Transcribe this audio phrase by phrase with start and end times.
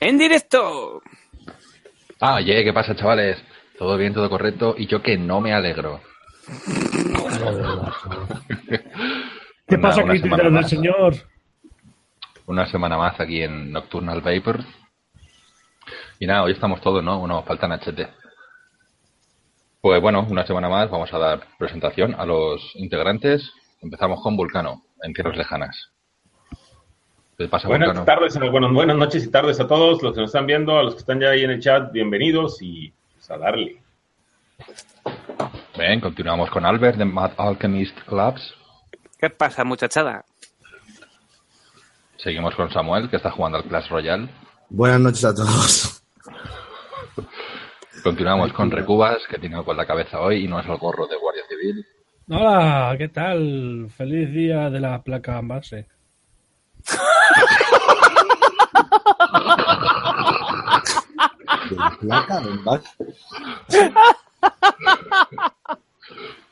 [0.00, 1.02] En directo.
[2.20, 3.42] Ah, oye, ¿qué pasa, chavales?
[3.78, 4.74] Todo bien, todo correcto.
[4.78, 6.00] Y yo que no me alegro.
[9.66, 10.68] ¿Qué Una- pasa, una semana del más.
[10.70, 11.14] señor?
[12.46, 14.60] Una semana más aquí en Nocturnal Vapor.
[16.18, 17.18] Y nada, hoy estamos todos, ¿no?
[17.18, 18.08] Bueno, faltan HT.
[19.80, 23.50] Pues bueno, una semana más vamos a dar presentación a los integrantes.
[23.82, 25.90] Empezamos con Vulcano, en tierras lejanas.
[27.38, 30.46] ¿Qué pasa, Buenas tardes, bueno, buenas noches y tardes a todos los que nos están
[30.46, 33.76] viendo, a los que están ya ahí en el chat, bienvenidos y pues, a darle.
[35.76, 38.54] Bien, continuamos con Albert de Mad Alchemist Labs.
[39.18, 40.24] ¿Qué pasa, muchachada?
[42.16, 44.30] Seguimos con Samuel, que está jugando al Clash Royale.
[44.70, 46.02] Buenas noches a todos.
[48.02, 51.06] Continuamos con Recubas, que tiene algo en la cabeza hoy y no es el gorro
[51.06, 51.86] de Guardia Civil.
[52.30, 53.88] Hola, ¿qué tal?
[53.94, 55.86] Feliz día de la placa base.
[61.70, 62.88] De la placa, en base.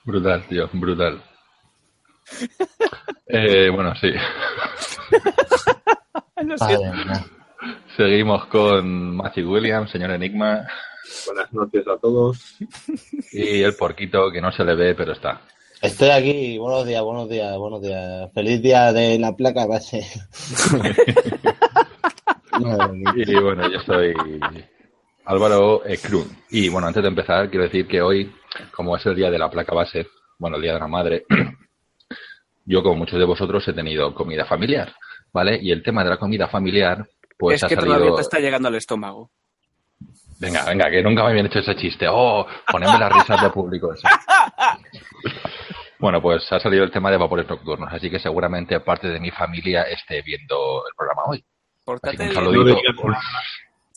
[0.05, 1.23] Brutal, tío, brutal.
[3.27, 4.09] Eh, bueno, sí.
[6.43, 6.57] Lo.
[7.97, 10.67] Seguimos con Matthew Williams, señor Enigma,
[11.27, 12.57] Buenas noches a todos.
[13.33, 15.41] y el porquito que no se le ve, pero está.
[15.83, 18.31] Estoy aquí, buenos días, buenos días, buenos días.
[18.33, 20.03] Feliz día de la placa base.
[23.17, 24.15] Y bueno, yo soy
[25.25, 26.27] Álvaro eh, Cruz.
[26.51, 28.33] Y bueno, antes de empezar, quiero decir que hoy,
[28.73, 30.09] como es el día de la placa base,
[30.39, 31.25] bueno, el día de la madre,
[32.65, 34.95] yo, como muchos de vosotros, he tenido comida familiar,
[35.33, 35.59] ¿vale?
[35.61, 37.07] Y el tema de la comida familiar,
[37.39, 37.95] pues es ha que salido.
[37.95, 39.31] todavía te está llegando al estómago.
[40.41, 42.07] Venga, venga, que nunca me habían hecho ese chiste.
[42.11, 44.07] Oh, ponedme las risas de público ese.
[45.97, 49.31] Bueno, pues ha salido el tema de vapores nocturnos, así que seguramente parte de mi
[49.31, 51.43] familia esté viendo el programa hoy.
[52.03, 52.79] Así que un saludito.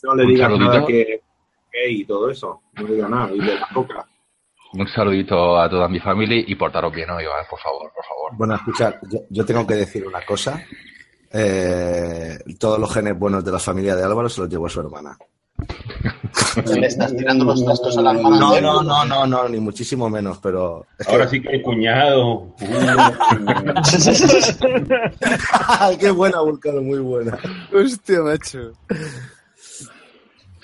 [0.03, 0.71] No le Un digas saludito.
[0.73, 1.21] nada que
[1.73, 2.61] gay y todo eso.
[2.75, 3.31] No le digas nada.
[3.33, 4.05] Y de la boca.
[4.73, 7.45] Un saludito a toda mi familia y portaros bien hoy, ¿vale?
[7.49, 8.31] por favor, por favor.
[8.37, 10.61] Bueno, escuchar, yo, yo tengo que decir una cosa.
[11.31, 15.17] Eh, todos los genes buenos de la familia de Álvaro se los llevó su hermana.
[16.75, 18.37] Le estás tirando los trastos a la hermana.
[18.39, 20.85] No, no, no, no, no, ni muchísimo menos, pero.
[21.07, 22.53] Ahora sí que el cuñado.
[25.79, 27.37] ¡Ay, qué buena, Vulcano, muy buena!
[27.73, 28.71] Hostia, macho.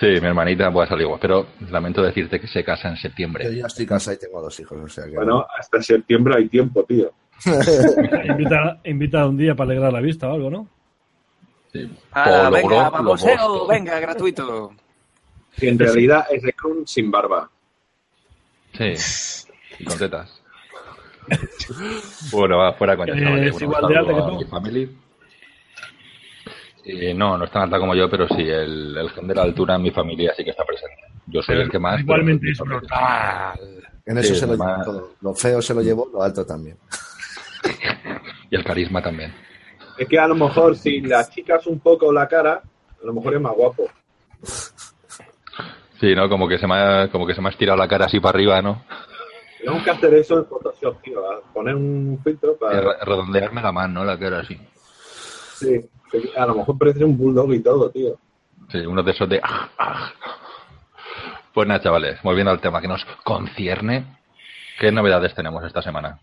[0.04, 3.56] Sí, mi hermanita puede salir igual, pero lamento decirte que se casa en Yo septiembre.
[3.56, 5.16] ya estoy casado y tengo dos hijos, o sea que.
[5.16, 7.12] Bueno, hasta septiembre hay tiempo, tío.
[8.26, 10.68] Invita, invita un día para alegrar la vista o algo, ¿no?
[11.72, 11.90] Sí.
[12.14, 13.68] Por venga, logro, lo baboseo, bosto.
[13.68, 14.74] venga, gratuito.
[15.58, 17.50] En realidad es de Kun sin barba.
[18.78, 18.94] Sí,
[19.80, 20.42] y con tetas.
[22.32, 24.90] bueno, va, fuera con Eh, es igual de saludo que tú.
[26.86, 29.44] Eh, no, no es tan alta como yo, pero sí, el, el gen de la
[29.44, 30.96] altura en mi familia sí que está presente.
[31.28, 32.00] Yo soy el que más.
[32.02, 33.58] Igualmente es brutal.
[34.06, 35.10] En eso Sí, se lo llevo todo.
[35.22, 36.78] Lo feo se lo llevo, lo alto también.
[38.50, 39.34] Y el carisma también.
[39.98, 42.62] Es que a lo mejor si le achicas un poco la cara,
[43.02, 43.90] a lo mejor es más guapo.
[46.00, 46.28] Sí, ¿no?
[46.30, 48.36] Como que se me ha, como que se me ha estirado la cara así para
[48.38, 48.84] arriba, ¿no?
[49.60, 51.20] Tenemos que hacer eso en Photoshop, tío.
[51.32, 52.80] a Poner un filtro para...
[52.82, 54.06] re- Redondearme la mano, ¿no?
[54.06, 54.60] La cara así.
[55.64, 58.18] Sí, a lo mejor parece un bulldog y todo, tío.
[58.70, 59.40] Sí, uno de esos de...
[59.42, 60.12] ah, ah.
[61.54, 64.18] Pues nada, chavales, volviendo al tema que nos concierne,
[64.80, 66.20] ¿qué novedades tenemos esta semana?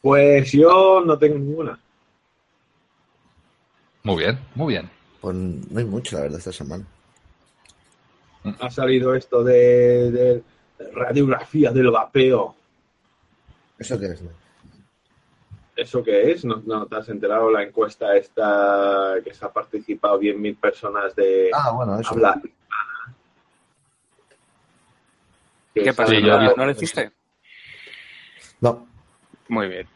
[0.00, 1.78] Pues yo no tengo ninguna.
[4.04, 4.90] Muy bien, muy bien.
[5.20, 6.84] Pues no hay mucho, la verdad, esta semana.
[8.60, 10.42] Ha salido esto de, de
[10.92, 12.54] radiografía del vapeo.
[13.78, 14.22] ¿Eso qué es?
[14.22, 14.30] no?
[15.78, 16.44] ¿Eso qué es?
[16.44, 21.50] ¿No, no te has enterado la encuesta esta que se ha participado 10.000 personas de
[21.54, 22.10] Ah, bueno, eso.
[22.10, 23.14] habla hispana?
[25.72, 26.12] Que ¿Qué pasa?
[26.18, 27.12] ¿No, ¿No lo hiciste?
[28.60, 28.88] No,
[29.48, 29.88] Muy bien.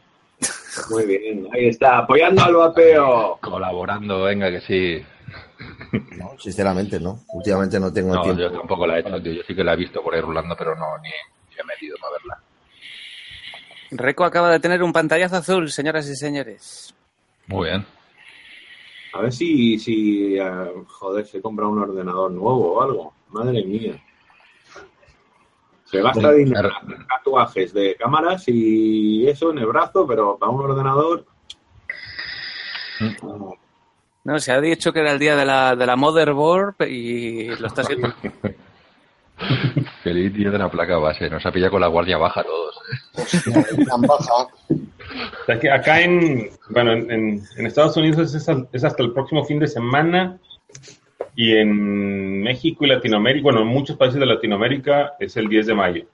[0.90, 3.38] Muy bien, ahí está, apoyando al vapeo.
[3.42, 5.04] Colaborando, venga, que sí.
[6.16, 7.24] no, sinceramente no.
[7.34, 8.40] Últimamente no tengo No, tiempo.
[8.40, 9.32] yo tampoco la he hecho, tío.
[9.32, 11.96] Yo sí que la he visto por ahí rulando, pero no, ni, ni he metido
[12.00, 12.40] para verla.
[13.92, 16.94] Reco acaba de tener un pantallazo azul, señoras y señores.
[17.46, 17.84] Muy bien.
[19.14, 23.12] A ver si, si eh, joder, se compra un ordenador nuevo o algo.
[23.30, 24.02] Madre mía.
[25.84, 26.96] Se gasta Sí, dinero claro.
[26.96, 31.26] en tatuajes de cámaras y eso en el brazo, pero para un ordenador.
[33.22, 33.54] no.
[34.24, 37.66] No, se ha dicho que era el día de la, de la motherboard y lo
[37.66, 38.14] está haciendo.
[40.02, 41.28] Feliz día de la placa base.
[41.30, 42.74] Nos ha pillado con la guardia baja todos.
[43.14, 44.32] Hostia, tan baja.
[44.34, 49.44] O sea, que acá en, bueno, en, Estados Unidos es, hasta- es hasta el próximo
[49.44, 50.38] fin de semana
[51.34, 55.74] y en México y Latinoamérica, bueno, en muchos países de Latinoamérica es el 10 de
[55.74, 56.04] mayo.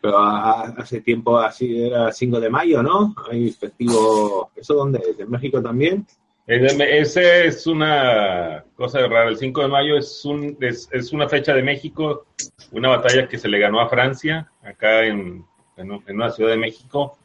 [0.00, 3.14] Pero a- hace tiempo así era 5 de mayo, ¿no?
[3.30, 4.50] Hay festivo.
[4.56, 5.18] ¿Eso dónde es?
[5.20, 6.06] ¿En México también?
[6.46, 9.28] Es- Ese es una cosa rara.
[9.28, 12.26] El 5 de mayo es, un, es, es una fecha de México,
[12.72, 15.44] una batalla que se le ganó a Francia, acá en,
[15.76, 17.16] en, en una ciudad de México.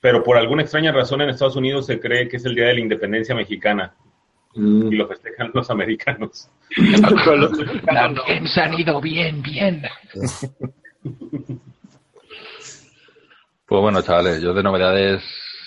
[0.00, 2.74] Pero por alguna extraña razón en Estados Unidos se cree que es el Día de
[2.74, 3.94] la Independencia Mexicana
[4.52, 4.92] Mm.
[4.92, 6.50] y lo festejan los americanos.
[7.86, 9.82] También se han ido bien, bien.
[13.66, 15.22] Pues bueno, chavales, yo de novedades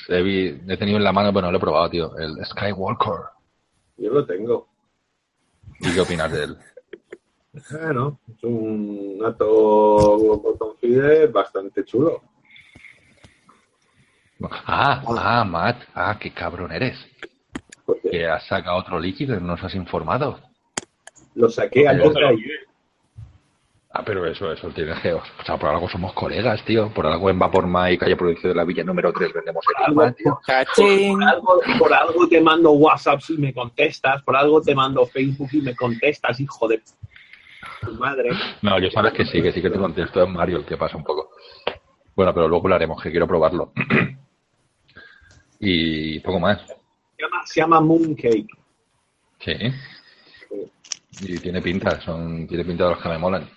[0.09, 3.13] he, he tenido en la mano, bueno, lo he probado, tío, el Skywalker.
[3.97, 4.67] Yo lo tengo.
[5.79, 6.57] ¿Y qué opinas de él?
[7.71, 12.21] Bueno, es un Nato botón feeder bastante chulo.
[14.65, 16.97] Ah, ah, Matt, ah, qué cabrón eres.
[18.09, 20.39] Que has sacado otro líquido y no nos has informado.
[21.35, 22.67] lo saqué antes de ayer.
[23.95, 25.13] Ah, pero eso, eso tiene que...
[25.13, 26.89] O sea, por algo somos colegas, tío.
[26.91, 30.11] Por algo en Vapor y Calle Producción de la Villa número 3 vendemos el alma,
[30.13, 30.39] tío.
[30.47, 31.19] ¡Cachín!
[31.19, 35.49] Por algo, por algo te mando WhatsApp y me contestas, por algo te mando Facebook
[35.51, 36.81] y me contestas, hijo de
[37.81, 38.31] tu madre.
[38.63, 40.23] No, yo sabes que sí, que sí que te contesto.
[40.23, 41.29] Es Mario el que pasa un poco.
[42.15, 43.73] Bueno, pero luego lo haremos, que quiero probarlo.
[45.59, 46.65] y poco más.
[46.65, 48.47] Se llama, se llama Mooncake.
[49.37, 49.53] Sí.
[51.21, 53.47] Y tiene pinta, son, tiene pinta de los que me molan.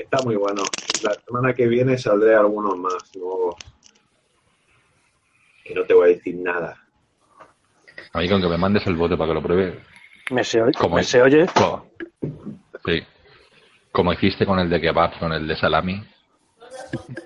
[0.00, 0.62] Está muy bueno.
[1.02, 3.54] La semana que viene saldré algunos más nuevos.
[5.62, 6.76] Que no te voy a decir nada.
[8.12, 9.80] A mí con que me mandes el bote para que lo pruebe.
[10.30, 10.72] ¿Me se, oye?
[10.78, 11.46] ¿Cómo ¿Me se oye?
[12.84, 13.02] Sí.
[13.92, 16.02] Como hiciste con el de kebab, con el de salami.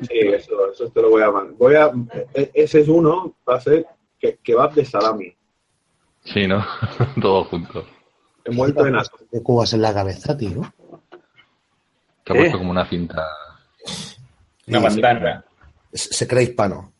[0.08, 1.54] Sí, eso, eso te lo voy a mandar.
[1.56, 1.92] Voy a,
[2.34, 3.86] e- ese es uno, va a ser
[4.18, 5.34] que, kebab de salami.
[6.24, 6.64] Sí, ¿no?
[7.20, 7.86] Todo junto.
[8.44, 8.96] Envuelto en.
[9.30, 10.62] De cubas en la cabeza, tío.
[12.24, 12.38] Te ha ¿Eh?
[12.40, 13.26] puesto como una cinta.
[14.66, 15.44] Una bandana.
[15.92, 16.92] Se se cree hispano.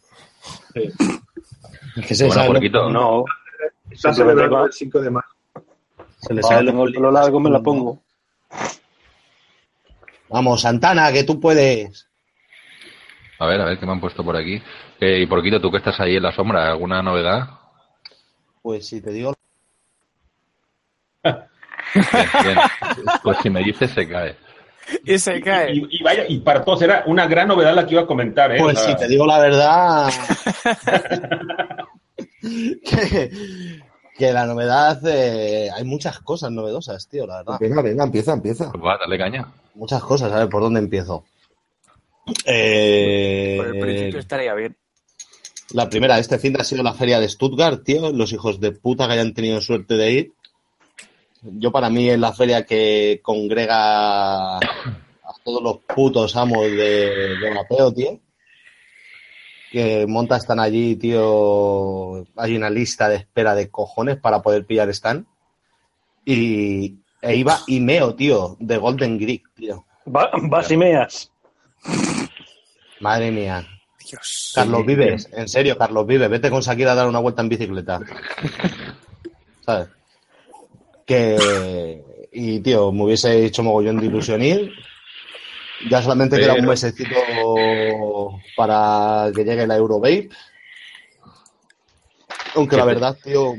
[0.75, 2.91] Es que se, Bueno, Porquito.
[2.91, 3.25] No,
[3.91, 4.67] Está celebrando va.
[4.67, 5.27] el 5 de mayo.
[6.19, 8.03] se le sale tengo el pelo largo me la pongo.
[10.29, 12.09] Vamos, Santana, que tú puedes.
[13.39, 14.61] A ver, a ver, ¿qué me han puesto por aquí?
[15.01, 17.49] Eh, y Porquito, tú que estás ahí en la sombra, ¿alguna novedad?
[18.63, 19.35] Pues si te digo.
[21.23, 21.37] Bien,
[22.43, 22.59] bien.
[23.23, 24.37] Pues si me dices, se cae.
[25.05, 25.75] Y se cae.
[25.75, 28.53] Y, y vaya, y para todos era una gran novedad la que iba a comentar,
[28.53, 28.59] ¿eh?
[28.59, 30.11] Pues O sea, si te digo la verdad.
[32.41, 33.31] que,
[34.19, 35.01] que la novedad.
[35.07, 37.59] eh, hay muchas cosas novedosas, tío, la verdad.
[37.61, 38.71] Venga, venga, empieza, empieza.
[38.71, 39.47] Pues va, dale caña.
[39.75, 41.25] Muchas cosas, a ver por dónde empiezo.
[42.47, 44.77] Eh, Por el principio estaría bien.
[45.73, 48.13] La primera, este fin de ha sido la feria de Stuttgart, tío.
[48.13, 50.33] Los hijos de puta que hayan tenido suerte de ir.
[51.45, 54.61] Yo para mí es la feria que congrega a
[55.45, 58.19] todos los putos amos de, de vapeo, tío.
[59.71, 62.25] Que monta están allí, tío.
[62.37, 65.27] Hay una lista de espera de cojones para poder pillar stand.
[66.25, 69.85] Y e iba Imeo, tío, de Golden Greek, tío.
[70.07, 71.31] Va- Vas y meas.
[73.01, 73.67] Madre mía.
[73.99, 74.53] Dios.
[74.55, 78.01] Carlos Vives, en serio, Carlos Vives, vete con Shakira a dar una vuelta en bicicleta.
[79.65, 79.89] ¿Sabes?
[81.07, 82.03] Que.
[82.33, 84.73] Y, tío, me hubiese hecho mogollón de ilusión ir.
[85.91, 87.15] Ya solamente queda un Pero- mesecito
[88.57, 90.31] para que llegue la Eurovape.
[92.55, 93.55] Aunque la verdad, tío,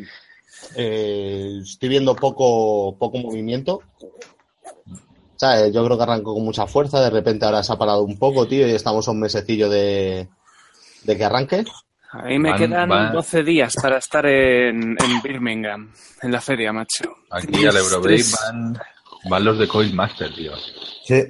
[0.75, 3.81] eh, estoy viendo poco, poco movimiento.
[5.35, 5.73] ¿Sabes?
[5.73, 8.47] Yo creo que arrancó con mucha fuerza, de repente ahora se ha parado un poco,
[8.47, 10.29] tío, y estamos a un mesecillo de,
[11.03, 11.65] de que arranque.
[12.19, 15.91] A mí me Van- quedan van- 12 días para estar en, en Birmingham,
[16.21, 17.03] en la feria, macho.
[17.29, 18.31] Aquí al Estrés.
[18.41, 18.77] van,
[19.29, 20.53] van los de Coil Master, tío.
[21.03, 21.23] Sí,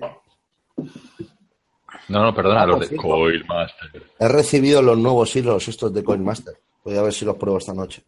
[2.07, 3.07] No, no, perdona, Ah, los de cierto.
[3.07, 4.03] Coil Master.
[4.19, 6.53] he recibido los nuevos hilos estos de CoinMaster.
[6.83, 8.03] Voy a ver si los pruebo esta noche.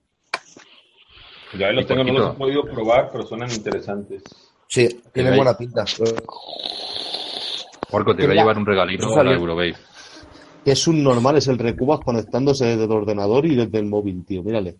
[1.57, 4.21] Ya los tengo, no los he podido probar, pero suenan interesantes.
[4.67, 5.83] Sí, tienen buena pinta.
[7.89, 9.23] Porco, te voy a llevar un regalito eso a
[10.67, 14.25] Que es un normal, es el Recubas conectándose desde el ordenador y desde el móvil,
[14.25, 14.75] tío, mírale.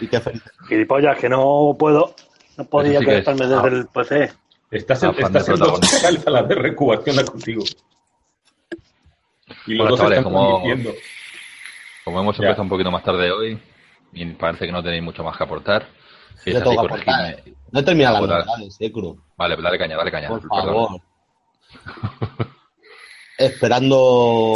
[0.00, 0.42] Y qué feliz.
[0.66, 2.14] Gilipollas, que no puedo.
[2.56, 4.32] No podía sí es- conectarme desde el PC.
[4.70, 5.96] Estás estás de en dos protagonista.
[6.00, 7.62] canales a la vez, Recu, ¿qué onda contigo?
[9.66, 12.44] Y los Bueno, dos chavales, están como- hemos Ya.
[12.44, 13.60] empezado un poquito más tarde hoy,
[14.14, 15.86] y parece que no tenéis mucho más que aportar.
[16.42, 17.12] Si es Le así, toca corregidme.
[17.32, 17.52] aportar.
[17.72, 18.38] No termina las Joder.
[18.46, 19.20] novedades, eh, Cru.
[19.36, 20.28] Vale, dale caña, dale caña.
[20.28, 20.64] Por perdón.
[20.64, 21.00] favor.
[23.46, 24.54] esperando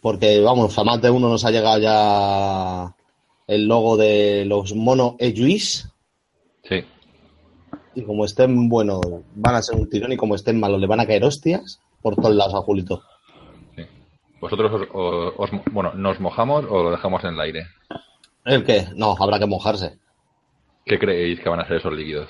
[0.00, 2.94] porque vamos, a más de uno nos ha llegado ya
[3.46, 5.88] el logo de los monos Ejuis
[6.64, 6.84] Sí.
[7.94, 9.00] y como estén buenos
[9.34, 12.16] van a ser un tirón y como estén malos le van a caer hostias por
[12.16, 13.02] todos lados a Julito.
[13.76, 13.82] sí.
[14.40, 17.66] ¿Vosotros os, os- os- bueno, nos mojamos o lo dejamos en el aire?
[18.44, 18.86] ¿El qué?
[18.96, 19.98] No, habrá que mojarse.
[20.84, 22.28] ¿Qué creéis que van a ser esos líquidos?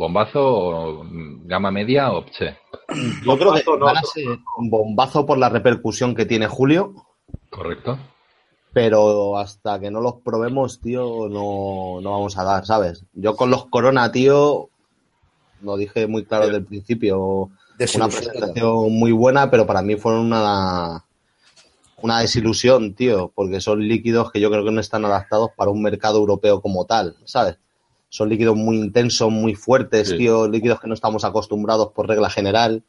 [0.00, 1.04] ¿Bombazo o
[1.44, 2.56] gama media o pche?
[3.22, 4.06] Yo creo que Bombazo no, van a no.
[4.06, 6.94] ser un bombazo por la repercusión que tiene Julio,
[7.50, 7.98] ¿Correcto?
[8.72, 13.04] pero hasta que no los probemos, tío, no, no vamos a dar, ¿sabes?
[13.12, 14.70] Yo con los Corona, tío,
[15.60, 17.50] lo dije muy claro desde el principio,
[17.94, 21.04] una presentación muy buena, pero para mí fueron una,
[22.00, 25.82] una desilusión, tío, porque son líquidos que yo creo que no están adaptados para un
[25.82, 27.58] mercado europeo como tal, ¿sabes?
[28.10, 30.18] Son líquidos muy intensos, muy fuertes, Sí.
[30.18, 32.82] tío, líquidos que no estamos acostumbrados por regla general.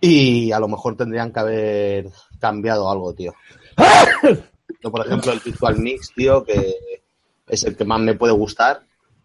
[0.00, 3.34] Y a lo mejor tendrían que haber cambiado algo, tío.
[4.82, 6.72] Yo, por ejemplo, el Virtual Mix, tío, que
[7.48, 8.82] es el que más me puede gustar.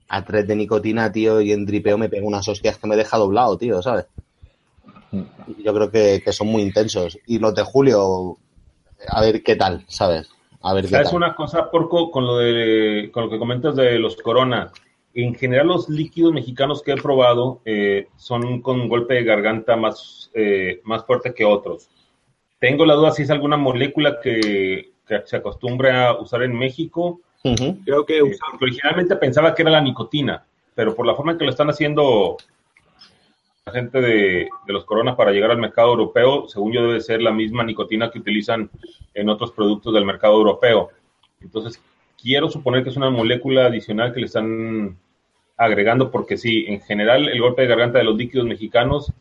[0.10, 3.18] A 3 de nicotina, tío, y en dripeo me pega unas hostias que me deja
[3.18, 4.06] doblado, tío, ¿sabes?
[5.12, 7.18] Y Yo creo que, que son muy intensos.
[7.28, 8.38] Y los de Julio,
[9.08, 10.28] a ver qué tal, ¿sabes?
[10.64, 11.18] A ver qué ¿Sabes tal.
[11.18, 14.72] una cosa, Porco, con lo, de, con lo que comentas de los Corona?
[15.14, 20.32] En general, los líquidos mexicanos que he probado eh, son con golpe de garganta más,
[20.34, 21.90] eh, más fuerte que otros.
[22.60, 27.20] Tengo la duda si es alguna molécula que, que se acostumbra a usar en México.
[27.84, 31.44] Creo que Eh, originalmente pensaba que era la nicotina, pero por la forma en que
[31.44, 32.38] lo están haciendo
[33.72, 37.32] gente de, de los coronas para llegar al mercado europeo, según yo debe ser la
[37.32, 38.70] misma nicotina que utilizan
[39.14, 40.90] en otros productos del mercado europeo.
[41.42, 41.80] Entonces,
[42.22, 44.98] quiero suponer que es una molécula adicional que le están
[45.56, 49.14] agregando, porque sí, en general el golpe de garganta de los líquidos mexicanos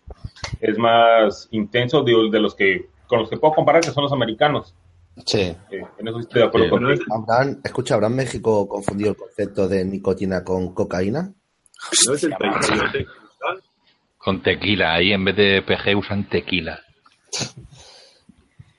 [0.61, 4.13] es más intenso de, de los que con los que puedo comparar, que son los
[4.13, 4.75] americanos.
[5.27, 5.55] Sí.
[5.71, 9.17] Eh, en eso estoy de acuerdo Sí, con es- ¿Habrán, escucha, ¿habrán México confundido el
[9.17, 11.31] concepto de nicotina con cocaína?
[12.09, 13.07] ¿No es el Tecate?
[14.25, 14.95] Con tequila.
[14.95, 16.81] Ahí en vez de PG usan tequila.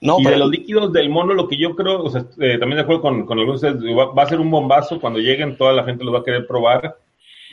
[0.01, 2.75] No, y de los líquidos del mono, lo que yo creo, o sea, eh, también
[2.75, 5.85] de acuerdo con, con algunos, va, va a ser un bombazo cuando lleguen, toda la
[5.85, 6.97] gente los va a querer probar,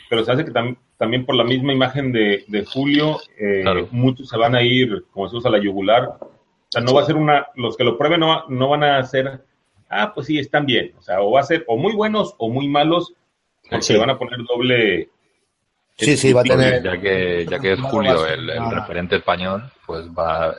[0.09, 3.87] pero se hace que tam- también por la misma imagen de, de Julio, eh, Claro.
[3.93, 6.09] muchos se van a ir, como se usa la yugular.
[6.21, 6.29] O
[6.71, 9.03] sea, no va a ser una, los que lo prueben no, va- no van a
[9.05, 9.45] ser,
[9.89, 10.93] ah, pues sí, están bien.
[10.99, 13.15] O sea, o va a ser o muy buenos o muy malos,
[13.69, 13.93] porque Sí.
[13.93, 15.09] le van a poner doble.
[16.01, 16.83] Sí, sí, va a tener.
[16.83, 20.55] ya que, ya que es Julio el, el referente español, pues va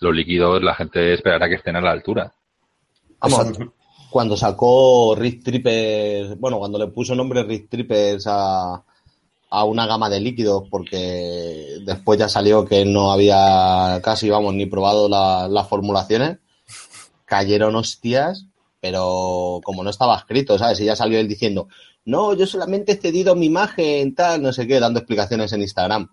[0.00, 2.32] los líquidos la gente esperará que estén a la altura.
[3.20, 3.72] vamos, Exacto.
[4.10, 8.82] cuando sacó Rick Trippers, bueno, cuando le puso nombre Rick Trippers a,
[9.50, 14.66] a una gama de líquidos, porque después ya salió que no había casi, vamos, ni
[14.66, 16.38] probado la- las formulaciones,
[17.24, 18.46] cayeron hostias,
[18.80, 20.80] pero como no estaba escrito, ¿sabes?
[20.80, 21.68] Y ya salió él diciendo,
[22.04, 26.08] no, yo solamente he cedido mi imagen, tal, no sé qué, dando explicaciones en Instagram.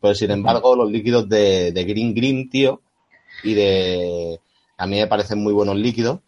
[0.00, 2.80] Pero sin embargo, los líquidos de, de Green Green, tío,
[3.44, 4.40] y de...
[4.78, 6.20] A mí me parecen muy buenos líquidos.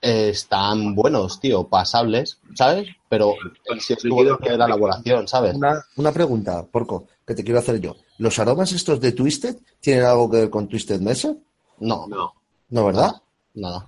[0.00, 2.88] eh, están buenos, tío, pasables, ¿sabes?
[3.08, 3.34] Pero
[3.80, 5.54] si estuvo líquidos de la elaboración, ¿sabes?
[5.56, 7.96] Una, una pregunta, Porco, que te quiero hacer yo.
[8.18, 11.34] ¿Los aromas estos de Twisted tienen algo que ver con Twisted Mesa?
[11.80, 12.32] No, No.
[12.70, 13.12] No, ¿verdad?
[13.54, 13.86] nada.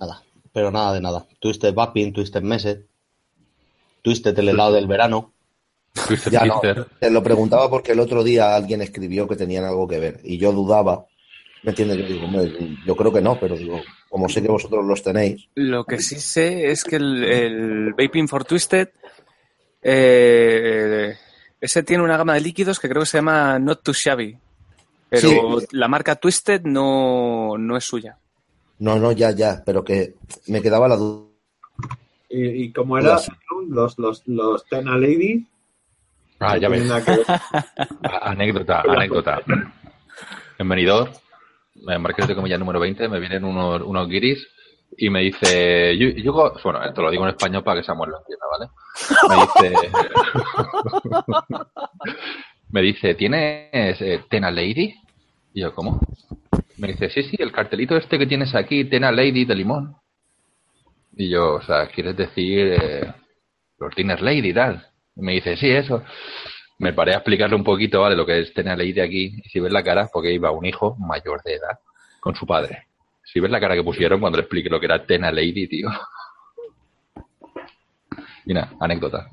[0.00, 0.22] Nada.
[0.52, 1.26] Pero nada de nada.
[1.40, 2.86] Twisted Vaping, Twisted Message,
[4.02, 5.32] Twisted el helado del verano.
[6.06, 9.86] Twisted Ya no, te lo preguntaba porque el otro día alguien escribió que tenían algo
[9.86, 11.06] que ver y yo dudaba.
[11.62, 11.98] ¿Me entiendes?
[11.98, 12.26] Yo digo,
[12.84, 13.80] yo creo que no, pero digo,
[14.10, 18.26] como sé que vosotros los tenéis, Lo que sí sé es que el, el Vaping
[18.26, 18.88] for Twisted,
[19.80, 21.16] eh,
[21.60, 24.36] ese tiene una gama de líquidos que creo que se llama Not Too Shabby.
[25.08, 28.18] Pero la marca Twisted no, no es suya.
[28.82, 30.14] No, no, ya, ya, pero que
[30.48, 31.28] me quedaba la duda.
[32.28, 33.28] Y, y como era Los-
[33.68, 35.46] los, los, los Tena Lady,
[36.44, 36.90] Ah, ya ves.
[38.22, 39.40] Anécdota, anécdota.
[40.58, 41.10] En venidor,
[41.86, 44.44] en Marqués de Comilla número 20, me vienen unos, unos guiris
[44.96, 46.32] y me dice, yo, yo
[46.64, 48.70] bueno, esto lo digo en español para que Samuel lo entienda, ¿vale?
[49.28, 49.90] Me dice,
[52.70, 54.94] me dice, ¿tienes eh, Tena Lady?
[55.54, 56.00] Y yo, ¿cómo?
[56.82, 59.94] Me dice, sí, sí, el cartelito este que tienes aquí, Tena Lady de limón.
[61.16, 63.14] Y yo, o sea, ¿quieres decir eh,
[63.78, 64.84] los Tiner Lady y tal?
[65.14, 66.02] Y me dice, sí, eso.
[66.80, 68.16] Me paré a explicarle un poquito, ¿vale?
[68.16, 69.40] Lo que es Tena Lady aquí.
[69.44, 71.78] Y si ves la cara, porque iba un hijo mayor de edad
[72.18, 72.88] con su padre.
[73.22, 75.88] Si ves la cara que pusieron cuando le expliqué lo que era Tena Lady, tío.
[78.44, 79.30] Y nada, anécdota.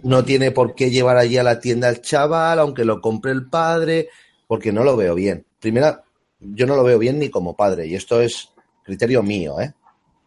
[0.03, 3.49] No tiene por qué llevar allí a la tienda al chaval, aunque lo compre el
[3.49, 4.09] padre,
[4.47, 5.47] porque no lo veo bien.
[5.61, 6.05] Primera,
[6.41, 8.51] yo no lo veo bien ni como padre, y esto es
[8.85, 9.73] criterio mío, ¿eh?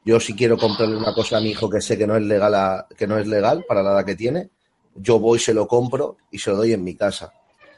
[0.06, 2.86] Yo si quiero comprarle una cosa a mi hijo que sé que no es legal,
[2.98, 4.50] que no es legal para la edad que tiene,
[4.96, 7.32] yo voy, se lo compro y se lo doy en mi casa.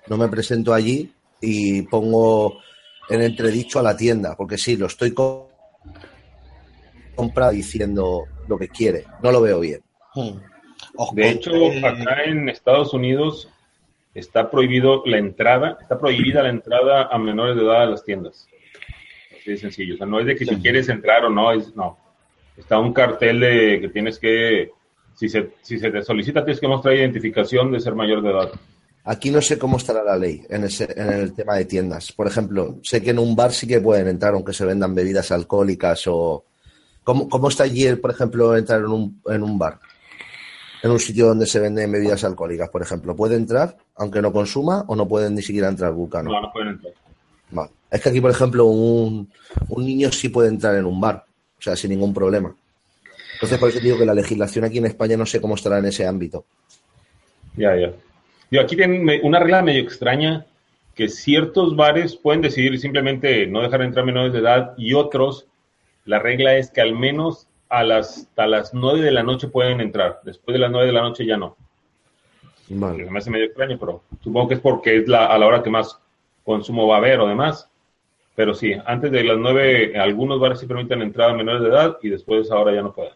[0.07, 2.59] No me presento allí y pongo
[3.09, 5.49] en entredicho a la tienda, porque sí, lo estoy co-
[7.15, 9.05] comprando diciendo lo que quiere.
[9.21, 9.81] No lo veo bien.
[10.13, 10.37] Hmm.
[11.13, 11.51] De hecho,
[11.83, 13.49] acá en Estados Unidos
[14.13, 18.47] está prohibido la entrada, está prohibida la entrada a menores de edad a las tiendas.
[19.35, 19.95] Así de sencillo.
[19.95, 21.97] O sea, no es de que si quieres entrar o no, es no.
[22.57, 24.71] Está un cartel de que tienes que,
[25.15, 28.51] si se, si se te solicita, tienes que mostrar identificación de ser mayor de edad.
[29.03, 32.11] Aquí no sé cómo estará la ley en, ese, en el tema de tiendas.
[32.11, 35.31] Por ejemplo, sé que en un bar sí que pueden entrar, aunque se vendan bebidas
[35.31, 36.45] alcohólicas o...
[37.03, 39.79] ¿Cómo, cómo está allí, por ejemplo, entrar en un, en un bar?
[40.83, 43.15] En un sitio donde se venden bebidas alcohólicas, por ejemplo.
[43.15, 46.31] ¿Puede entrar, aunque no consuma, o no pueden ni siquiera entrar Vulcano?
[46.31, 46.93] No, no pueden entrar.
[47.51, 47.69] Vale.
[47.91, 49.29] Es que aquí, por ejemplo, un,
[49.69, 51.23] un niño sí puede entrar en un bar,
[51.59, 52.55] o sea, sin ningún problema.
[53.33, 55.85] Entonces, por eso digo que la legislación aquí en España no sé cómo estará en
[55.85, 56.45] ese ámbito.
[57.55, 57.91] Ya, ya.
[58.49, 60.45] Yo aquí me- una regla medio extraña
[60.95, 65.45] que ciertos bares pueden decidir simplemente no dejar entrar menores de edad y otros,
[66.05, 69.81] la regla es que al menos a las, a las 9 de la noche pueden
[69.81, 70.19] entrar.
[70.23, 71.55] Después de las 9 de la noche ya no.
[72.73, 73.03] Vale.
[73.05, 75.61] se me hace medio extraño, pero supongo que es porque es la, a la hora
[75.63, 75.99] que más
[76.45, 77.67] consumo va a haber o demás.
[78.35, 81.97] Pero sí, antes de las 9 algunos bares sí permiten entrada a menores de edad
[82.01, 83.13] y después ahora ya no pueden.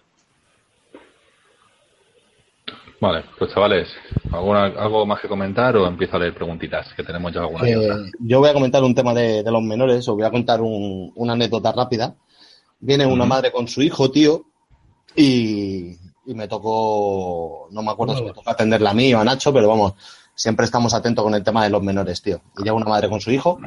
[2.99, 3.93] Vale, pues chavales,
[4.31, 6.93] ¿alguna, ¿algo más que comentar o empiezo a leer preguntitas?
[6.93, 7.89] Que tenemos ya alguna Eh,
[8.19, 11.11] yo voy a comentar un tema de, de los menores, os voy a contar un-
[11.15, 12.15] una anécdota rápida.
[12.79, 14.45] Viene una madre con su hijo, tío,
[15.15, 19.23] y, y me tocó, no me acuerdo si me tocó atenderla a mí o a
[19.23, 19.93] Nacho, pero vamos,
[20.35, 22.41] siempre estamos atentos con el tema de los menores, tío.
[22.57, 23.59] Y llega una madre con su hijo.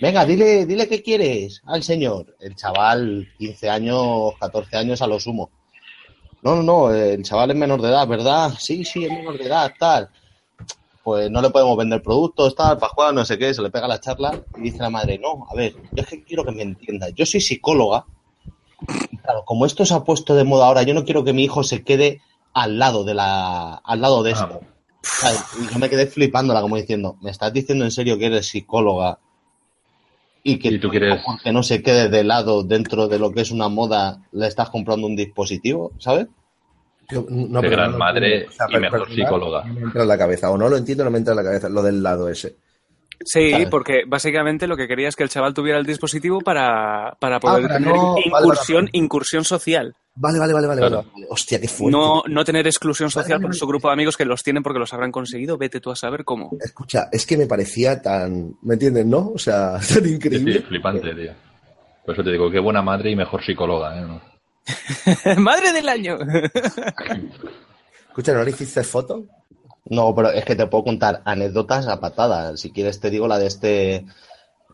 [0.00, 2.36] Venga, dile, dile qué quieres al señor.
[2.40, 5.50] El chaval, 15 años, 14 años a lo sumo.
[6.42, 8.52] No, no, no, el chaval es menor de edad, ¿verdad?
[8.58, 10.10] Sí, sí, es menor de edad, tal
[11.06, 14.00] pues no le podemos vender productos, tal, Pascual, no sé qué, se le pega la
[14.00, 17.14] charla y dice la madre, no, a ver, yo es que quiero que me entiendas,
[17.14, 18.04] yo soy psicóloga,
[19.22, 21.62] claro, como esto se ha puesto de moda ahora, yo no quiero que mi hijo
[21.62, 22.20] se quede
[22.54, 24.60] al lado de la, al lado de esto.
[25.60, 29.18] Y yo me quedé flipándola como diciendo, ¿me estás diciendo en serio que eres psicóloga?
[30.42, 33.40] Y que Y tú quieres- porque no se quede de lado dentro de lo que
[33.40, 36.26] es una moda, le estás comprando un dispositivo, ¿sabes?
[37.08, 38.50] Yo- no, pero gran no madre entiendo.
[38.50, 39.64] O sea, y mejor psicóloga.
[39.64, 40.50] No me entra en la cabeza.
[40.50, 42.56] O no lo entiendo, no me entra en la cabeza lo del lado ese.
[43.24, 43.68] Sí, ¿Sabes?
[43.70, 47.62] porque básicamente lo que quería es que el chaval tuviera el dispositivo para, para poder
[47.66, 49.04] para tener no- incursión, vale, vale.
[49.04, 49.94] incursión social.
[50.18, 50.80] Vale, vale, vale, vale.
[50.80, 51.04] Claro.
[51.12, 51.26] vale.
[51.28, 51.96] Hostia, qué fuerte.
[51.96, 53.58] No, no tener exclusión social vale, por vale.
[53.58, 55.58] su grupo de amigos que los tienen porque los habrán conseguido.
[55.58, 56.50] Vete tú a saber cómo.
[56.60, 58.54] Escucha, es que me parecía tan.
[58.62, 59.32] ¿Me entiendes, no?
[59.34, 60.60] O sea, tan Sí, sí, increíble.
[60.62, 61.32] flipante, tío.
[62.04, 64.02] Por eso te digo, qué buena madre y mejor psicóloga, ¿eh?
[64.06, 64.20] ¿No?
[65.42, 66.16] ¡Madre del año!
[68.08, 69.24] Escucha, ¿no le hiciste foto?
[69.88, 72.60] No, pero es que te puedo contar anécdotas a patadas.
[72.60, 74.04] Si quieres te digo la de este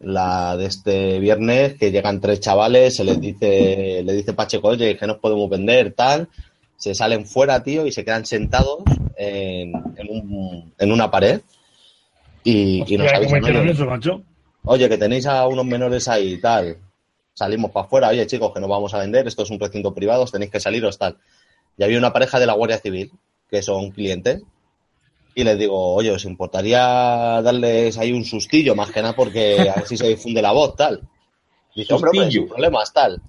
[0.00, 4.96] la de este viernes que llegan tres chavales, se les dice le dice Pacheco, "Oye,
[4.96, 6.28] que nos podemos vender tal."
[6.76, 8.80] se salen fuera, tío, y se quedan sentados
[9.16, 11.40] en, en un- en una pared.
[12.42, 14.22] Y, y nos Hostia, ¿cómo avisan, eso, macho?
[14.64, 16.78] oye, que tenéis a unos menores ahí y tal.
[17.34, 20.24] Salimos para afuera, oye, chicos, que no vamos a vender, esto es un recinto privado,
[20.24, 21.16] os tenéis que saliros tal.
[21.78, 23.12] Y había una pareja de la Guardia Civil,
[23.48, 24.42] que son clientes,
[25.34, 29.76] y les digo, oye, ¿os importaría darles ahí un sustillo, más que nada porque a
[29.76, 31.08] ver si se difunde la voz, tal?
[31.74, 33.22] Dice, hombre, hombre, sin problemas, tal.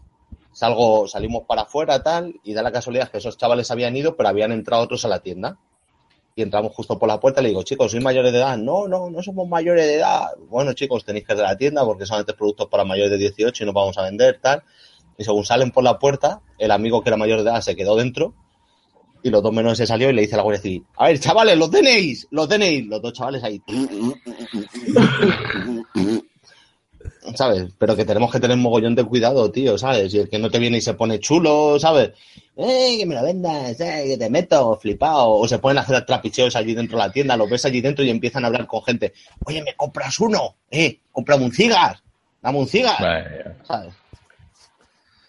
[0.52, 4.30] Salgo, salimos para afuera, tal, y da la casualidad que esos chavales habían ido, pero
[4.30, 5.58] habían entrado otros a la tienda.
[6.36, 8.58] Y entramos justo por la puerta y le digo, chicos, ¿sois mayores de edad?
[8.58, 10.32] No, no, no somos mayores de edad.
[10.50, 13.18] Bueno, chicos, tenéis que ir de la tienda porque solamente es productos para mayores de
[13.18, 14.64] 18 y no vamos a vender, tal.
[15.18, 17.96] Y según salen por la puerta, el amigo que era mayor de edad se quedó
[17.96, 18.34] dentro
[19.24, 21.20] y los dos menores se salió y le dice a la Guardia Civil, a ver,
[21.20, 22.86] chavales, los tenéis, los tenéis.
[22.86, 23.62] Los dos chavales ahí.
[27.36, 27.68] ¿Sabes?
[27.78, 30.14] Pero que tenemos que tener mogollón de cuidado, tío, ¿sabes?
[30.14, 32.12] Y el que no te viene y se pone chulo, ¿sabes?
[32.58, 33.80] ¡Eh, que me lo vendas!
[33.80, 34.78] ¡Eh, que te meto!
[34.80, 35.32] ¡Flipado!
[35.32, 38.04] O se ponen a hacer trapicheos allí dentro de la tienda, los ves allí dentro
[38.04, 39.14] y empiezan a hablar con gente.
[39.46, 40.56] Oye, ¿me compras uno?
[40.70, 41.98] ¡Eh, cómprame un cigar!
[42.42, 43.02] ¡Dame un cigar!
[43.02, 43.94] Vale, ¿Sabes?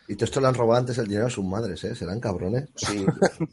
[0.06, 1.94] Y todo esto le han robado antes el dinero a sus madres, ¿eh?
[1.94, 2.68] Serán cabrones.
[2.76, 3.04] Sí,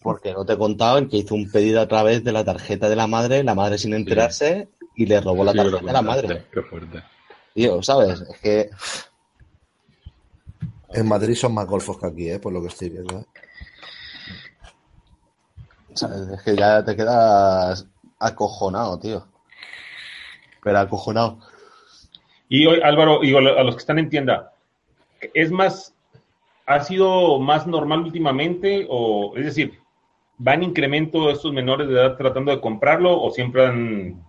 [0.03, 2.89] porque no te he contado el que hizo un pedido a través de la tarjeta
[2.89, 6.01] de la madre, la madre sin enterarse, y le robó la Sí, tarjeta a la
[6.01, 6.45] madre.
[6.51, 7.03] Qué fuerte.
[7.53, 8.21] Tío, ¿sabes?
[8.21, 8.69] Es que
[10.93, 12.39] En Madrid son más golfos que aquí, ¿eh?
[12.39, 13.19] Por lo que estoy viendo.
[13.19, 13.25] ¿eh?
[15.93, 16.27] ¿sabes?
[16.29, 17.85] Es que ya te quedas
[18.19, 19.25] acojonado, tío.
[20.63, 21.39] Pero acojonado.
[22.49, 24.53] Y hoy, Álvaro, a los que están en tienda,
[25.33, 25.93] ¿es más,
[26.75, 28.85] ha sido más normal últimamente?
[28.89, 29.79] O, es decir,
[30.45, 34.23] ¿va en incremento estos menores de edad tratando de comprarlo o siempre han,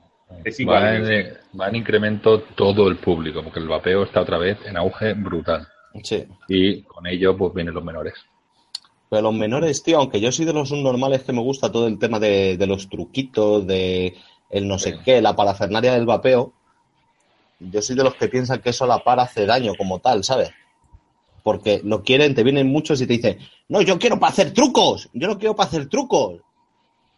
[0.44, 1.10] es Va igual?
[1.10, 5.14] en, va en incremento todo el público, porque el vapeo está otra vez en auge
[5.14, 5.66] brutal.
[6.02, 6.24] Sí.
[6.48, 8.14] Y con ello, pues vienen los menores.
[9.10, 11.98] Pero los menores, tío, aunque yo soy de los subnormales que me gusta todo el
[11.98, 14.14] tema de, de los truquitos, de
[14.48, 14.98] el no sé Sí.
[15.04, 16.52] qué, la parafernalia del vapeo,
[17.60, 20.24] yo soy de los que piensan que eso a la par hace daño como tal,
[20.24, 20.50] ¿sabes?
[21.42, 25.08] Porque lo quieren, te vienen muchos y te dicen, no, yo quiero para hacer trucos,
[25.12, 26.40] yo no quiero para hacer trucos.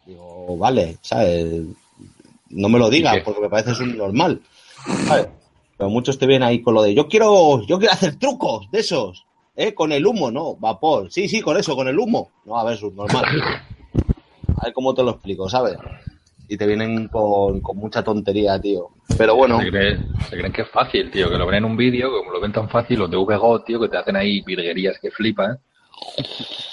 [0.05, 1.63] Digo, vale, ¿sabes?
[2.49, 4.41] No me lo ¿Y digas porque me parece subnormal,
[5.07, 5.27] ¿sabes?
[5.77, 8.79] Pero muchos te vienen ahí con lo de, yo quiero, yo quiero hacer trucos de
[8.79, 9.25] esos.
[9.57, 9.73] ¿Eh?
[9.73, 11.09] Con el humo, no, vapor.
[11.11, 12.29] Sí, sí, con eso, con el humo.
[12.43, 13.23] No, a ver, subnormal.
[14.57, 15.77] A ver cómo te lo explico, ¿sabes?
[16.47, 18.89] Y te vienen con, con mucha tontería, tío.
[19.17, 21.77] Pero bueno, Se, creen, se creen que es fácil, tío, que lo ven en un
[21.77, 24.99] vídeo, como lo ven tan fácil, los de VGO, tío, que te hacen ahí virguerías
[24.99, 25.59] que flipan.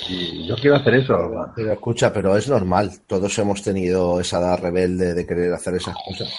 [0.08, 1.16] Y yo quiero hacer eso.
[1.54, 2.90] Pero escucha, pero es normal.
[3.06, 6.32] Todos hemos tenido esa edad rebelde de querer hacer esas cosas.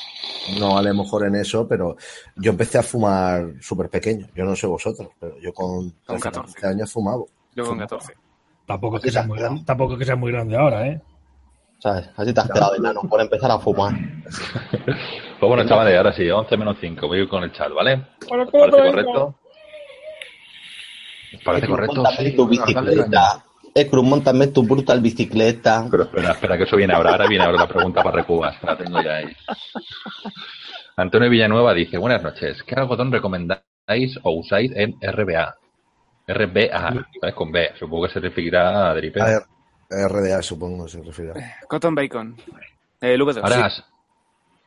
[0.59, 1.95] No a lo mejor en eso, pero
[2.35, 4.27] yo empecé a fumar súper pequeño.
[4.35, 6.53] Yo no sé vosotros, pero yo con Con 13, 14.
[6.53, 7.23] 15 años fumaba.
[7.55, 8.13] Yo con 14.
[8.65, 11.01] Tampoco que sea muy tampoco es que sea muy grande ahora, ¿eh?
[11.83, 12.09] ¿Sabes?
[12.15, 13.93] Así te has quedado enano por empezar a fumar.
[15.43, 18.01] Pues bueno, chavales, ahora sí, 11 menos 5, voy a ir con el chat, ¿vale?
[18.21, 19.35] ¿Os ¿Parece correcto?
[21.35, 22.03] ¿Os ¿Parece correcto?
[22.17, 23.43] Sí, tu bicicleta.
[23.75, 25.85] Ecruz, montame tu brutal bicicleta.
[25.91, 27.11] Pero espera, espera, que eso viene ahora.
[27.11, 28.55] Ahora viene ahora la pregunta para Recubas.
[28.63, 29.35] La tengo ya ahí.
[30.95, 32.63] Antonio Villanueva dice, buenas noches.
[32.63, 35.57] ¿Qué algodón recomendáis o usáis en RBA?
[36.27, 37.35] RBA, ¿sabes?
[37.35, 37.71] Con B.
[37.77, 39.21] Supongo que se referirá a Dripper.
[39.21, 39.41] A ver,
[40.07, 41.33] RDA supongo se refiere.
[41.67, 42.35] Cotton Bacon.
[43.01, 43.41] El V2.
[43.43, 43.81] Ahora sí.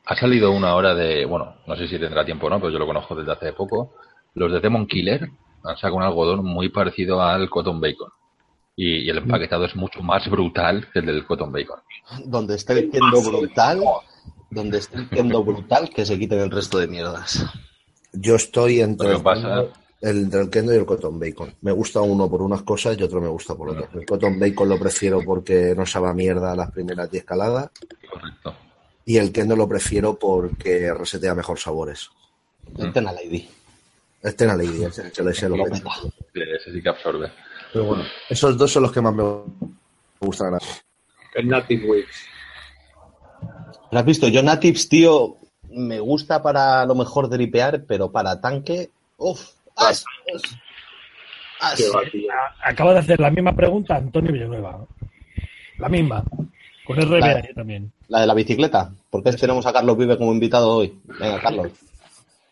[0.07, 2.79] ha salido una hora de, bueno, no sé si tendrá tiempo o no, pero yo
[2.79, 3.95] lo conozco desde hace poco.
[4.35, 5.29] Los de Demon Killer
[5.65, 8.11] han sacado un algodón muy parecido al Cotton Bacon.
[8.77, 11.81] Y, y el empaquetado es mucho más brutal que el del Cotton Bacon.
[12.27, 13.83] Donde esté el kendo brutal,
[14.51, 17.47] donde esté el kendo brutal, que se quiten el resto de mierdas.
[18.13, 19.65] Yo estoy entre Lo que el, pasa-
[20.01, 21.55] el- kendo y el cotton bacon.
[21.63, 23.89] Me gusta uno por unas cosas y otro me gusta por otras.
[23.95, 27.71] El cotton bacon lo prefiero porque no sabe a mierda las primeras 10 caladas
[28.11, 28.55] Correcto.
[29.05, 32.11] y el kendo lo prefiero porque resetea mejor sabores.
[32.79, 33.49] A la lady.
[34.23, 35.77] Este en la ley, ese, ese, ese lo peta.
[35.77, 37.31] Sí, Ese sí que absorbe.
[37.73, 39.23] Pero bueno, esos dos son los que más me
[40.21, 40.59] gustan.
[41.35, 42.09] El Native Wix.
[43.93, 44.27] ¿Lo has visto?
[44.29, 45.37] Yo Natives, tío,
[45.71, 50.43] me gusta para lo mejor dripear, pero para tanque, uff, as, as,
[51.61, 51.77] as.
[51.77, 52.29] Qué va, tío.
[52.63, 54.87] Acaba de hacer la misma pregunta Antonio Villanueva.
[55.79, 56.25] La misma.
[56.85, 57.53] Con RBA Vale.
[57.55, 57.93] también.
[58.09, 58.91] La de la bicicleta.
[59.11, 60.99] ¿Por qué tenemos a Carlos Vive como invitado hoy?
[61.19, 61.73] Venga, Carlos.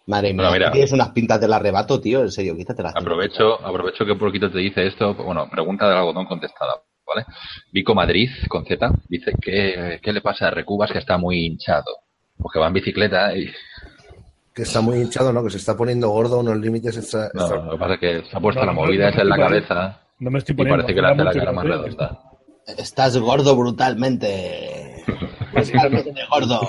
[0.07, 0.73] Madre mía, Bueno, mira.
[0.73, 2.93] tienes unas pintas del arrebato, tío, en serio, quítatelas.
[2.93, 3.01] tío.
[3.01, 5.15] Aprovecho, aprovecho que un poquito te dice esto.
[5.15, 6.75] Bueno, pregunta del algodón contestada,
[7.07, 7.25] ¿vale?
[7.73, 11.85] Vico Madrid, con Z, dice que qué le pasa a Recubas que está muy hinchado.
[12.37, 13.47] Porque va en bicicleta y...
[14.55, 15.43] Que está muy hinchado, ¿no?
[15.43, 17.29] Que se está poniendo gordo unos límites extra.
[17.35, 19.23] No, extra- lo que pasa es que se ha puesto No, la movida no esa
[19.23, 20.83] en la cabeza No me estoy y poniendo.
[20.85, 22.21] parece que era hace la cara más redonda.
[22.79, 25.05] Estás gordo brutalmente.
[25.53, 26.61] Brutalmente gordo.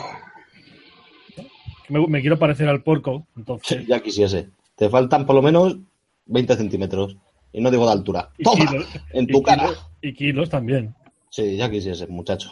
[1.90, 3.86] Me, me quiero parecer al porco, entonces.
[3.88, 4.50] Ya quisiese.
[4.76, 5.78] Te faltan por lo menos
[6.26, 7.16] 20 centímetros.
[7.54, 8.30] Y no digo de altura.
[8.38, 8.66] Y ¡Toma!
[8.66, 9.64] kilos, En y tu cara.
[9.68, 10.96] kilos- Y kilos también.
[11.30, 12.50] Sí, ya quisiese, muchacho.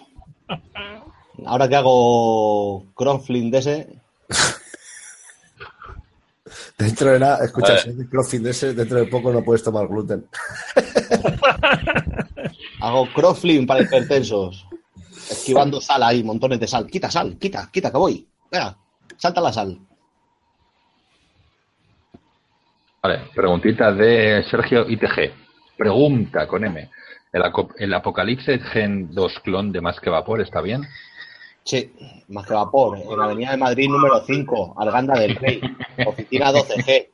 [1.46, 3.88] Ahora que hago crossfit de ese,
[6.78, 10.26] Dentro de nada, escucha, si crossfit de ese, dentro de poco no puedes tomar gluten.
[12.82, 14.68] hago crossfit para hipertensos.
[15.30, 16.88] Esquivando sal ahí, montones de sal.
[16.88, 18.28] Quita sal, quita, quita, que voy.
[18.52, 18.76] Venga,
[19.18, 19.78] salta la sal.
[23.02, 25.32] Vale, preguntita de Sergio ITG.
[25.78, 26.90] Pregunta con M.
[27.32, 27.44] ¿El,
[27.78, 30.84] el Apocalipsis Gen 2 clon de Más que Vapor está bien?
[31.64, 31.94] Sí,
[32.28, 32.98] más que vapor.
[32.98, 35.62] En la Avenida de Madrid número 5, Arganda del Rey.
[36.06, 37.08] Oficina 12G.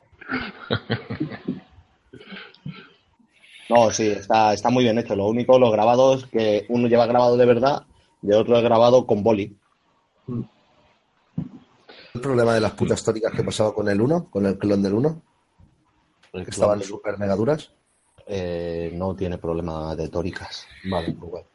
[3.68, 5.14] No, sí, está, está muy bien hecho.
[5.14, 7.84] Lo único, los grabados, que uno lleva grabado de verdad
[8.20, 9.56] y el otro es grabado con boli.
[12.12, 14.94] El problema de las putas tóricas que pasaba con el 1, con el clon del
[14.94, 15.22] 1,
[16.32, 17.70] que estaban super mega duras.
[18.26, 20.66] Eh, no tiene problema de tóricas.
[20.84, 21.46] Vale, pues bueno.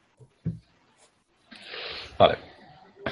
[2.17, 2.54] Vale.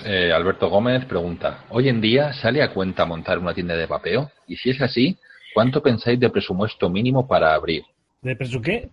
[0.05, 4.31] Eh, Alberto Gómez pregunta, ¿hoy en día sale a cuenta montar una tienda de vapeo?
[4.47, 5.17] Y si es así,
[5.53, 7.83] ¿cuánto pensáis de presupuesto mínimo para abrir?
[8.21, 8.89] ¿De preso qué?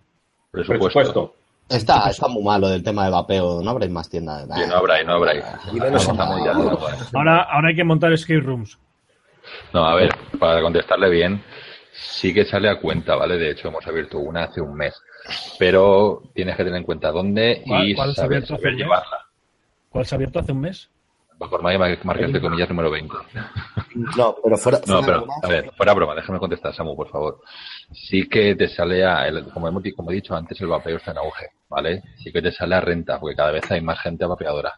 [0.51, 1.35] Presupuesto.
[1.69, 3.61] Está, está muy malo del tema de vapeo.
[3.61, 4.45] No habréis más tiendas.
[4.47, 5.59] No habrá, no habrá.
[5.71, 5.97] Bueno.
[7.13, 8.77] Ahora, ahora hay que montar escape rooms.
[9.73, 11.41] No, a ver, para contestarle bien,
[11.93, 13.37] sí que sale a cuenta, ¿vale?
[13.37, 14.93] De hecho, hemos abierto una hace un mes.
[15.57, 18.43] Pero tienes que tener en cuenta dónde ¿Cuál- y saber,
[18.75, 19.20] llevarla.
[19.91, 20.89] ¿Cuál se ha abierto hace un mes?
[21.37, 23.15] Bajo marcas de comillas número 20.
[24.15, 24.79] No, pero fuera.
[24.85, 27.41] No, pero, broma, a ver, fuera broma, déjame contestar, Samu, por favor.
[27.91, 31.11] Sí que te sale a, el- como, hemos, como he dicho antes, el vapeo está
[31.11, 32.03] en auge, ¿vale?
[32.23, 34.73] Sí que te sale a renta, porque cada vez hay más gente vapeadora.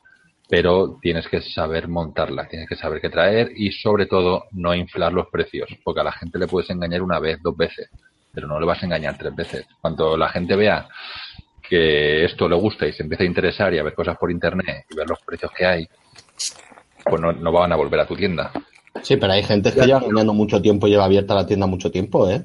[0.49, 5.11] Pero tienes que saber montarla, tienes que saber qué traer y, sobre todo, no inflar
[5.11, 7.89] los precios, porque a la gente le puedes engañar una vez, dos veces,
[8.33, 9.67] pero no le vas a engañar tres veces.
[9.81, 10.87] Cuando la gente vea
[11.67, 14.85] que esto le gusta y se empieza a interesar y a ver cosas por internet
[14.89, 15.87] y ver los precios que hay,
[17.05, 18.51] pues no, no van a volver a tu tienda.
[19.01, 21.89] Sí, pero hay gente que lleva engañando mucho tiempo y lleva abierta la tienda mucho
[21.91, 22.43] tiempo, ¿eh?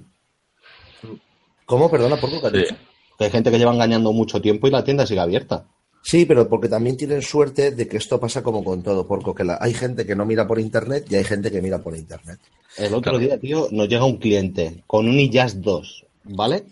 [1.66, 1.90] ¿Cómo?
[1.90, 2.66] Perdona, ¿por qué?
[2.66, 2.74] Sí.
[3.18, 5.66] Que hay gente que lleva engañando mucho tiempo y la tienda sigue abierta.
[6.02, 9.58] Sí, pero porque también tienen suerte de que esto pasa como con todo, porque la-
[9.60, 12.38] hay gente que no mira por internet y hay gente que mira por internet.
[12.78, 13.18] El otro Claro.
[13.18, 16.64] día, tío, nos llega un cliente con un IJAS 2, ¿vale?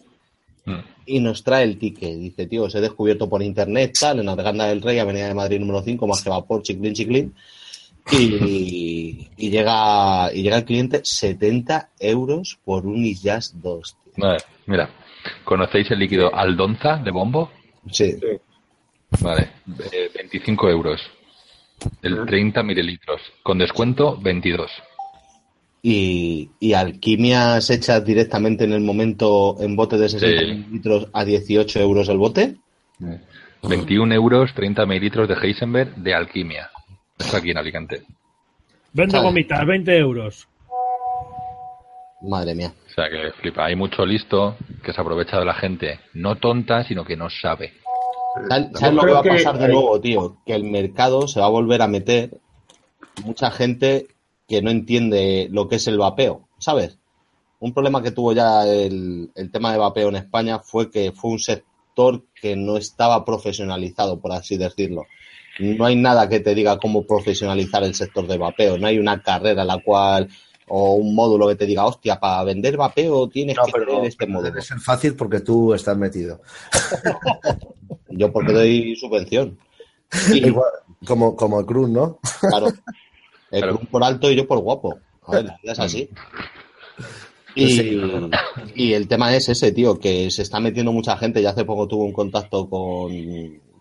[0.66, 0.80] Mm.
[1.06, 2.18] Y nos trae el ticket.
[2.18, 5.60] Dice, tío, os he descubierto por internet, tal, en Arganda del Rey, Avenida de Madrid
[5.60, 7.34] número 5, más que vapor, chiclín, chiclín.
[8.12, 13.96] Y, y llega y llega el cliente 70 euros por un IJAS 2.
[14.14, 14.24] tío.
[14.24, 14.90] Vale, mira,
[15.44, 17.50] ¿conocéis el líquido Aldonza de bombo?
[17.90, 18.16] Sí.
[19.20, 19.48] Vale,
[19.92, 21.00] eh, 25 euros.
[22.02, 23.20] El 30 mililitros.
[23.42, 24.70] Con descuento, 22.
[25.88, 30.46] Y, y alquimias hechas directamente en el momento en bote de 60 Sí.
[30.46, 32.56] mililitros a 18 euros el bote.
[33.62, 36.70] 21 euros, 30 mililitros de Heisenberg de alquimia.
[37.16, 38.02] Esto aquí en Alicante.
[38.92, 40.48] Vendo gomitas, 20 euros.
[42.22, 42.72] Madre mía.
[42.88, 43.66] O sea que flipa.
[43.66, 46.00] Hay mucho listo que se aprovecha de la gente.
[46.14, 47.74] No tonta, sino que no sabe.
[48.74, 50.38] ¿Sabes lo que va a que pasar de nuevo, tío?
[50.44, 52.30] Que el mercado se va a volver a meter
[53.24, 54.08] mucha gente
[54.48, 56.98] que no entiende lo que es el vapeo, ¿sabes?
[57.58, 61.30] Un problema que tuvo ya el, el tema de vapeo en España fue que fue
[61.32, 65.02] un sector que no estaba profesionalizado, por así decirlo.
[65.58, 68.76] No hay nada que te diga cómo profesionalizar el sector de vapeo.
[68.76, 70.28] No hay una carrera la cual
[70.68, 74.26] o un módulo que te diga, hostia, para vender vapeo tienes No, que tener este
[74.26, 74.50] módulo.
[74.50, 76.42] debe ser fácil porque tú estás metido.
[78.10, 79.58] Yo porque doy subvención.
[80.32, 80.70] Y- Igual,
[81.06, 82.18] como, como el Cruz, ¿no?
[82.48, 82.66] Claro.
[83.56, 83.80] El Claro.
[83.90, 84.98] Por alto y yo por guapo.
[85.26, 86.10] A ver, la vida es así.
[87.58, 87.98] Y,
[88.74, 91.40] y el tema es ese, tío, que se está metiendo mucha gente.
[91.40, 93.10] Ya hace poco tuve un contacto con,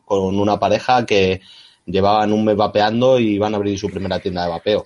[0.05, 1.41] con una pareja que
[1.85, 4.83] llevaban un mes vapeando y iban a abrir su primera tienda de vapeo.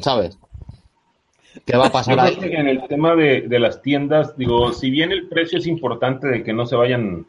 [0.00, 0.38] ¿Sabes?
[1.66, 2.36] ¿Qué va a pasar ahí?
[2.36, 6.26] que en el tema de, de las tiendas, digo, si bien el precio es importante
[6.26, 7.26] de que no se vayan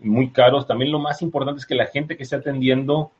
[0.00, 3.10] muy caros, también lo más importante es que la gente que esté atendiendo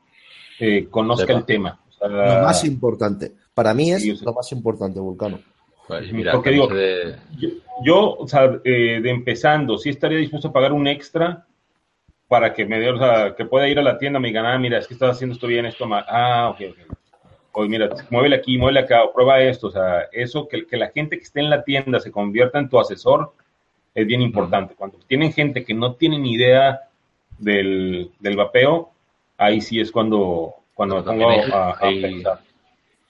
[0.59, 1.39] eh, conozca Sepa.
[1.39, 1.79] el tema.
[1.89, 3.31] O sea, Lo más importante.
[3.53, 5.39] Para mí es Sí, lo más importante, Vulcano.
[5.87, 7.49] Pues mira, Porque digo- de- yo,
[7.83, 11.45] yo, o sea, eh, de empezando, sí estaría dispuesto a pagar un extra
[12.27, 14.57] para que me dé, o sea, que pueda ir a la tienda me digan, ah,
[14.57, 16.03] mira, es que estás haciendo esto bien, esto mal.
[16.07, 16.97] Ah, ok, ok.
[17.55, 19.67] Oye, mira, muévele aquí, muévele acá, o prueba esto.
[19.67, 22.69] O sea, eso, que, que la gente que esté en la tienda se convierta en
[22.69, 23.33] tu asesor,
[23.93, 24.73] es bien importante.
[24.75, 26.79] Cuando tienen gente que no tiene ni idea
[27.37, 28.89] del, del vapeo,
[29.37, 32.39] ahí sí es cuando, cuando me pongo hay- a, a hay- pensar.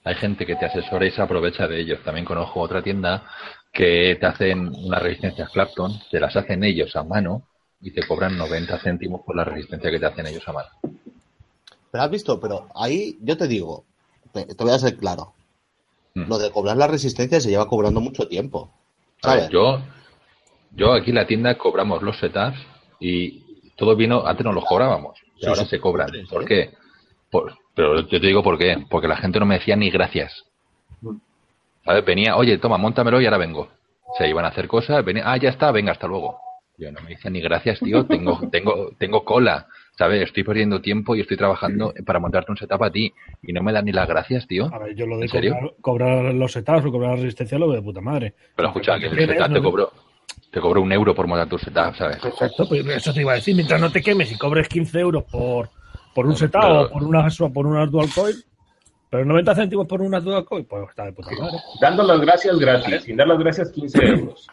[0.05, 1.99] Hay gente que te asesora y se aprovecha de ellos.
[2.03, 3.23] También conozco otra tienda
[3.71, 7.43] que te hacen unas resistencias Clapton, te las hacen ellos a mano
[7.79, 10.69] y te cobran 90 céntimos por la resistencia que te hacen ellos a mano.
[11.91, 13.85] Pero has visto, pero ahí yo te digo,
[14.33, 15.33] te, te voy a ser claro.
[16.15, 16.27] Mm.
[16.27, 18.71] Lo de cobrar la resistencia se lleva cobrando mucho tiempo.
[19.23, 19.49] A ver, ¿Sabes?
[19.51, 19.81] yo,
[20.75, 22.57] yo aquí en la tienda cobramos los setups
[22.99, 23.42] y
[23.75, 26.09] todo vino, antes no los cobrábamos, y Sí, ahora sí, se cobran.
[26.29, 26.71] ¿Por qué?
[27.31, 30.43] Por- pero yo te digo por qué, porque la gente no me decía ni gracias.
[31.85, 32.05] ¿Sabes?
[32.05, 33.67] Venía, oye, toma, montamelo y ahora vengo.
[34.17, 36.37] Se iban a hacer cosas, venía, ah, ya está, venga, hasta luego.
[36.77, 40.21] Yo no me decían ni gracias, tío, tengo, tengo, tengo cola, ¿sabes?
[40.23, 43.73] Estoy perdiendo tiempo y estoy trabajando para montarte un setup a ti y no me
[43.73, 44.69] dan ni las gracias, tío.
[44.73, 45.53] A ver, yo lo de ¿En serio?
[45.55, 48.33] cobrar, cobrar los setups o cobrar la resistencia lo veo de puta madre.
[48.55, 49.91] Pero escucha, que el setup te cobró,
[50.53, 52.17] te cobró un euro por montar tu setup, ¿sabes?
[52.19, 53.55] Perfecto, pues eso te iba a decir.
[53.55, 55.69] Mientras no te quemes y cobres 15 euros por,
[56.13, 58.35] por un setup pero- o por una, por una dual coil,
[59.09, 61.57] pero 90 céntimos por una dual coil, pues está de puta madre.
[61.81, 64.47] Dando las gracias gratis, sin dar las gracias 15 euros.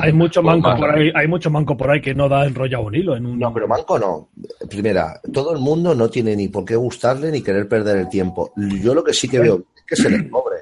[0.00, 2.84] Hay mucho Pues manco por ahí, hay mucho manco por ahí que no da enrollado
[2.84, 3.38] un hilo en un.
[3.40, 4.28] No, pero Manco no.
[4.70, 8.52] Primera, todo el mundo no tiene ni por qué gustarle ni querer perder el tiempo.
[8.56, 10.58] Yo lo que sí que veo es que se les cobre.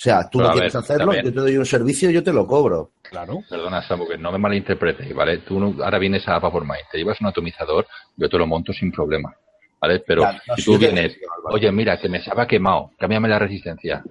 [0.00, 1.24] O sea, tú Pero no quieres ver, hacerlo, también.
[1.26, 2.92] yo te doy un servicio, yo te lo cobro.
[3.02, 3.42] Claro.
[3.50, 5.38] Perdona, Samu, que no me malinterpretes, ¿vale?
[5.38, 7.86] Tú no- ahora vienes a Apa por Mind, te llevas un atomizador,
[8.16, 9.34] yo te lo monto sin problema,
[9.78, 9.98] ¿vale?
[10.06, 11.18] Pero Claro, no, si tú te vienes,
[11.50, 14.02] oye, mira, que me se ha quemado, cámbiame la resistencia,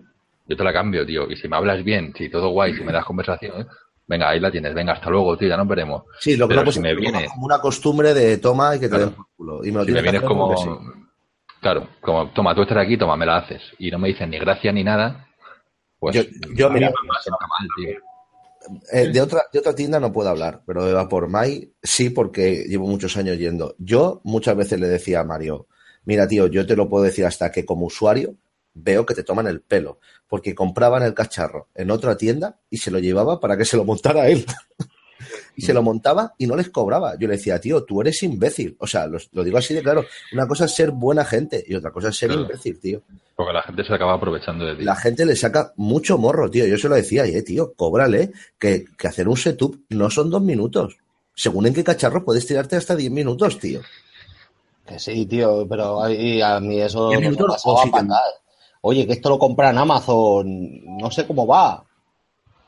[0.45, 2.91] yo te la cambio, tío, y si me hablas bien, si todo guay, si me
[2.91, 3.67] das conversación,
[4.05, 6.03] venga, ahí la tienes, venga, hasta luego, tío, ya nos veremos.
[6.19, 8.79] Sí, lo que no puede si me como- viene- como una costumbre de toma y
[8.79, 9.05] que te Claro.
[9.07, 9.65] den por culo.
[9.65, 10.69] Y me lo Si me vienes como, sí.
[11.61, 14.37] claro, como, toma, tú estás aquí, toma, me la haces, y no me dicen ni
[14.37, 15.25] gracia ni nada,
[15.99, 17.97] pues Yo- mira, mal, tío.
[18.91, 22.65] Eh, de, otra, de otra tienda no puedo hablar, pero de Vapor Mai sí, porque
[22.67, 23.75] llevo muchos años yendo.
[23.79, 25.67] Yo muchas veces le decía a Mario,
[26.05, 28.35] mira tío, yo te lo puedo decir hasta que como usuario
[28.73, 32.91] veo que te toman el pelo, porque compraban el cacharro en otra tienda y se
[32.91, 34.45] lo llevaba para que se lo montara él.
[35.59, 37.13] y se lo montaba y no les cobraba.
[37.19, 38.75] Yo le decía, tío, tú eres imbécil.
[38.79, 40.05] O sea, lo, lo digo así de claro.
[40.33, 42.43] Una cosa es ser buena gente y otra cosa es ser Claro.
[42.43, 43.01] imbécil, tío.
[43.35, 44.83] Porque la gente se acaba aprovechando de ti.
[44.83, 46.65] La gente le saca mucho morro, tío.
[46.65, 50.41] Yo se lo decía, eh, tío, cóbrale, que, que hacer un setup no son dos
[50.41, 50.97] minutos.
[51.35, 53.81] Según en qué cacharro puedes tirarte hasta diez minutos, tío.
[54.85, 58.31] Que sí, tío, pero ahí a mí eso no me pasaba sí fatal.
[58.81, 61.83] Oye, que esto lo compra en Amazon, no sé cómo va.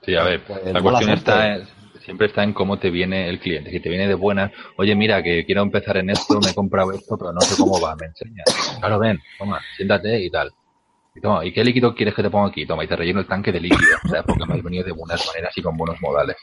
[0.05, 1.57] Sí, a ver, Pues, la cuestión está.
[2.03, 3.71] Siempre está en cómo te viene el cliente.
[3.71, 6.91] Si te viene de buenas, oye, mira, que quiero empezar en esto, me he comprado
[6.91, 8.77] esto, pero no sé cómo va, me enseñas.
[8.79, 10.51] Claro, ven, toma, siéntate y tal.
[11.15, 12.65] Y toma, ¿y qué líquido quieres que te ponga aquí?
[12.65, 14.23] Toma, y te relleno el tanque de líquido, ¿sabes?
[14.25, 16.37] Porque me has venido de buenas maneras y con buenos modales.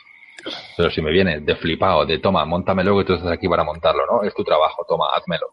[0.76, 4.02] Pero si me viene de flipado, de toma, montamelo que tú estás aquí para montarlo,
[4.10, 4.22] ¿no?
[4.22, 5.48] Es tu trabajo, toma, házmelo.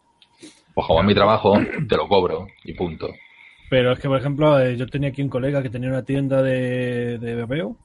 [0.74, 1.54] Pues como es mi trabajo,
[1.88, 3.08] te lo cobro y punto.
[3.68, 6.40] Pero es que, por ejemplo, eh, yo tenía aquí un colega que tenía una tienda
[6.42, 7.76] de, de vapeo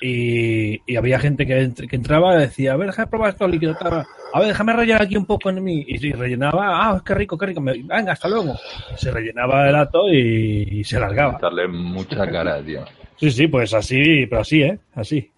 [0.00, 3.50] y, y había gente que, ent- que entraba y decía, a ver, déjame probar estos
[3.50, 3.78] líquidos.
[3.78, 4.04] tal.
[4.32, 5.84] A ver, déjame rellenar aquí un poco en mí.
[5.86, 7.60] Y, y rellenaba, ah, qué rico, qué rico.
[7.60, 8.54] me- venga, hasta luego.
[8.96, 11.38] Se rellenaba el ato y, y se largaba.
[11.40, 12.84] Darle mucha cara, tío.
[13.16, 14.78] Sí, sí, pues así, pero así, ¿eh?
[14.94, 15.30] Así.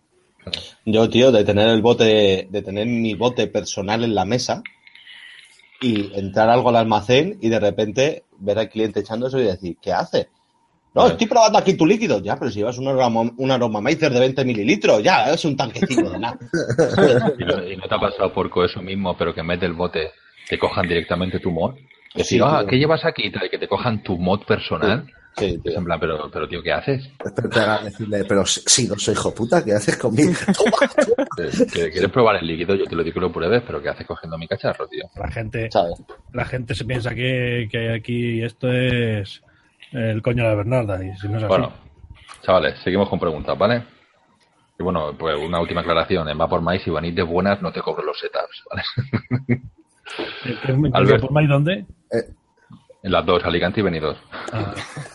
[0.85, 4.63] Yo, tío, de tener el bote, de tener mi bote personal en la mesa
[5.81, 9.77] y entrar algo al almacén y de repente ver al cliente echando eso y decir,
[9.81, 10.29] ¿qué hace?
[10.93, 11.13] No, Vale.
[11.13, 12.21] estoy probando aquí tu líquido.
[12.21, 16.11] Ya, pero si llevas un aroma, un aromamizer de 20 mililitros, ya, es un tanquecito
[16.11, 16.37] de nada.
[17.39, 19.75] ¿Y no, y no te ha pasado por eso mismo, pero que en vez del
[19.75, 20.11] bote
[20.49, 21.75] te cojan directamente tu mod?
[22.13, 22.65] Que Decir, sí, ah.
[22.69, 23.27] ¿qué llevas aquí?
[23.27, 25.07] Y tal, y que te cojan tu mod personal.
[25.39, 25.79] Sí, tío.
[25.79, 27.09] en plan, pero, pero tío, ¿qué haces?
[27.25, 30.33] Espero te haga decirle, pero si si no soy hijo puta, ¿qué haces conmigo?
[31.73, 32.75] ¿Quieres probar el líquido?
[32.75, 35.05] Yo te lo digo que lo pruebes, pero ¿qué haces cogiendo mi cacharro, tío?
[35.15, 36.03] La gente, ¿Sabes?
[36.33, 39.41] la gente se piensa que, que aquí esto es
[39.93, 41.05] el coño de la Bernarda.
[41.05, 41.49] Y si no es así.
[41.49, 41.73] Bueno,
[42.43, 43.85] chavales, seguimos con preguntas, ¿vale?
[44.79, 46.29] Y bueno, pues una última aclaración.
[46.29, 48.83] En Va por Mais, si venís de buenas, no te cobro los setups, ¿vale?
[49.47, 49.61] ¿Qué-
[50.45, 51.27] qué- qué- Albert.
[51.27, 51.85] por ahí dónde?
[53.03, 54.17] En las dos, Alicante y Benidorm.
[54.53, 54.75] Ah,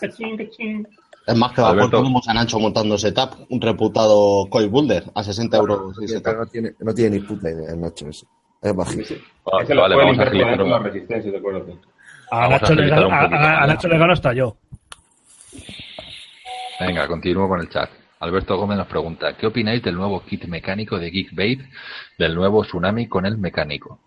[1.28, 2.02] Es más que va por Alberto.
[2.04, 5.96] como San Ancho montando setup, un reputado coil builder a 60 euros.
[5.98, 8.26] no tiene, no tiene ni puta idea el Nacho ese.
[8.62, 11.66] Es Ese lo vale, vamos a agilizar la resistencia, de acuerdo.
[12.30, 13.72] A, Vamos a Nacho gano, a- poquito, a- a ¿vale?
[13.72, 14.56] Nacho le gano hasta yo.
[16.80, 17.90] Venga, continúo con el chat.
[18.20, 21.60] Alberto Gómez nos pregunta, ¿qué opináis del nuevo kit mecánico de Geekbait,
[22.18, 24.00] del nuevo Tsunami con el mecánico?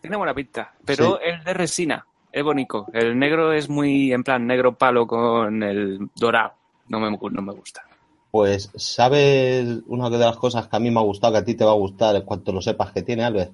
[0.00, 2.86] Tiene buena pinta, pero el de resina es bonito.
[2.92, 6.52] El negro es muy, en plan, negro palo con el dorado.
[6.88, 7.82] No me, no me gusta.
[8.30, 11.54] Pues, ¿sabes una de las cosas que a mí me ha gustado, que a ti
[11.54, 13.52] te va a gustar en cuanto lo sepas que tiene, Albert?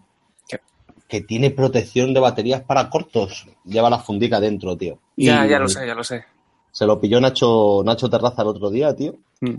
[0.49, 0.59] ¿Qué?
[1.15, 3.47] Que tiene protección de baterías para cortos.
[3.65, 4.99] Lleva la fundica dentro, tío.
[5.17, 6.25] Ya, Y ya lo sé, ya lo sé.
[6.73, 9.15] Se lo pilló Nacho, Nacho Terraza el otro día, tío.
[9.41, 9.55] Mm.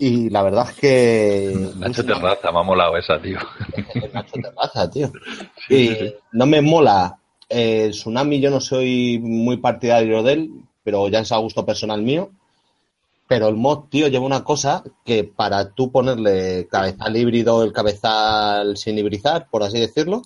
[0.00, 1.70] Y la verdad es que...
[1.76, 3.38] Nacho Terraza, me ha molado esa, tío.
[4.12, 5.12] Nacho Terraza, tío.
[5.70, 5.90] Y
[6.32, 7.16] no me mola.
[7.48, 10.50] eh, el Tsunami yo no soy muy partidario de él,
[10.82, 12.30] pero ya es a gusto personal mío.
[13.28, 18.76] Pero el mod, tío, lleva una cosa que para tú ponerle cabezal híbrido, el cabezal
[18.76, 20.22] sin hibridar, por así decirlo,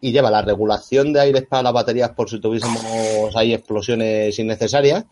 [0.00, 5.04] y lleva la regulación de aire para las baterías por si tuviésemos ahí explosiones innecesarias.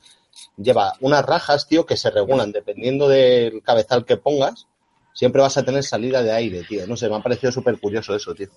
[0.56, 4.66] Lleva unas rajas, tío, que se regulan dependiendo del cabezal que pongas.
[5.12, 6.86] Siempre vas a tener salida de aire, tío.
[6.86, 8.48] No sé, me ha parecido súper curioso eso, tío.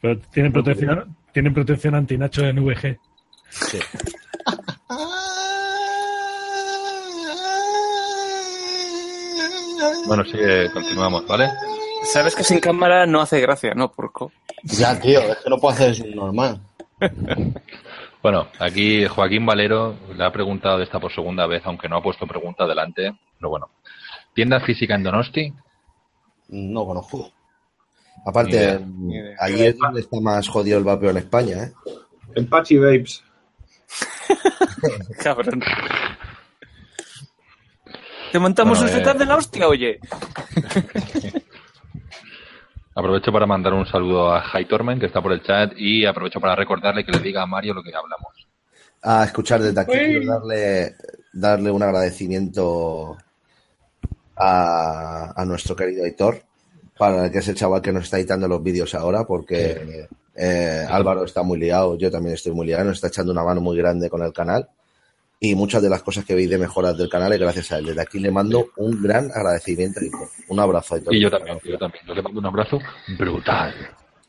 [0.00, 2.98] Pero tienen protección, tienen protección anti-Nacho en VG.
[3.50, 3.78] Sí.
[10.06, 11.50] Bueno, sí, eh, continuamos, ¿vale?
[12.04, 14.32] Sabes que sin cámara no hace gracia, ¿no, porco?
[14.64, 16.60] Ya, tío, es que no puedo hacer eso normal.
[18.20, 22.02] Bueno, aquí Joaquín Valero le ha preguntado de esta por segunda vez, aunque no ha
[22.02, 23.16] puesto pregunta adelante.
[23.38, 23.70] Pero bueno,
[24.34, 25.54] ¿tienda física en Donosti?
[26.48, 27.30] No conozco.
[28.16, 29.36] Ni Aparte, idea, ni idea.
[29.68, 31.72] es donde está más jodido el vapeo en España, ¿eh?
[32.34, 33.22] En Pachi Babes.
[35.22, 35.62] Cabrón.
[38.32, 39.04] Te montamos Bueno, un eh.
[39.04, 40.00] setup de la hostia, oye.
[42.98, 46.56] Aprovecho para mandar un saludo a Tormen que está por el chat, y aprovecho para
[46.56, 48.48] recordarle que le diga a Mario lo que hablamos.
[49.02, 50.96] A escuchar desde aquí, quiero darle,
[51.32, 53.16] darle un agradecimiento
[54.34, 56.42] a, a nuestro querido editor,
[56.98, 60.84] para el que es el chaval que nos está editando los vídeos ahora, porque eh,
[60.90, 63.76] Álvaro está muy liado, yo también estoy muy liado, nos está echando una mano muy
[63.76, 64.68] grande con el canal.
[65.40, 67.86] Y muchas de las cosas que veis de mejoras del canal es gracias a él.
[67.86, 70.00] Desde aquí le mando un gran agradecimiento.
[70.48, 71.14] Un abrazo, editor.
[71.14, 72.04] Y yo también, yo también.
[72.06, 72.78] Yo le mando un abrazo
[73.16, 73.74] brutal.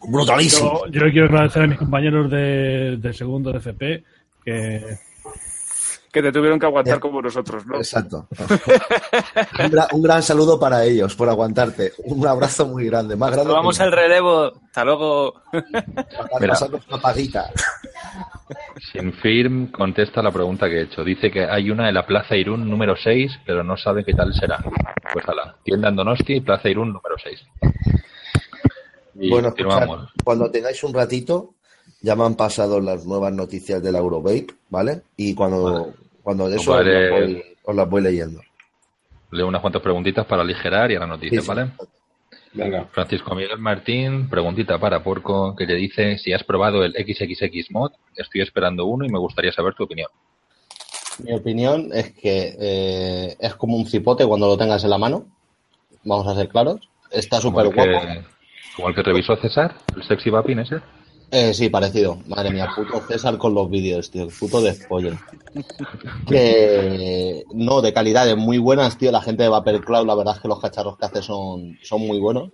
[0.01, 0.85] Brutalísimo.
[0.85, 4.03] Yo, yo le quiero agradecer a mis compañeros de, de segundo de FP
[4.45, 4.97] que
[6.11, 7.77] Que te tuvieron que aguantar como nosotros, ¿no?
[7.77, 8.27] Exacto.
[9.63, 11.93] un, gran, un gran saludo para ellos por aguantarte.
[12.05, 13.53] Un abrazo muy grande, más grande.
[13.53, 14.51] Vamos al relevo.
[14.65, 15.33] Hasta luego.
[15.51, 16.57] para Mira.
[16.87, 17.51] una paguita.
[18.91, 21.03] Sinfirm contesta la pregunta que he hecho.
[21.03, 24.33] Dice que hay una en la Plaza Irún número 6, pero no sabe qué tal
[24.33, 24.59] será.
[25.13, 27.45] Pues a la tienda en Donosti, Plaza Irún número 6.
[29.21, 29.87] Y Bueno, escuchad,
[30.23, 31.53] cuando tengáis un ratito,
[32.01, 35.01] ya me han pasado las nuevas noticias del Eurovape, ¿vale?
[35.17, 35.93] Y cuando,
[36.23, 38.41] cuando de eso os, las voy, os las voy leyendo.
[39.31, 41.47] Leo unas cuantas preguntitas para aligerar y a la noticia, Sí, sí.
[41.47, 41.71] ¿vale?
[42.53, 42.85] Venga.
[42.91, 47.91] Francisco Miguel Martín, preguntita para Porco, que te dice si has probado el XXX mod.
[48.15, 50.09] Estoy esperando uno y me gustaría saber tu opinión.
[51.23, 55.25] Mi opinión es que eh, es como un cipote cuando lo tengas en la mano.
[56.03, 56.89] Vamos a ser claros.
[57.11, 58.23] Está súper guapo.
[58.75, 60.77] como el que revisó César, el sexy vaping ese.
[61.31, 62.17] Eh, sí, parecido.
[62.27, 64.27] Madre mía, puto César con los vídeos, tío.
[64.39, 65.13] Puto despolle.
[66.27, 69.11] Que no, de calidades muy buenas, tío.
[69.11, 72.01] La gente de Vapor Cloud, la verdad es que los cacharros que hace son, son
[72.01, 72.49] muy buenos.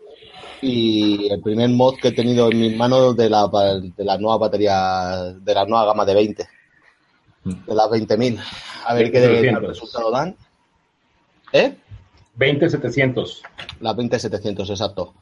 [0.62, 4.38] Y el primer mod que he tenido en mis manos de la, de la nueva
[4.38, 6.48] batería, de la nueva gama de 20.
[7.44, 8.40] De las 20.000.
[8.88, 9.68] A ver qué, de- 20.700.
[9.68, 10.36] resultado dan.
[11.54, 11.76] ¿Eh?
[12.38, 13.42] 20-700.
[13.80, 15.14] La 20700, exacto.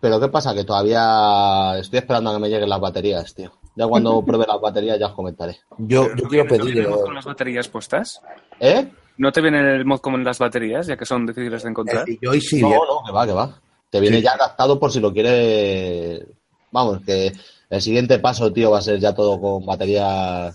[0.00, 0.54] Pero ¿qué pasa?
[0.54, 3.50] Que todavía estoy esperando a que me lleguen las baterías, tío.
[3.74, 5.58] Ya cuando pruebe las baterías ya os comentaré.
[5.78, 6.78] Yo, yo quiero ¿No viene pedir.
[6.78, 8.20] el mod con las baterías puestas?
[8.60, 8.90] ¿Eh?
[9.18, 12.04] ¿No te viene el mod como en las baterías, ya que son difíciles de encontrar?
[12.20, 12.80] yo hoy sí, no, bien.
[12.80, 13.60] no, que va, que va.
[13.90, 14.24] Te viene Sí.
[14.24, 16.26] ya adaptado por si lo quieres.
[16.72, 17.32] Vamos, que
[17.70, 20.54] el siguiente paso, tío, va a ser ya todo con batería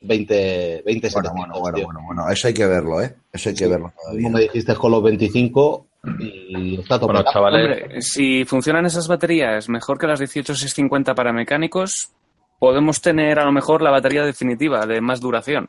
[0.00, 2.30] 20, 20 Bueno, bueno, bueno, bueno, bueno.
[2.30, 3.14] Eso hay que verlo, ¿eh?
[3.32, 4.22] Eso hay que verlo todavía.
[4.24, 5.86] Como me dijiste con los 25
[6.18, 12.10] y está Bueno, chavales, Hombre, si funcionan esas baterías mejor que las 18650 para mecánicos,
[12.58, 15.68] podemos tener a lo mejor la batería definitiva de más duración.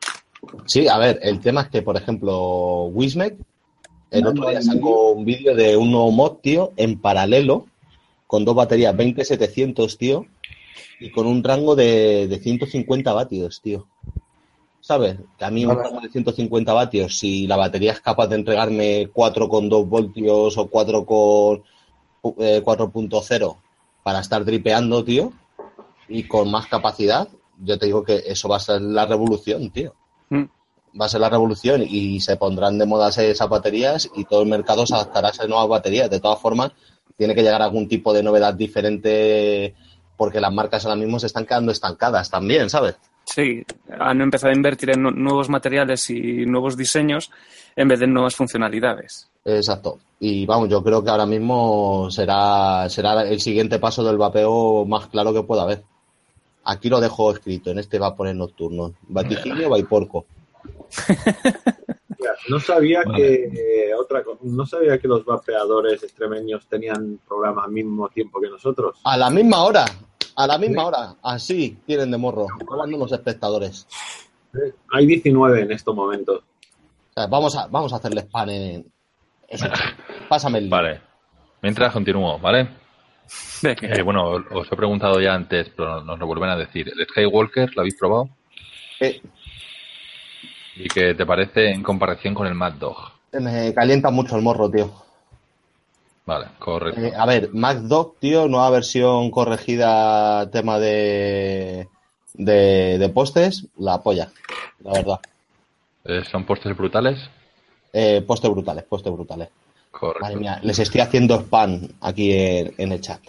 [0.65, 3.37] Sí, a ver, el tema es que, por ejemplo, Wismec
[4.11, 7.65] el otro día sacó un vídeo de un nuevo mod, tío, en paralelo,
[8.25, 10.25] con dos baterías 20-700, tío,
[10.99, 13.87] y con un rango de, de 150 vatios, tío.
[14.87, 15.17] ¿Sabes?
[15.37, 19.85] Que a mí un de 150 vatios, si la batería es capaz de entregarme 4,2
[19.85, 21.63] voltios o 4 con
[22.37, 23.57] eh, 4.0
[24.01, 25.33] para estar dripeando, tío,
[26.07, 27.27] y con más capacidad,
[27.61, 29.93] yo te digo que eso va a ser la revolución, tío
[30.29, 30.43] Mm.
[30.99, 34.49] va a ser la revolución y se pondrán de moda esas baterías y todo el
[34.49, 36.09] mercado se adaptará a esas nuevas baterías.
[36.09, 36.71] De todas formas,
[37.17, 39.75] tiene que llegar algún tipo de novedad diferente
[40.15, 42.95] porque las marcas ahora mismo se están quedando estancadas también, ¿sabes?
[43.29, 43.61] Sí,
[43.99, 47.29] han empezado a invertir en nu- nuevos materiales y nuevos diseños
[47.75, 49.29] en vez de nuevas funcionalidades.
[49.43, 49.99] Exacto.
[50.19, 55.07] Y vamos, yo creo que ahora mismo será, será el siguiente paso del vapeo más
[55.07, 55.83] claro que pueda haber.
[56.63, 58.93] Aquí lo dejo escrito, en este va a poner nocturno.
[59.09, 60.25] Vaticinio, porco.
[62.49, 68.09] No sabía que eh, otra no sabía que los vapeadores extremeños tenían programa al mismo
[68.09, 68.99] tiempo que nosotros.
[69.03, 69.85] A la misma hora,
[70.35, 71.15] a la misma hora.
[71.23, 73.87] Así tienen de morro, hablando los espectadores.
[74.91, 76.39] Hay 19 en estos momentos.
[76.39, 78.85] O sea, vamos a, vamos a hacerles pan en.
[79.47, 79.67] Eso.
[80.29, 80.69] Pásame el.
[80.69, 81.01] Vale.
[81.61, 82.69] Mientras continúo, ¿vale?
[83.63, 86.89] Eh, bueno, os he preguntado ya antes, pero nos lo vuelven a decir.
[86.89, 88.29] ¿El Skywalker lo habéis probado?
[88.99, 89.21] Eh,
[90.79, 92.97] ¿Y qué te parece en comparación con el Mad Dog?
[93.33, 94.91] me calienta mucho el morro, tío.
[96.25, 96.99] Vale, correcto.
[96.99, 101.87] Eh, a ver, MacDog, tío, nueva versión corregida, tema de,
[102.33, 104.29] de, de postes, la polla,
[104.83, 105.19] la verdad.
[106.03, 107.17] Eh, ¿Son postes brutales?
[107.93, 109.49] Eh, postes brutales, postes brutales.
[109.89, 110.21] Correcto.
[110.25, 113.21] Madre mía, les estoy haciendo spam aquí en, en el chat.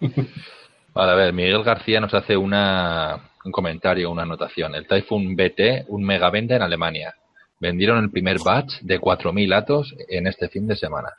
[0.00, 4.74] Vale, a ver, Miguel García nos hace una, un comentario, una anotación.
[4.74, 7.14] El Typhoon BT, un megaventa en Alemania.
[7.58, 11.10] Vendieron el primer batch de 4.000 atos en este fin de semana.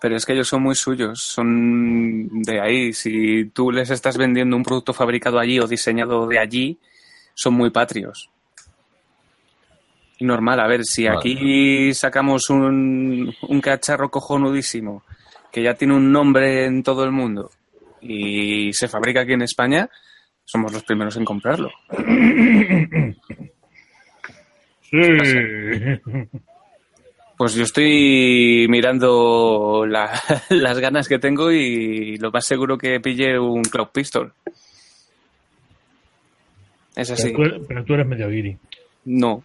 [0.00, 2.92] Pero es que ellos son muy suyos, son de ahí.
[2.92, 6.78] Si tú les estás vendiendo un producto fabricado allí o diseñado de allí,
[7.34, 8.30] son muy patrios.
[10.20, 11.18] Normal, a ver, si Vale.
[11.18, 15.02] aquí sacamos un, un cacharro cojonudísimo
[15.50, 17.50] que ya tiene un nombre en todo el mundo
[18.00, 19.88] y se fabrica aquí en España,
[20.44, 21.70] somos los primeros en comprarlo.
[27.36, 30.20] Pues yo estoy mirando la-
[30.50, 34.32] las ganas que tengo y lo más seguro que pille un Cloud Pistol.
[36.94, 37.32] Es así.
[37.36, 38.56] Pero, tú, pero tú eres medio guiri.
[39.06, 39.42] No.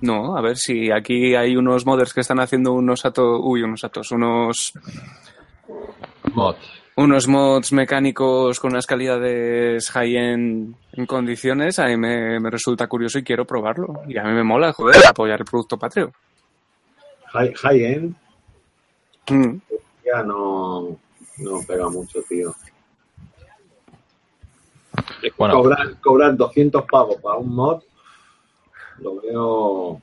[0.00, 3.84] No, a ver si aquí hay unos modders que están haciendo unos atos, uy, unos
[3.84, 4.72] atos, unos
[6.32, 6.79] Mods.
[6.96, 13.18] Unos mods mecánicos con unas calidades high-end en condiciones, a mí me, me resulta curioso
[13.18, 14.02] y quiero probarlo.
[14.08, 16.12] Y a mí me mola, joder, apoyar el producto patrio.
[17.32, 18.16] High, high end
[19.30, 19.60] Mm.
[20.04, 20.98] ya no,
[21.38, 22.54] no pega mucho, tío.
[25.36, 25.54] Bueno.
[25.54, 27.82] cobrar, cobrar 200 pavos para un mod,
[28.98, 30.02] lo veo...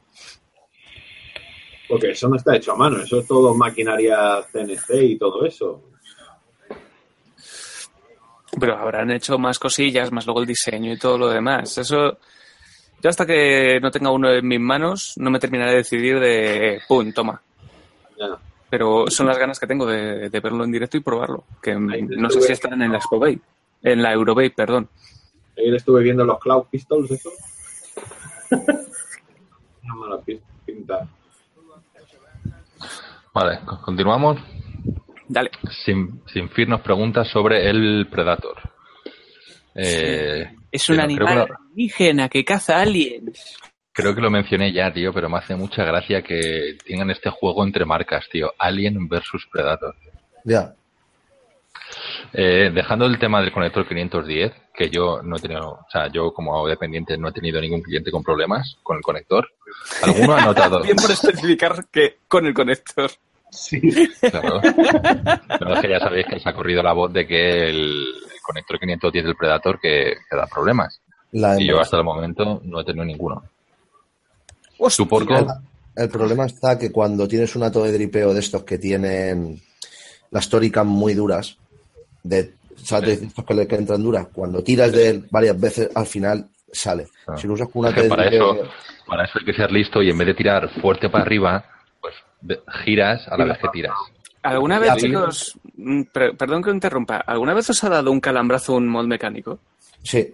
[1.89, 5.81] Porque eso no está hecho a mano, eso es todo maquinaria CNC y todo eso.
[8.59, 11.77] Pero habrán hecho más cosillas, más luego el diseño y todo lo demás.
[11.77, 12.17] Eso,
[13.01, 16.81] yo hasta que no tenga uno en mis manos, no me terminaré de decidir de,
[16.87, 17.41] pum, toma.
[18.69, 21.45] Pero son las ganas que tengo de, de verlo en directo y probarlo.
[21.61, 23.39] Que Ahí no sé si están en la Expo Bay.
[23.83, 24.89] En la Eurobay, perdón.
[25.57, 27.29] Ayer estuve viendo los Cloud Pistols, eso.
[28.51, 31.07] Una mala pi- pinta.
[33.33, 34.39] Vale, co- continuamos.
[35.27, 35.51] Dale.
[35.85, 38.55] Sin, Sinfir nos pregunta sobre el Predator.
[39.75, 43.57] Eh, Es un animal que lo- alienígena que caza aliens.
[43.91, 47.63] Creo que lo mencioné ya, tío, pero me hace mucha gracia que tengan este juego
[47.63, 48.53] entre marcas, tío.
[48.59, 49.95] Alien versus Predator.
[50.43, 50.73] Ya.
[52.33, 56.31] Eh, dejando el tema del conector 510, que yo no he tenido, o sea, yo
[56.33, 59.49] como dependiente no he tenido ningún cliente con problemas con el conector.
[60.03, 60.81] ¿Alguno ha notado?
[60.83, 63.09] Bien por especificar que con el conector.
[64.19, 64.61] Claro.
[64.61, 68.41] Pero es que ya sabéis que se ha corrido la voz de que el, el
[68.43, 71.01] conector 510 del Predator que, que da problemas.
[71.31, 73.43] La Y yo hasta el momento no he tenido ninguno.
[74.95, 75.35] ¿Tú, Porco?
[75.35, 75.47] El,
[75.95, 79.59] el problema está que cuando tienes una ato de dripeo de estos que tienen
[80.31, 81.57] las tóricas muy duras,
[82.23, 83.21] de, ¿sabes?
[83.21, 86.47] De estos que, le, que entran duras, cuando tiras de él varias veces, al final
[86.71, 87.07] sale.
[87.27, 87.35] Ah.
[87.37, 88.71] Si lo usas con que ato de para dripeo, eso,
[89.07, 91.65] para eso hay que ser listo y en vez de tirar fuerte para arriba,
[92.83, 93.95] giras a la vez que tiras.
[94.43, 98.73] ¿Alguna vez, chicos, mm, per- perdón que interrumpa, ¿alguna vez os ha dado un calambrazo
[98.75, 99.59] un mod mecánico?
[100.03, 100.33] sí,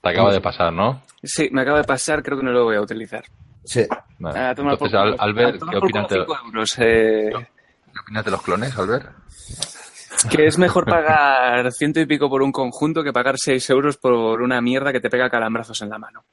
[0.00, 1.02] Te acaba de pasar, ¿no?
[1.22, 3.24] Sí, me acaba de pasar, creo que no lo voy a utilizar.
[3.64, 3.86] sí.
[4.18, 4.38] Vale.
[4.38, 5.28] A tomar por Entonces, Al-.
[5.28, 9.10] Albert, A tomar ¿qué opinas, de, cinco euros, eh, ¿qué opinas de los clones, Albert?
[10.30, 14.40] que es mejor pagar ciento y pico por un conjunto que pagar seis euros por
[14.40, 16.24] una mierda que te pega calambrazos en la mano.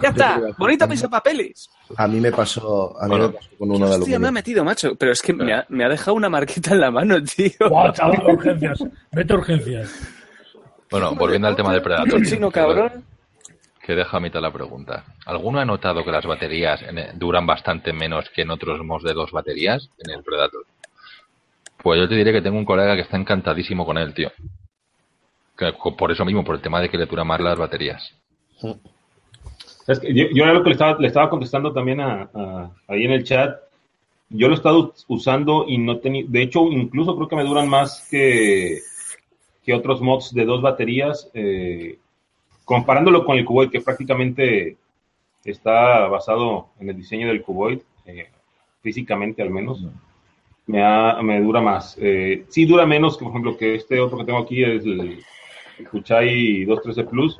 [0.00, 0.40] ¡Ya está!
[0.58, 1.68] ¡Bonita piso papeles!
[1.96, 3.28] A mí me pasó, a mí Bueno.
[3.28, 4.94] me pasó con uno de Hostia, me ha metido, macho.
[4.96, 7.50] Pero es que me ha, me ha dejado una marquita en la mano, tío.
[7.68, 8.82] Guau, chaval, urgencias.
[9.12, 10.12] Vete a urgencias.
[10.90, 12.22] Bueno, volviendo al tema del Predator.
[12.24, 13.04] Chino, que- cabrón.
[13.80, 15.04] Que deja a mitad la pregunta.
[15.26, 19.12] ¿Alguno ha notado que las baterías en- duran bastante menos que en otros mods de
[19.14, 20.64] dos baterías en el Predator?
[21.82, 24.32] Pues yo te diré que tengo un colega que está encantadísimo con él, tío.
[25.56, 28.12] Que- por eso mismo, por el tema de que le duran más las baterías.
[29.86, 32.70] Es que yo, yo era lo que le estaba, le estaba contestando también a, a-
[32.88, 33.56] ahí en el chat.
[34.28, 37.68] Yo lo he estado usando y no tenía, de hecho, incluso creo que me duran
[37.68, 38.80] más que,
[39.64, 41.98] que otros mods de dos baterías, eh,
[42.64, 44.76] comparándolo con el Cuboid, que prácticamente
[45.44, 48.28] está basado en el diseño del Cuboid, eh,
[48.82, 49.86] físicamente al menos,
[50.66, 51.96] me, ha- me dura más.
[52.00, 55.22] Eh, sí dura menos que, por ejemplo, que este otro que tengo aquí, es el,
[55.78, 57.38] el Kuchai 213 Plus,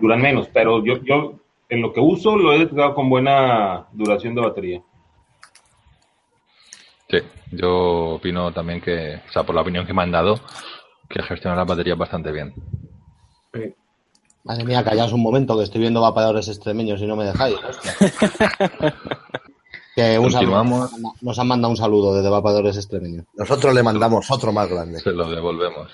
[0.00, 1.34] duran menos, pero yo, yo
[1.68, 4.82] en lo que uso lo he detectado con buena duración de batería.
[7.08, 7.18] Sí,
[7.52, 10.40] yo opino también que, o sea, por la opinión que me han dado,
[11.08, 12.54] que gestiona las baterías bastante bien.
[14.44, 17.56] Madre mía, callaos un momento que estoy viendo vapeadores extremeños y no me dejáis.
[17.64, 17.94] hostia.
[19.94, 20.58] que un saludo.
[20.58, 20.90] Continuamos.
[21.22, 23.24] Nos han mandado un saludo desde vapeadores extremeños.
[23.34, 25.00] Nosotros le mandamos otro más grande.
[25.00, 25.90] Se lo devolvemos.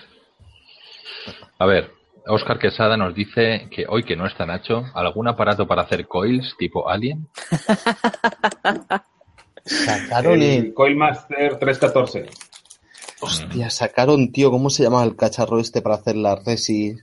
[1.59, 1.93] A ver,
[2.27, 6.55] Oscar Quesada nos dice que hoy que no está Nacho, ¿algún aparato para hacer coils
[6.59, 7.29] tipo Alien?
[9.65, 10.75] Sacaron El el...
[10.75, 12.27] Coilmaster 314.
[13.21, 16.97] Hostia, sacaron, tío, ¿cómo se llama el cacharro este para hacer la resi?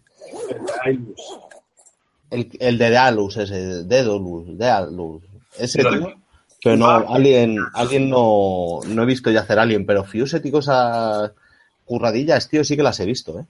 [2.32, 5.24] El, el de Dealus, ese, Dedolus, Dealus.
[5.58, 6.16] Ese, tío.
[6.64, 11.32] Pero no, Alien, Alien no, no he visto ya hacer Alien, pero Fuse y cosas
[11.86, 13.46] curradillas, tío, sí que las he visto, ¿eh?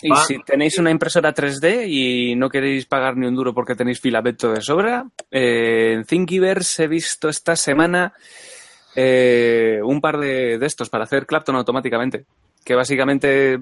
[0.00, 4.00] Y si tenéis una impresora 3D y no queréis pagar ni un duro porque tenéis
[4.00, 8.12] filamento de sobra, eh, en Thingiverse he visto esta semana
[8.94, 12.26] eh, un par de, de estos para hacer Clapton automáticamente.
[12.64, 13.58] Que básicamente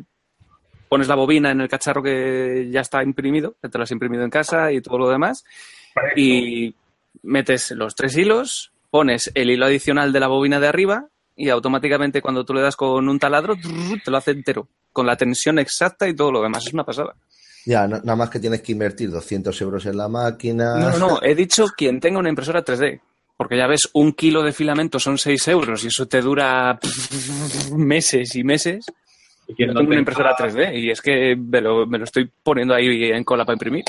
[0.89, 4.25] pones la bobina en el cacharro que ya está imprimido, que te lo has imprimido
[4.25, 5.45] en casa y todo lo demás,
[6.17, 6.75] y
[7.23, 12.23] metes los tres hilos, pones el hilo adicional de la bobina de arriba y automáticamente
[12.23, 16.09] cuando tú le das con un taladro te lo hace entero, con la tensión exacta
[16.09, 16.67] y todo lo demás.
[16.67, 17.15] Es una pasada.
[17.67, 20.77] Ya, na- nada más que tienes que invertir 200 euros en la máquina.
[20.77, 23.01] No, no, no, he dicho quien tenga una impresora 3D.
[23.37, 26.79] Porque ya ves, un kilo de filamento son 6 euros y eso te dura
[27.77, 28.87] meses y meses.
[29.47, 32.05] Y quien Yo no tengo una impresora 3D y es que me lo, me lo
[32.05, 33.85] estoy poniendo ahí en cola para imprimir.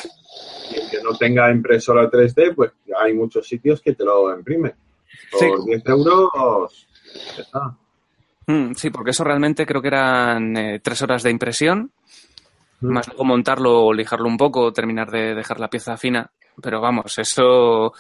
[0.69, 4.73] y el que no tenga impresora 3D, pues hay muchos sitios que te lo imprimen.
[5.31, 5.47] Por Sí.
[5.65, 6.87] 10 euros,
[7.37, 7.77] ya está.
[8.47, 11.91] Mm, sí, porque eso realmente creo que eran eh, tres horas de impresión,
[12.79, 16.31] más luego montarlo o lijarlo un poco, terminar de dejar la pieza fina.
[16.61, 17.93] Pero vamos, eso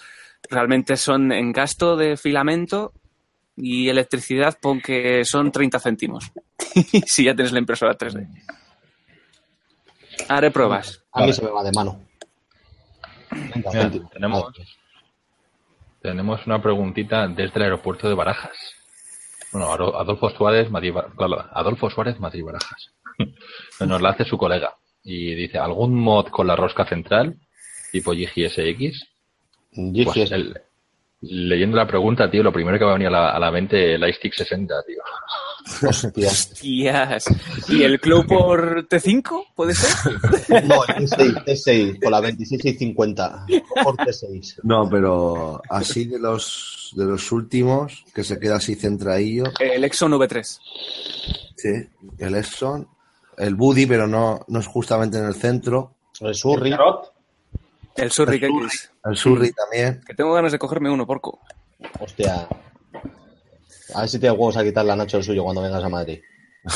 [0.49, 2.93] realmente son en gasto de filamento
[3.55, 6.31] y electricidad, pon que son 30 céntimos.
[7.05, 8.27] si ya tienes la impresora 3D.
[10.29, 11.03] Haré pruebas.
[11.11, 12.01] A mí se me va de mano.
[13.31, 14.09] Venga, Mira, céntimo.
[14.09, 14.53] tenemos,
[16.01, 18.55] tenemos una preguntita desde el aeropuerto de Barajas.
[19.65, 20.93] Bueno, Adolfo Suárez, Madrid,
[21.53, 22.91] Adolfo Suárez, Madrid Barajas.
[23.79, 27.35] Nos la hace su colega y dice, ¿algún mod con la rosca central
[27.91, 29.07] tipo GGSX?
[29.71, 30.05] GGS.
[30.05, 30.61] Pues el-
[31.21, 34.07] leyendo la pregunta, tío, lo primero que me venía a la, a la mente el
[34.07, 35.01] iStick 60, tío.
[35.83, 36.29] Hostia.
[36.29, 37.25] Hostias.
[37.69, 39.47] ¿Y el Clow por T5?
[39.55, 40.13] ¿Puede ser?
[40.65, 43.45] No, el T6, T6, con la 26650.
[43.83, 44.59] Por T6.
[44.63, 49.45] No, pero así de los de los últimos, que se queda así centradillo.
[49.59, 50.59] El Exxon V3.
[51.55, 51.69] Sí,
[52.17, 52.87] el Exxon,
[53.37, 55.95] el Buddy, pero no, no es justamente en el centro.
[56.19, 56.71] El Surri.
[56.71, 57.13] Carot,
[57.95, 58.91] El Surric El X.
[59.05, 60.01] El Surrey también.
[60.05, 61.39] Que tengo ganas de cogerme uno, porco.
[61.99, 62.47] Hostia.
[63.93, 66.19] A ver si tienes huevos a quitarle a Nacho el suyo cuando vengas a Madrid.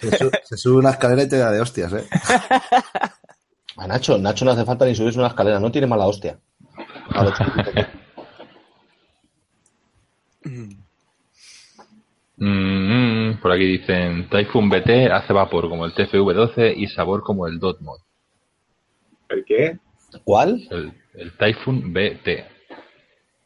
[0.00, 2.06] Se, su- se sube una escalera y te da de hostias, ¿eh?
[3.78, 6.38] A Nacho, Nacho no hace falta ni subirse una escalera, no tiene mala hostia.
[12.36, 17.46] Mm, mm, por aquí dicen, Typhoon BT hace vapor como el TFV12 y sabor como
[17.46, 17.98] el Dot Mod.
[19.28, 19.78] ¿El qué?
[20.24, 20.60] ¿Cuál?
[20.70, 22.28] El, el Typhoon BT.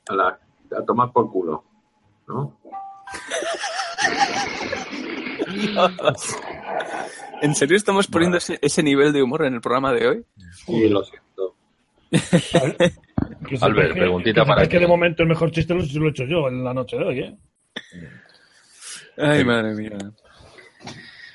[0.08, 0.38] A, la,
[0.76, 1.64] a tomar por culo.
[2.28, 2.58] ¿No?
[7.42, 10.24] ¿En serio estamos poniendo ese, ese nivel de humor en el programa de hoy?
[10.68, 11.54] Y lo siento.
[13.60, 16.24] Albert, preguntita que para sepáis que de momento el mejor chiste lo, lo he hecho
[16.24, 17.36] yo en la noche de hoy, ¿eh?
[19.18, 19.98] Ay, madre mía.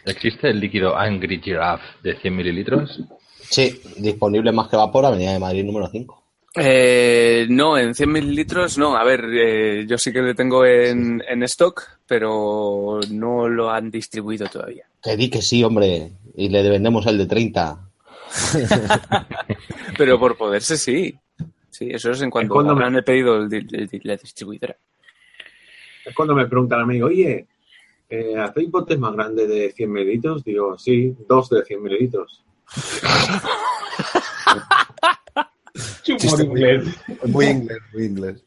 [0.06, 3.02] ¿Existe el líquido Angry Giraffe de 100 mililitros?
[3.42, 6.21] Sí, disponible más que vapor, Avenida de Madrid número 5.
[6.56, 8.96] Eh, no, en 100 mililitros no.
[8.98, 13.90] A ver, eh, yo sí que le tengo en, en stock, pero no lo han
[13.90, 14.86] distribuido todavía.
[15.02, 16.12] Que di que sí, hombre.
[16.36, 17.80] Y le vendemos el de 30.
[19.98, 21.14] Pero por poderse sí.
[21.70, 24.76] Sí, eso es en cuanto cuando me- habrán el pedido el, el la distribuidora.
[26.06, 27.48] Es cuando me preguntan a mí, oye,
[28.10, 30.44] eh, ¿hacéis botes más grandes de 100 mililitros?
[30.44, 32.44] Digo, sí, dos de 100 mililitros.
[36.08, 36.84] humor inglés.
[37.26, 38.44] Muy inglés, muy inglés.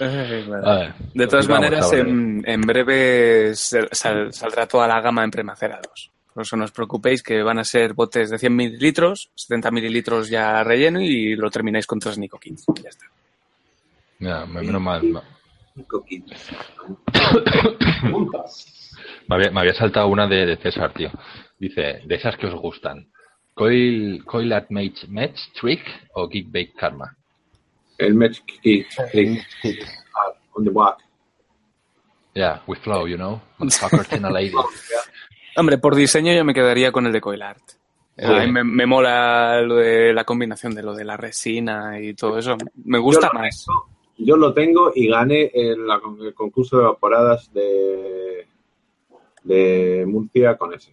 [0.00, 0.66] Eh, vale.
[0.70, 5.30] A ver, De todas maneras, en, en breve sal- sal- saldrá toda la gama en
[5.30, 6.10] premacerados.
[6.34, 10.28] Por eso no os preocupéis que van a ser botes de 100 mililitros, 70 mililitros
[10.28, 12.64] ya relleno y lo termináis con 3 Nico Kids.
[12.82, 13.06] Ya está.
[14.18, 15.00] Ya, me- menos mal.
[18.02, 18.92] Preguntas.
[19.28, 21.10] había, me había saltado una de, de César, tío.
[21.58, 23.08] Dice, de esas que os gustan.
[23.56, 25.80] Coil, coil at Match, match Trick
[26.14, 27.16] o Geek Bake Karma.
[27.96, 28.86] El match kick.
[29.12, 29.38] Sí.
[30.54, 30.98] On the back.
[32.34, 33.40] Yeah, we flow, you know.
[33.58, 34.52] A lady.
[35.56, 37.62] Hombre, por diseño yo me quedaría con el de Coil Art.
[38.18, 38.24] Sí.
[38.26, 42.12] A mí me, me mola lo de la combinación de lo de la resina y
[42.12, 42.56] todo eso.
[42.84, 43.64] Me gusta Yo más.
[43.66, 43.86] tengo-
[44.18, 48.46] Yo lo tengo y gané en la- el concurso de evaporadas de,
[49.44, 50.92] de Murcia con ese.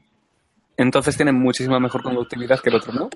[0.77, 3.09] Entonces tiene muchísima mejor conductividad que el otro, ¿no?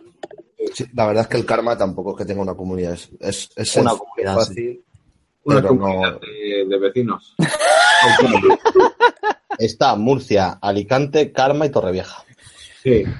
[0.73, 2.93] Sí, la verdad es que el karma tampoco es que tenga una comunidad.
[2.93, 4.83] Es, es, es Una sencillo, comunidad, fácil.
[5.43, 7.35] Una Pero comunidad no- de, de vecinos.
[9.57, 12.23] Está Murcia, Alicante, Karma y Torrevieja.
[12.83, 13.03] Sí.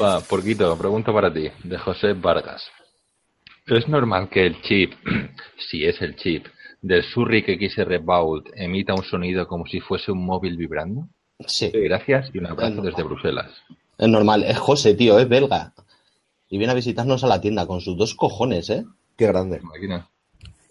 [0.00, 2.62] Va, Porquito, pregunta para ti, de José Vargas.
[3.66, 4.92] ¿Es normal que el chip,
[5.70, 6.46] si es el chip,
[6.82, 11.08] del Surric XR Vault emita un sonido como si fuese un móvil vibrando?
[11.46, 13.50] Sí, Gracias y un abrazo desde Bruselas.
[13.98, 14.44] es normal.
[14.44, 15.72] Es José, tío, es belga.
[16.48, 18.84] Y viene a visitarnos a la tienda con sus dos cojones, ¿eh?
[19.16, 19.60] Qué grande.
[19.62, 20.08] Imagina.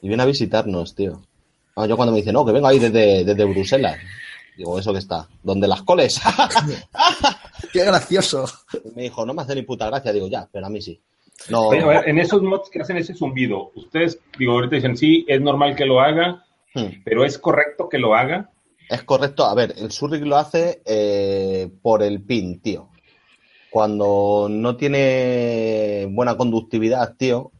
[0.02, 1.22] Y viene a visitarnos, tío.
[1.76, 3.98] Ah, yo cuando me dice, no, que vengo ahí desde, desde Bruselas.
[4.58, 5.28] Digo, ¿eso que está?
[5.42, 6.20] ¿Dónde las coles?
[7.74, 8.46] Qué gracioso.
[8.86, 10.12] Y me dijo, no me hace ni puta gracia.
[10.12, 11.02] Digo, ya, pero a mí sí.
[11.50, 14.98] No, Oye, a ver, en esos mods que hacen ese zumbido, ustedes, digo, ahorita dicen,
[14.98, 17.02] sí, es normal que lo haga, Hmm.
[17.04, 18.50] pero ¿es correcto que lo haga?
[18.90, 19.46] Es correcto.
[19.46, 22.88] A ver, el Surric lo hace eh, por el pin, tío.
[23.70, 27.52] Cuando no tiene buena conductividad, tío,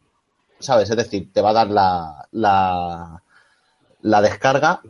[0.60, 0.90] ¿sabes?
[0.90, 3.22] Es decir, te va a dar la, la,
[4.02, 4.82] la descarga,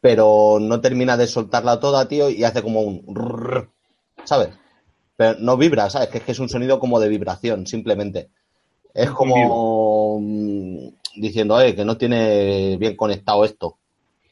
[0.00, 3.68] pero no termina de soltarla toda, tío, y hace como un...
[4.24, 4.50] ¿Sabes?
[5.16, 6.08] Pero no vibra, ¿sabes?
[6.08, 8.30] Que es que es un sonido como de vibración, simplemente.
[8.98, 13.78] Es como mm, diciendo, eh, que no tiene bien conectado esto.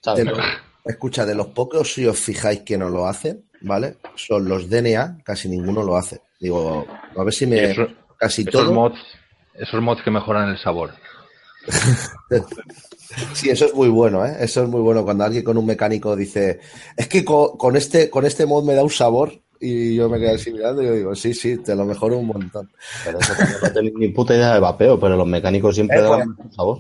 [0.02, 0.24] ¿Sabes?
[0.24, 0.44] De los-
[0.84, 3.96] escucha, de los pocos, si os fijáis que no lo hacen, ¿vale?
[4.16, 6.20] Son los DNA, casi ninguno lo hace.
[6.40, 6.86] Digo,
[7.16, 7.70] a ver si me.
[7.70, 7.86] Eso-
[8.18, 8.72] casi Esos todo.
[8.72, 8.98] mods,
[9.54, 10.92] esos mods que mejoran el sabor.
[13.32, 14.36] Sí, eso es muy bueno, ¿eh?
[14.40, 15.04] Eso es muy bueno.
[15.04, 16.60] Cuando alguien con un mecánico dice,
[16.96, 19.32] es que co- con, este, con este mod me da un sabor.
[19.60, 22.26] Y yo me quedo así mirando y yo digo, sí, sí, te lo mejoro un
[22.26, 22.70] montón.
[23.04, 26.02] Pero eso también no tenéis ni puta idea de vapeo, pero los mecánicos siempre Eh,
[26.02, 26.34] dan bueno.
[26.36, 26.78] mejor sabor.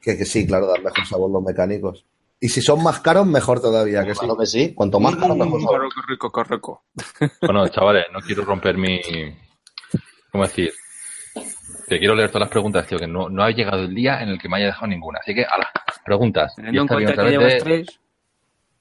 [0.00, 2.04] Que, que sí, claro, dan mejor sabor los mecánicos.
[2.40, 4.20] Y si son más caros, mejor todavía, que sí.
[4.20, 5.78] Claro que sí, cuanto más caro, mejor sabor.
[5.78, 6.82] Correco, rico, correco.
[7.40, 9.00] Bueno, chavales, no quiero romper mi...
[10.32, 10.72] ¿Cómo decir?
[11.88, 14.30] Que quiero leer todas las preguntas, tío, que no, no ha llegado el día en
[14.30, 15.18] el que me haya dejado ninguna.
[15.22, 15.70] Así que, ala,
[16.04, 16.52] preguntas.
[16.56, 18.00] Teniendo en cuenta que llevas de- tres.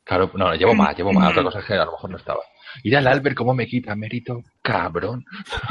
[0.03, 1.29] Claro, no, llevo más, llevo más.
[1.31, 2.39] Otra cosa es que a lo mejor no estaba.
[2.83, 5.25] Mira el Albert cómo me quita mérito, cabrón.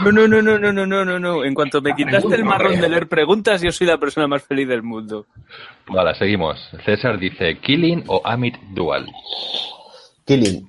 [0.04, 1.44] No, no, no, no, no, no, no, no, no.
[1.44, 4.68] En cuanto me quitaste el marrón de leer preguntas, yo soy la persona más feliz
[4.68, 5.26] del mundo.
[5.86, 6.58] Vale, seguimos.
[6.84, 9.06] César dice, ¿Killing o Amit Dual?
[10.26, 10.68] Killing.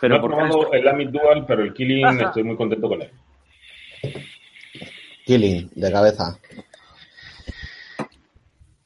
[0.00, 3.02] Pero no he por probado el Amit Dual, pero el Killing estoy muy contento con
[3.02, 3.10] él.
[5.24, 6.38] Killing, de cabeza.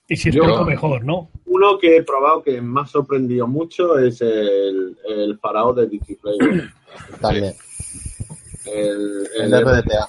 [0.08, 1.30] Y si es Yo- mejor, ¿no?
[1.52, 6.38] Uno que he probado que me ha sorprendido mucho es el, el Faraón de Digiplay.
[7.20, 7.54] También.
[8.66, 10.08] El, El el, RDTA.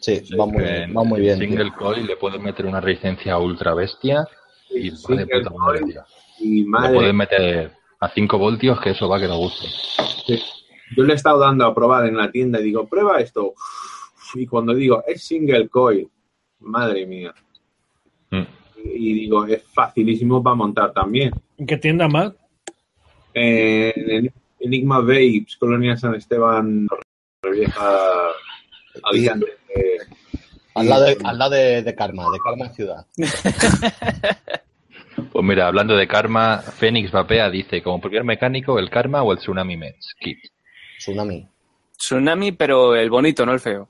[0.00, 1.38] Sí, va muy, En va muy bien.
[1.40, 1.48] tío.
[1.48, 4.28] Single coil le puedes meter una resistencia ultra bestia
[4.70, 6.04] y va de puta madre, tío.
[6.38, 9.66] y Le madre, puedes meter a 5 voltios que eso va que no guste.
[10.26, 10.40] sí.
[10.96, 13.54] yo le he estado dando a probar en la tienda y digo, prueba esto.
[14.34, 16.08] Y cuando digo, es single coil,
[16.60, 17.34] madre mía.
[18.84, 21.32] Y digo, es facilísimo para montar también.
[21.56, 22.32] ¿En qué tienda más?
[23.32, 26.86] Eh, en Enigma Vapes, Colonia San Esteban,
[27.52, 27.98] vieja
[29.02, 29.46] Alicante.
[29.74, 29.98] eh,
[30.74, 33.06] Al lado, de, al lado de, de Karma, de Karma Ciudad.
[35.32, 39.38] Pues mira, hablando de karma, Fénix Vapea dice, como primer mecánico, el karma o el
[39.38, 40.38] tsunami Mets kit.
[40.98, 41.46] Tsunami.
[41.96, 43.88] Tsunami, pero el bonito, no el feo.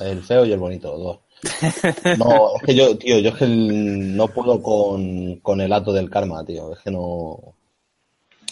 [0.00, 1.18] El feo y el bonito, los dos.
[2.18, 5.92] No, es que yo, tío, yo es que el- no puedo con, con el ato
[5.92, 6.72] del karma, tío.
[6.72, 7.38] Es que no.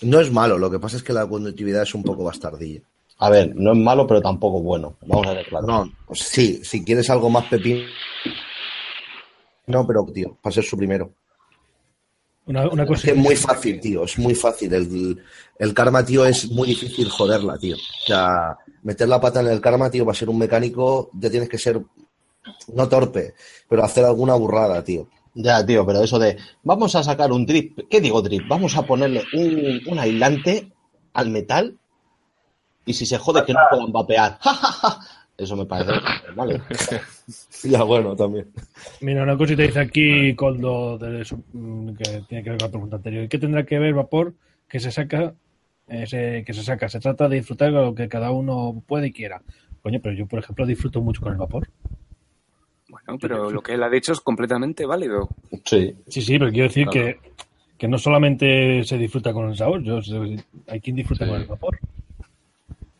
[0.02, 2.80] No es malo, lo que pasa es que la conductividad es un poco bastardilla.
[3.18, 4.96] A ver, no es malo, pero tampoco es bueno.
[5.06, 5.66] Vamos a ver, claro.
[5.66, 7.86] No, pues sí, si quieres algo más pepino.
[9.66, 11.12] No, pero, tío, para ser su primero.
[12.46, 14.74] Una, una Es cosa que es muy fácil, tío, es muy fácil.
[14.74, 15.22] El,
[15.58, 17.76] el karma, tío, es muy difícil joderla, tío.
[17.76, 21.48] O sea, meter la pata en el karma, tío, para ser un mecánico, ya tienes
[21.48, 21.80] que ser
[22.74, 23.34] no torpe,
[23.68, 25.08] pero hacer alguna burrada, tío.
[25.34, 28.46] Ya, tío, pero eso de vamos a sacar un drip, ¿qué digo drip?
[28.46, 30.70] Vamos a ponerle un, un aislante
[31.12, 31.76] al metal
[32.86, 34.38] y si se jode que no puedan vapear.
[34.40, 34.98] ¡Ja, ja, ja!
[35.36, 35.92] Eso me parece.
[36.34, 36.60] Vale.
[37.64, 38.52] Ya, bueno, también.
[39.00, 42.70] Mira, una cosita dice aquí Coldo de su- mm, que tiene que ver con la
[42.70, 43.26] pregunta anterior.
[43.28, 44.34] ¿Qué tendrá que ver vapor
[44.68, 45.34] que se saca?
[45.88, 46.88] eh, se- que se saca.
[46.90, 49.42] Se trata de disfrutar con lo que cada uno puede y quiera.
[49.82, 51.66] Coño, pero yo, por ejemplo, disfruto mucho con el vapor.
[53.06, 55.28] Bueno, pero lo que él ha dicho es completamente válido.
[55.64, 55.94] Sí.
[56.08, 57.06] Sí, sí, pero quiero decir Claro.
[57.06, 57.18] que,
[57.76, 60.00] que no solamente se disfruta con el sabor, yo,
[60.68, 61.30] hay quien disfruta Sí.
[61.30, 61.78] con el vapor.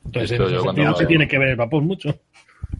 [0.04, 2.14] Entonces, en sentido cuando- se tiene que ver el vapor mucho.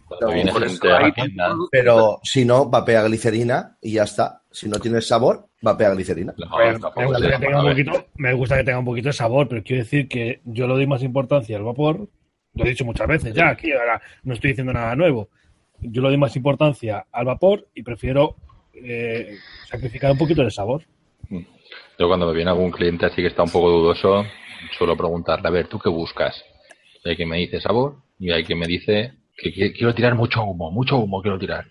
[0.07, 3.75] Cuando viene Por gente eso a la ahí tienda, tampoco- Pero si no, vapea glicerina
[3.81, 4.41] y ya está.
[4.51, 6.33] Si no tienes sabor, vapea glicerina.
[6.37, 6.45] no,
[6.79, 9.47] tampoco me, gusta que tenga un poquito, me gusta que tenga un poquito de sabor,
[9.49, 12.07] pero quiero decir que yo le doy más importancia al vapor.
[12.53, 15.29] Lo he dicho muchas veces ya aquí, ahora no estoy diciendo nada nuevo.
[15.81, 18.35] Yo le doy más importancia al vapor y prefiero
[18.73, 19.37] eh,
[19.69, 20.83] sacrificar un poquito de sabor.
[21.97, 24.25] Yo cuando me viene algún cliente así que está un poco dudoso,
[24.77, 26.43] suelo preguntarle, a ver, ¿tú qué buscas?
[27.03, 30.43] Hay quien me dice sabor y hay quien me dice que qui- quiero tirar mucho
[30.43, 31.65] humo, mucho humo quiero tirar.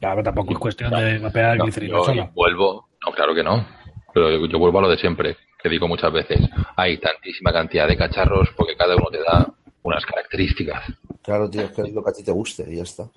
[0.00, 2.30] Pero tampoco es cuestión de No, glicerina yo sola.
[2.34, 3.66] vuelvo, no, claro que no,
[4.12, 6.38] pero yo, yo vuelvo a lo de siempre, que digo muchas veces,
[6.76, 9.46] hay tantísima cantidad de cacharros porque cada uno te da
[9.82, 10.84] unas características.
[11.26, 13.08] Claro, tío, es que es lo que a ti te guste y ya está.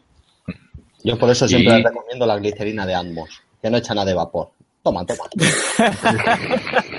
[1.03, 3.29] Yo por eso siempre Y- les recomiendo la glicerina de Atmos,
[3.61, 4.49] que no echa nada de vapor.
[4.83, 5.23] Toma, toma.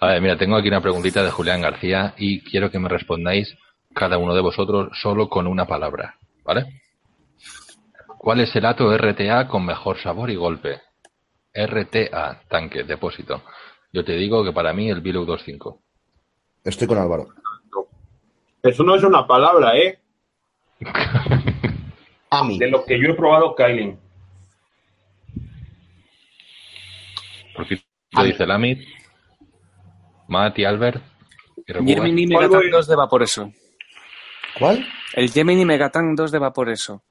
[0.00, 3.56] A ver, mira, tengo aquí una preguntita de Julián García y quiero que me respondáis
[3.94, 6.80] cada uno de vosotros solo con una palabra, ¿vale?
[8.18, 10.80] ¿Cuál es el ato RTA con mejor sabor y golpe?
[11.54, 13.42] RTA, tanque, depósito.
[13.92, 15.78] Yo te digo que para mí el Bilou 2.5.
[16.64, 17.28] Estoy con Álvaro.
[18.64, 19.98] Eso no es una palabra, ¿eh?
[22.30, 22.58] Ami.
[22.58, 23.96] De lo que yo he probado, Kylie.
[27.54, 27.78] ¿Por qué
[28.12, 28.80] lo dice Lamit?
[30.28, 31.02] Matt y Albert.
[31.66, 32.70] Gemini ¿Cuál Megatan voy?
[32.70, 33.52] 2 de Vaporeso.
[34.58, 34.84] ¿Cuál?
[35.14, 37.04] El Gemini Megatan 2 de Vaporeso.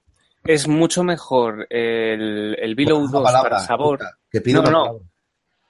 [0.43, 3.99] Es mucho mejor el, el Below Una 2 palabra, para sabor.
[3.99, 4.99] puta, que pido No, no.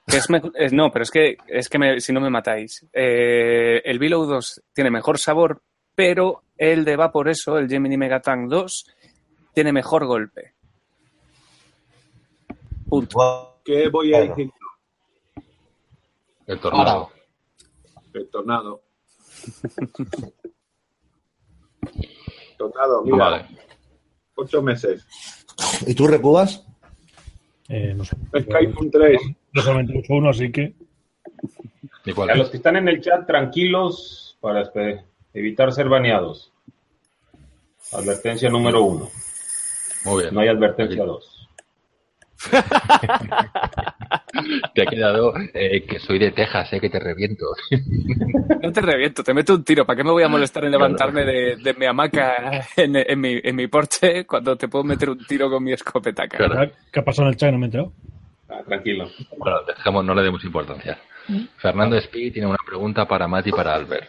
[0.08, 2.84] es mejor- es- no, pero es que, es que me- si no me matáis.
[2.92, 5.62] Eh, el Below 2 tiene mejor sabor,
[5.94, 8.86] pero el de Vaporeso, el Gemini Megatan 2,
[9.52, 10.54] tiene mejor golpe.
[12.88, 13.60] Punto.
[13.64, 14.50] ¿Qué voy a decir?
[16.46, 17.10] El tornado.
[18.12, 18.82] El tornado.
[22.58, 23.46] tornado, mira, Vale.
[24.36, 25.06] ocho meses.
[25.86, 26.64] ¿Y tú recubas?
[27.68, 28.16] Eh, no sé.
[28.38, 29.20] Skype un 3.
[29.52, 30.74] Yo solamente uso uno, así que.
[32.04, 35.02] ¿Y cuál A los que están en el chat, tranquilos para espe-
[35.34, 36.52] evitar ser baneados.
[37.92, 39.10] Advertencia número uno.
[40.04, 40.34] Muy bien.
[40.34, 41.30] No hay advertencia dos.
[44.74, 47.46] Te ha quedado eh, que soy de Texas, eh, que te reviento.
[48.60, 49.84] No te reviento, te meto un tiro.
[49.84, 53.38] ¿Para qué me voy a molestar en levantarme de, de mi hamaca en, en mi,
[53.42, 56.26] en mi porche cuando te puedo meter un tiro con mi escopeta?
[56.26, 56.70] cara?
[56.90, 57.52] ¿Qué ha pasado en el chat?
[57.52, 57.92] No me he enterado.
[58.48, 59.10] Ah, tranquilo.
[59.36, 60.98] Bueno, dejemos, no le demos importancia.
[61.58, 64.08] Fernando Espí tiene una pregunta para Matt y para Albert,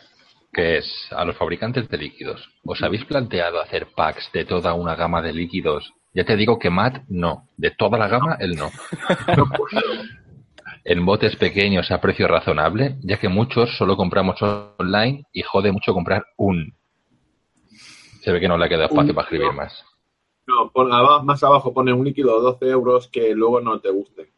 [0.56, 4.96] que es, a los fabricantes de líquidos, ¿os habéis planteado hacer packs de toda una
[4.96, 5.94] gama de líquidos?
[6.14, 8.72] Ya te digo que Matt no, de toda la gama él no.
[10.86, 15.94] en botes pequeños a precio razonable, ya que muchos solo compramos online y jode mucho
[15.94, 16.74] comprar un.
[18.22, 19.84] Se ve que no le ha quedado espacio Un- para escribir más.
[20.48, 23.90] No, pon, aba- más abajo pone un líquido de 12 euros que luego no te
[23.90, 24.30] guste.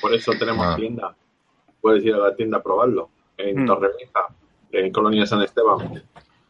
[0.00, 0.76] Por eso tenemos Ah.
[0.76, 1.16] tienda.
[1.80, 3.10] Puedes ir a la tienda a probarlo.
[3.36, 3.66] En.
[3.66, 4.20] Torrevieja,
[4.72, 6.02] en Colonia San Esteban.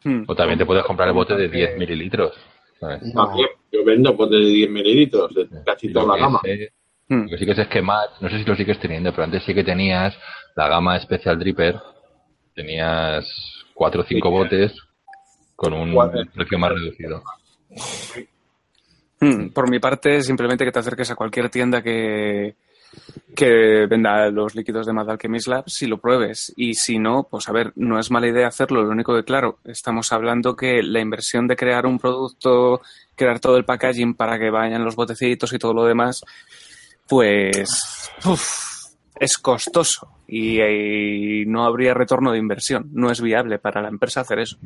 [0.05, 0.25] Hmm.
[0.27, 2.33] O también te puedes comprar el bote de 10 mililitros.
[2.81, 3.13] ¿sabes?
[3.13, 6.41] También, yo vendo pues, de 10 mililitros, de casi toda la gama.
[6.45, 6.73] sé-
[7.11, 7.23] Hmm.
[7.23, 9.25] Lo que sí que sé es que Matt, no sé si lo sigues teniendo, pero
[9.25, 10.15] antes sí que tenías
[10.55, 11.81] la gama Special Dripper,
[12.55, 13.25] tenías
[13.73, 14.35] cuatro o cinco Sí.
[14.35, 14.75] botes
[15.57, 16.21] con un Cuatro.
[16.35, 17.23] precio más reducido.
[19.21, 22.55] Hmm, Por mi parte, simplemente que te acerques a cualquier tienda que,
[23.35, 26.53] que venda los líquidos de Mad Alchemist Labs y lo pruebes.
[26.57, 28.83] Y si no, pues a ver, no es mala idea hacerlo.
[28.83, 32.81] Lo único que, claro, estamos hablando que la inversión de crear un producto,
[33.15, 36.25] crear todo el packaging para que vayan los botecitos y todo lo demás,
[37.07, 42.91] pues uf, es costoso y, y no habría retorno de inversión.
[42.93, 44.59] No es viable para la empresa hacer eso.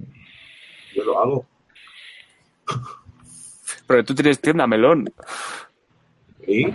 [0.95, 1.47] Yo lo hago.
[3.87, 5.13] Pero tú tienes tienda melón.
[6.47, 6.73] ¿Y?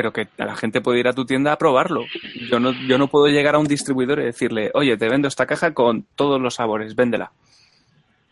[0.00, 2.06] Pero que la gente puede ir a tu tienda a probarlo.
[2.50, 5.44] Yo no, yo no puedo llegar a un distribuidor y decirle, oye, te vendo esta
[5.44, 7.32] caja con todos los sabores, véndela.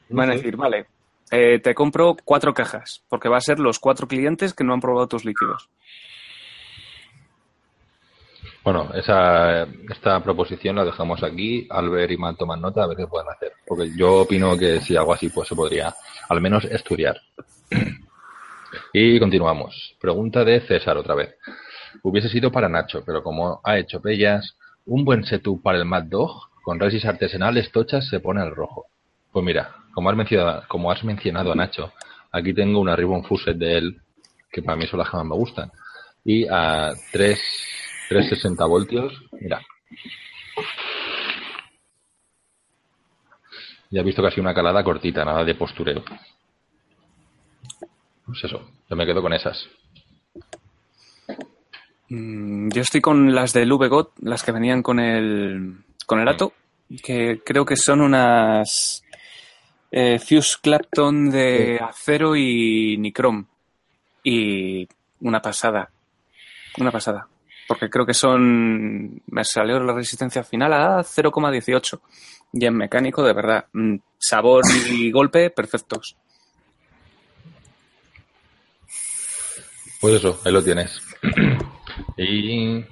[0.08, 0.86] Van a decir, vale,
[1.30, 4.80] eh, te compro cuatro cajas, porque va a ser los cuatro clientes que no han
[4.80, 5.68] probado tus líquidos.
[8.64, 11.66] Bueno, esa, esta proposición la dejamos aquí.
[11.68, 13.52] Albert y Matt toman nota a ver qué pueden hacer.
[13.66, 15.94] Porque yo opino que si algo así, pues se podría
[16.30, 17.20] al menos estudiar.
[18.92, 19.96] Y continuamos.
[20.00, 21.34] Pregunta de César otra vez.
[22.02, 26.04] Hubiese sido para Nacho, pero como ha hecho Pellas, un buen setup para el Mad
[26.04, 28.86] Dog con resis artesanales tochas se pone al rojo.
[29.32, 31.92] Pues mira, como has mencionado, como has mencionado a Nacho,
[32.32, 34.00] aquí tengo una Ribbon Fuset de él,
[34.50, 35.70] que para mí son las que más me gustan.
[36.24, 37.40] Y a 3,
[38.08, 39.60] 360 voltios, mira.
[43.90, 46.04] Ya he visto casi una calada cortita, nada de postureo.
[48.28, 49.66] Pues eso, yo me quedo con esas.
[52.08, 56.52] Mm, Yo estoy con las del VGOT, las que venían con el, con el Ato,
[57.02, 59.02] que creo que son unas
[59.90, 63.44] eh, Fuse Clapton de acero y Nicrom.
[64.24, 64.86] Y
[65.20, 65.90] una pasada.
[66.78, 67.26] Una pasada.
[67.66, 69.22] Porque creo que son.
[69.26, 72.00] Me salió la resistencia final a 0,18.
[72.54, 73.66] Y en mecánico, de verdad.
[73.72, 76.16] mm, Sabor y golpe perfectos.
[80.00, 81.00] Pues eso, ahí lo tienes.
[82.16, 82.84] Y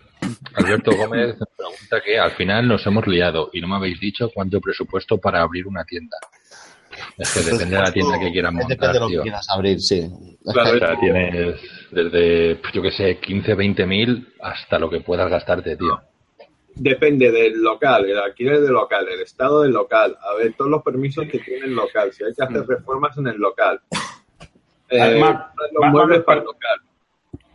[0.54, 4.30] Alberto Gómez me pregunta que al final nos hemos liado y no me habéis dicho
[4.32, 6.16] cuánto presupuesto para abrir una tienda.
[7.18, 9.22] Es que depende de la tienda que Depende montar, de lo que tío.
[9.22, 10.08] quieras abrir, sí.
[10.44, 11.56] O sea, tienes
[11.90, 16.00] desde, yo que sé, 15, 20 mil hasta lo que puedas gastarte, tío.
[16.74, 20.82] Depende del local, el alquiler del local, el estado del local, a ver todos los
[20.82, 23.80] permisos que tiene el local, si hay que hacer reformas en el local.
[24.88, 26.80] Eh, Además, los va- muebles para el local.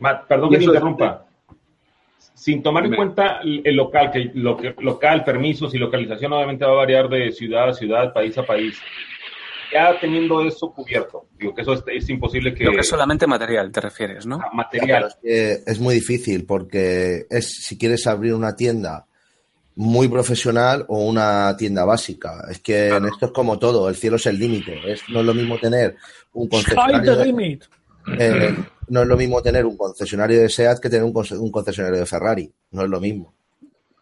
[0.02, 1.26] Matt, perdón que te eso es- interrumpa.
[2.34, 6.72] Sin tomar en cuenta el local, que lo que local, permisos y localización obviamente va
[6.72, 8.80] a variar de ciudad a ciudad, país a país.
[9.72, 13.26] Ya teniendo eso cubierto, digo que eso es, es imposible que Lo que es solamente
[13.28, 14.38] material, te refieres, ¿no?
[14.42, 15.06] Ah, Pero material.
[15.08, 19.06] es, que es muy difícil porque es si quieres abrir una tienda
[19.76, 22.44] muy profesional o una tienda básica.
[22.50, 24.82] Es que en esto es como todo, el cielo es el límite.
[24.92, 25.96] Es, no es lo mismo tener
[26.34, 27.64] un Sky concesionario the de, limit.
[28.20, 28.56] eh,
[28.92, 32.00] no es lo mismo tener un concesionario de SEAT que tener un, conce- un concesionario
[32.00, 32.52] de Ferrari.
[32.72, 33.34] No es lo mismo.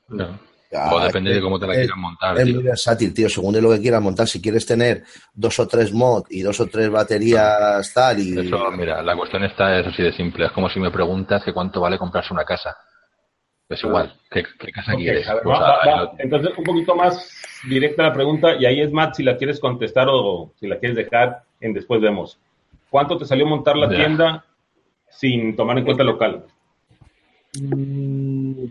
[0.10, 0.40] No.
[0.72, 2.54] Ya, o depende es de cómo te la es- quieran montar, Es tío.
[2.56, 4.28] muy versátil, tío, según de lo que quieras montar.
[4.28, 8.70] Si quieres tener dos o tres mod y dos o tres baterías tal y Eso,
[8.72, 10.46] mira, la cuestión está es así de simple.
[10.46, 12.76] Es como si me preguntas que cuánto vale comprarse una casa.
[13.68, 14.14] Es igual.
[14.32, 15.28] ¿Qué, qué casa quieres?
[15.28, 16.02] a ver, Pues, va- va- va.
[16.04, 17.30] lo- Entonces, un poquito más
[17.68, 20.98] directa la pregunta, y ahí es Matt si la quieres contestar o si la quieres
[20.98, 22.40] dejar en después vemos.
[22.90, 23.98] ¿Cuánto te salió montar la Ya.
[23.98, 24.46] tienda
[25.12, 26.46] sin tomar en cuenta el local?
[27.60, 28.66] Mm,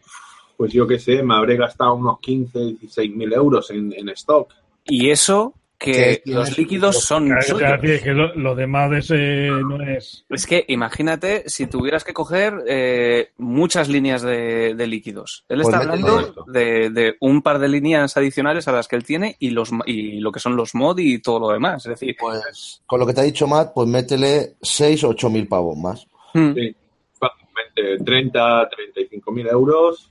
[0.57, 4.53] Pues yo qué sé, me habré gastado unos 15, 16 mil euros en, en stock.
[4.85, 8.01] Y eso que los líquidos son Claro, suyos.
[8.03, 9.17] que lo, lo demás de ese
[9.63, 10.25] no es.
[10.29, 15.45] Es que imagínate si tuvieras que coger eh, muchas líneas de, de líquidos.
[15.49, 19.05] Él Pues está hablando de, de un par de líneas adicionales a las que él
[19.05, 21.87] tiene y los y lo que son los mod y todo lo demás.
[21.87, 25.31] Es decir, pues con lo que te ha dicho Matt, pues métele 6 o 8
[25.31, 26.09] mil pavos más.
[26.39, 26.77] Mm, Sí,
[27.19, 30.11] fácilmente 30, 35 mil euros.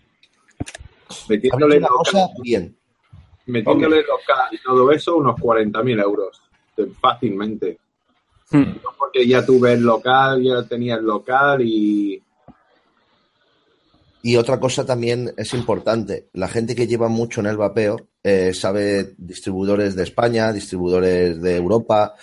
[1.29, 2.75] Metiéndole, local, cosa bien.
[3.45, 6.41] metiéndole local y todo eso, unos 40 mil euros.
[7.01, 7.77] Fácilmente.
[8.51, 8.61] mm.
[8.83, 12.21] No Porque ya tuve el local, ya tenía el local y
[14.21, 18.53] Y otra cosa también es importante, la gente que lleva mucho en el vapeo eh,
[18.53, 22.13] sabe distribuidores de España, distribuidores de Europa,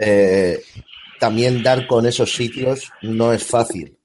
[0.00, 0.60] eh,
[1.24, 3.96] también dar con esos sitios no es fácil.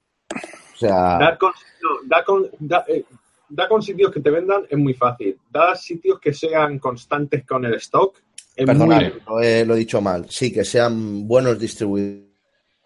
[0.74, 1.52] O sea, dar con,
[1.82, 3.04] no, dar con, da- eh,
[3.48, 5.38] dar con sitios que te vendan es muy fácil.
[5.50, 8.16] Dar sitios que sean constantes con el stock
[8.56, 12.24] es perdonad, muy lo he, lo he dicho mal, sí, que sean buenos distribuidores.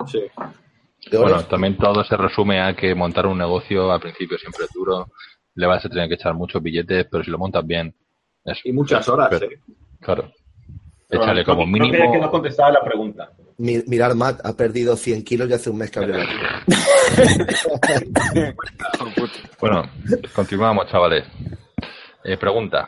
[0.06, 0.20] sí.
[1.12, 5.10] Bueno, también todo se resume a que montar un negocio al principio siempre es duro.
[5.54, 7.94] Le vas a tener que echar muchos billetes, pero si lo montas bien.
[8.44, 9.58] es- Y muchas horas, pero- eh.
[10.00, 10.32] Claro.
[11.10, 12.24] Échale como que- creo que mínimo.
[12.24, 13.30] no contestaba la pregunta.
[13.58, 16.16] Mi- Mirar, Matt ha perdido 100 kilos y hace un mes que abrió.
[19.60, 19.82] Bueno,
[20.34, 21.24] continuamos, chavales.
[22.24, 22.86] Eh, pregunta.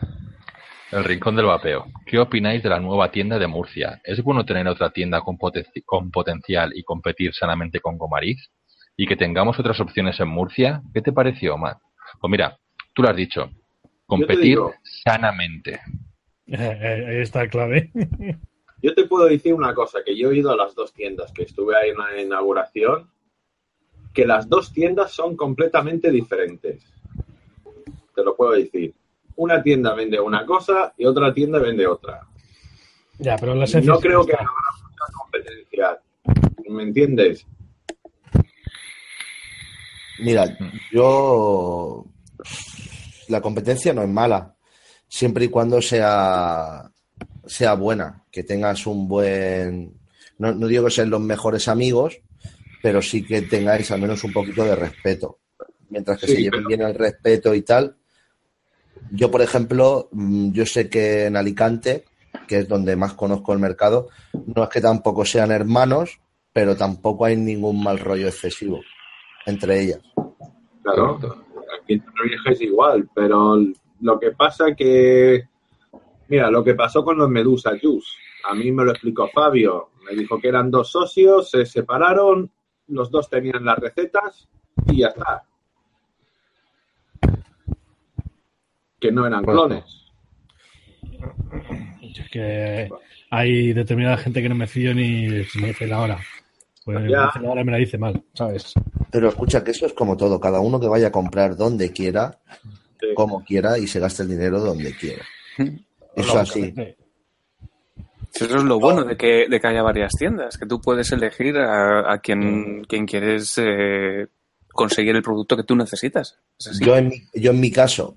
[0.93, 1.87] El Rincón del Vapeo.
[2.07, 4.01] ¿Qué opináis de la nueva tienda de Murcia?
[4.05, 8.39] ¿Es bueno tener otra tienda con, poten- con potencial y competir sanamente con Gomariz?
[8.97, 10.81] ¿Y que tengamos otras opciones en Murcia?
[10.95, 11.79] ¿Qué te pareció, Matt?
[12.21, 12.57] Pues mira,
[12.95, 13.51] tú lo has dicho.
[14.07, 14.59] Competir
[15.05, 15.81] sanamente.
[16.47, 17.91] Eh, eh, Ahí está la clave.
[18.83, 21.45] Yo te puedo decir una cosa, que yo he ido a las dos tiendas, que
[21.45, 23.11] estuve ahí en la inauguración,
[24.13, 26.83] que las dos tiendas son completamente diferentes.
[28.15, 28.95] Te lo puedo decir.
[29.37, 32.27] Una tienda vende una cosa y otra tienda vende otra.
[33.19, 34.51] Ya, pero No creo que habrá
[34.83, 36.01] mucha competencia.
[36.69, 37.47] ¿Me entiendes?
[40.19, 40.57] Mira,
[40.91, 42.05] yo.
[43.29, 44.55] La competencia no es mala,
[45.09, 46.91] siempre y cuando sea,
[47.47, 49.95] sea buena, que tengas un buen.
[50.39, 52.19] No, no digo que sean los mejores amigos,
[52.83, 55.39] pero sí que tengáis al menos un poquito de respeto.
[55.89, 57.97] Mientras que Sí, se lleven pero- bien el respeto y tal.
[59.13, 62.05] Yo, por ejemplo, mm, yo sé que en Alicante,
[62.49, 64.09] que es donde más conozco el mercado,
[64.55, 66.19] no es que tampoco sean hermanos,
[66.53, 68.81] pero tampoco hay ningún mal rollo excesivo
[69.47, 70.01] entre ellas.
[70.83, 71.19] Claro,
[71.81, 73.57] aquí en Torrevieja es igual, pero
[74.01, 75.45] lo que pasa que,
[76.29, 78.09] mira, lo que pasó con los Medusa Juice,
[78.45, 82.51] a mí me lo explicó Fabio, me dijo que eran dos socios, se separaron,
[82.89, 84.49] los dos tenían las recetas
[84.87, 85.43] y ya está.
[89.01, 89.85] Que no eran clones.
[92.03, 92.89] Es que
[93.31, 96.19] hay determinada gente que no me fío ni si me dice la hora.
[96.85, 97.27] Pues me Ya.
[97.27, 98.73] dice la hora y me la dice mal, ¿sabes?
[99.11, 102.39] Pero escucha que eso es como todo, cada uno que vaya a comprar donde quiera,
[103.01, 103.09] Sí.
[103.15, 105.25] como quiera y se gaste el dinero donde quiera.
[106.17, 106.75] Eso así.
[108.35, 111.57] Eso es lo bueno de que, de que haya varias tiendas, que tú puedes elegir
[111.59, 114.27] a, a quien, quien quieres eh,
[114.73, 116.39] conseguir el producto que tú necesitas.
[116.59, 116.85] Es así.
[116.85, 118.17] Yo en, mi, yo en mi caso,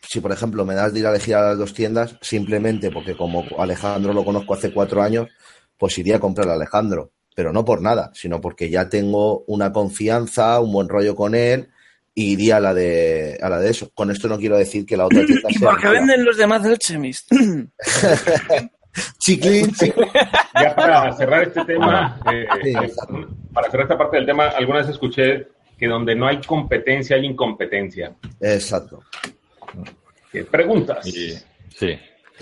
[0.00, 3.16] si por ejemplo me das de ir a elegir a las dos tiendas, simplemente porque
[3.16, 5.28] como Alejandro lo conozco hace cuatro años,
[5.76, 7.12] pues iría a comprar a Alejandro.
[7.34, 11.68] Pero no por nada, sino porque ya tengo una confianza, un buen rollo con él
[12.20, 13.90] y iría a la de, a la de eso.
[13.94, 16.62] Con esto no quiero decir que la otra tienda Y sea porque venden los demás
[16.62, 17.30] del Chemist.
[19.18, 20.08] Chiclín, chiclín.
[20.60, 22.92] Ya para cerrar este tema, eh, Sí, eh,
[23.52, 25.46] para cerrar esta parte del tema, alguna vez escuché
[25.78, 28.12] que donde no hay competencia hay incompetencia.
[28.40, 29.04] Exacto.
[30.32, 31.06] Eh, Preguntas.
[31.06, 31.32] Y,
[31.76, 31.96] sí.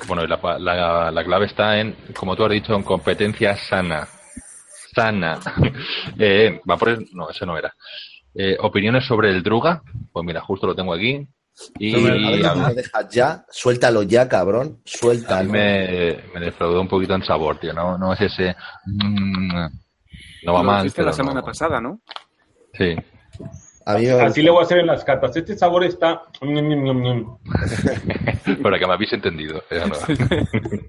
[0.06, 4.08] Bueno, y la, la- la clave está en, como tú has dicho, en competencia sana.
[4.94, 5.38] Sana.
[6.18, 7.74] Eh, va por el- no, ese no era.
[8.38, 9.82] Eh, opiniones sobre el Druga.
[10.12, 11.26] Pues mira, justo lo tengo aquí.
[11.78, 15.50] Y A ver a si mí- me dejas ya, suéltalo ya, cabrón, a mí suéltalo.
[15.50, 17.72] me, me defraudó un poquito en sabor, tío.
[17.72, 18.54] No, no es ese.
[18.84, 19.66] mm,
[20.44, 20.92] no va Lo mal.
[20.96, 21.46] la semana no.
[21.46, 22.00] pasada, ¿no?
[22.74, 22.94] Sí.
[23.86, 25.34] A mí me Así le voy a hacer en las catas.
[25.36, 26.22] Este sabor está...
[26.42, 27.38] ñam, ñam.
[28.62, 29.62] Para que me habéis entendido.
[29.70, 29.94] no.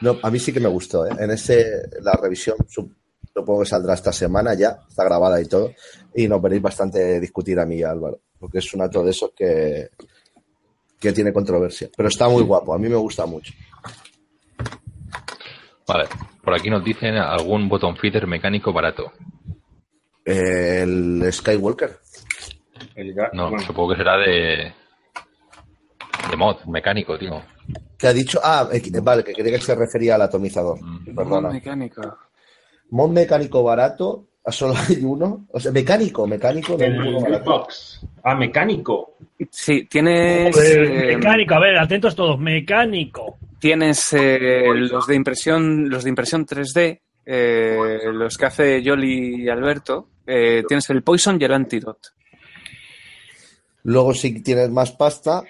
[0.00, 1.10] No, a mí sí que me gustó, ¿eh?
[1.18, 1.62] En ese,
[2.02, 2.90] la revisión, su-
[3.34, 5.72] supongo que saldrá esta semana ya, está grabada y todo,
[6.18, 9.10] y nos veréis bastante discutir a mí y a Álvaro, porque es un acto de
[9.10, 9.88] esos que,
[10.98, 11.88] que tiene controversia.
[11.96, 13.52] Pero está muy guapo, a mí me gusta mucho.
[15.86, 16.06] Vale.
[16.42, 19.12] Por aquí nos dicen algún botón feeder mecánico barato.
[20.24, 21.98] El Skywalker.
[22.96, 24.72] El No, bueno, supongo que será de.
[26.30, 27.42] de mod, mecánico, tío.
[27.96, 28.40] que ha dicho?
[28.42, 30.78] Ah, eh, vale, que creía que se refería al atomizador.
[30.82, 31.14] Mm.
[31.14, 31.50] Perdona.
[31.50, 32.02] Mecánico.
[32.90, 35.46] Mod mecánico barato, solo hay uno.
[35.52, 37.42] O sea, mecánico, mecánico, no el.
[37.42, 38.00] Box.
[38.22, 39.16] Ah, mecánico.
[39.50, 43.38] Sí, tienes, Joder, eh, mecánico, a ver, atentos todos, mecánico.
[43.58, 49.48] tienes eh, los de impresión, los de impresión 3D, eh, los que hace Yoli y
[49.48, 50.08] Alberto.
[50.26, 52.08] eh, tienes el Poison y el Antidote.
[53.84, 55.42] Luego, si tienes más pasta,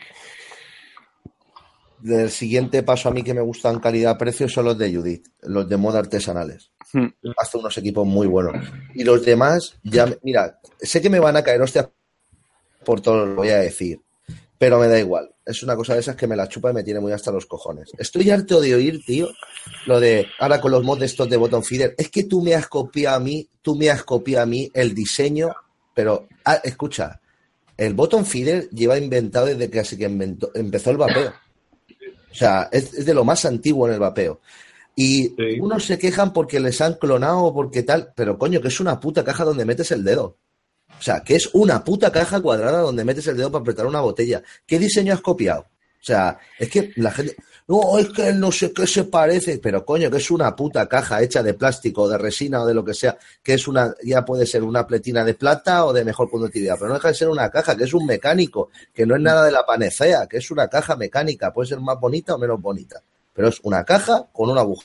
[2.00, 5.76] del siguiente paso a mí que me gustan calidad-precio son los de Judith, los de
[5.76, 6.70] moda artesanales.
[6.92, 7.08] Hmm.
[7.36, 8.66] Hace unos equipos muy buenos.
[8.94, 11.88] Y los demás, ya, mira, sé que me van a caer hostias
[12.84, 14.00] por todo lo que voy a decir,
[14.56, 15.34] pero me da igual.
[15.44, 17.46] Es una cosa de esas que me la chupa y me tiene muy hasta los
[17.46, 17.90] cojones.
[17.98, 19.28] Estoy harto de oír, tío,
[19.86, 21.94] lo de ahora con los mods de estos de bottom feeder.
[21.98, 24.94] Es que tú me has copiado a mí, tú me has copiado a mí el
[24.94, 25.54] diseño,
[25.94, 27.20] pero, ah, escucha,
[27.76, 31.32] el bottom feeder lleva inventado desde que así que empezó el vapeo.
[32.30, 34.40] O sea, es, es de lo más antiguo en el vapeo.
[35.00, 35.60] Y Sí.
[35.60, 38.98] unos se quejan porque les han clonado o porque tal, pero coño, que es una
[38.98, 40.36] puta caja donde metes el dedo.
[40.98, 44.00] O sea, que es una puta caja cuadrada donde metes el dedo para apretar una
[44.00, 44.42] botella.
[44.66, 45.60] ¿Qué diseño has copiado?
[46.00, 47.36] O sea, es que la gente.
[47.68, 49.58] No, es que no sé qué se parece.
[49.58, 52.84] Pero coño, que es una puta caja hecha de plástico, de resina o de lo
[52.84, 53.16] que sea.
[53.40, 53.94] Que es una.
[54.02, 56.74] Ya puede ser una pletina de plata o de mejor conductividad.
[56.76, 58.70] Pero no deja de ser una caja, que es un mecánico.
[58.92, 60.26] Que no es nada de la panacea.
[60.26, 61.52] Que es una caja mecánica.
[61.52, 63.00] Puede ser más bonita o menos bonita.
[63.38, 64.84] Pero es una caja con una aguja.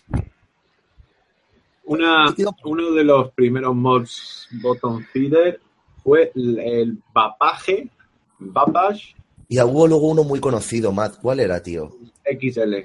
[1.85, 2.35] Una,
[2.65, 5.59] uno de los primeros mods bottom feeder
[6.03, 7.89] fue el, el Vapaje,
[8.37, 9.15] Vapash
[9.47, 11.15] Y hubo luego uno muy conocido, Matt.
[11.19, 11.97] ¿Cuál era, tío?
[12.25, 12.75] XL.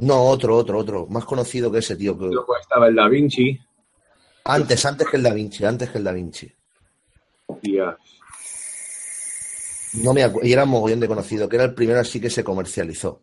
[0.00, 1.06] No, otro, otro, otro.
[1.06, 2.18] Más conocido que ese, tío.
[2.18, 2.24] Que...
[2.24, 3.56] Luego estaba el Da Vinci.
[4.42, 6.52] Antes, antes que el Da Vinci, antes que el Da Vinci.
[7.62, 7.94] Dios.
[10.02, 12.28] No me acuerdo, y era un mogollón de conocido, que era el primero así que
[12.28, 13.22] se comercializó.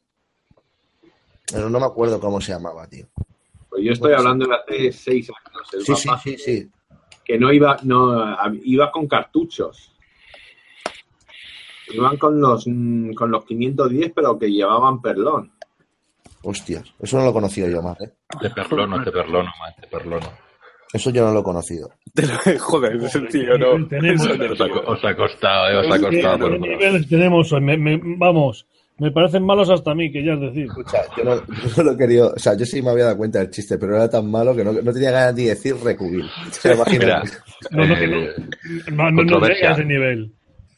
[1.52, 3.06] Pero no me acuerdo cómo se llamaba, tío.
[3.70, 5.70] Pues yo estoy hablando de hace seis años.
[5.74, 6.70] El Sí, sí, sí, sí.
[7.24, 9.92] que no iba, no, iba con cartuchos.
[11.92, 15.52] Iban con los, mm, con los 510, pero que llevaban perlón.
[16.44, 18.12] Hostias, eso no lo he conocido yo más, ¿eh?
[18.40, 20.28] Te perlono, te perlono, man, te perlono.
[20.94, 21.90] Eso yo no lo he conocido.
[22.60, 23.88] Joder, ese tío, no.
[23.88, 24.28] Tenemos-.
[24.28, 26.10] Os ha, os ha costado, eh, os ha costado.
[26.10, 28.66] ¿Qué pero- niveles tenemos me- vamos,
[29.00, 30.66] me parecen malos hasta a mí, que ya es decir.
[30.66, 33.40] Escucha, yo no, yo no lo querido, o sea, yo sí me había dado cuenta
[33.40, 36.26] del chiste, pero era tan malo que no, no tenía ganas ni de decir recubil.
[36.90, 37.24] Mira.
[37.72, 37.96] No, no, no.
[37.96, 38.34] eh,
[38.92, 40.32] No, no, a ese nivel.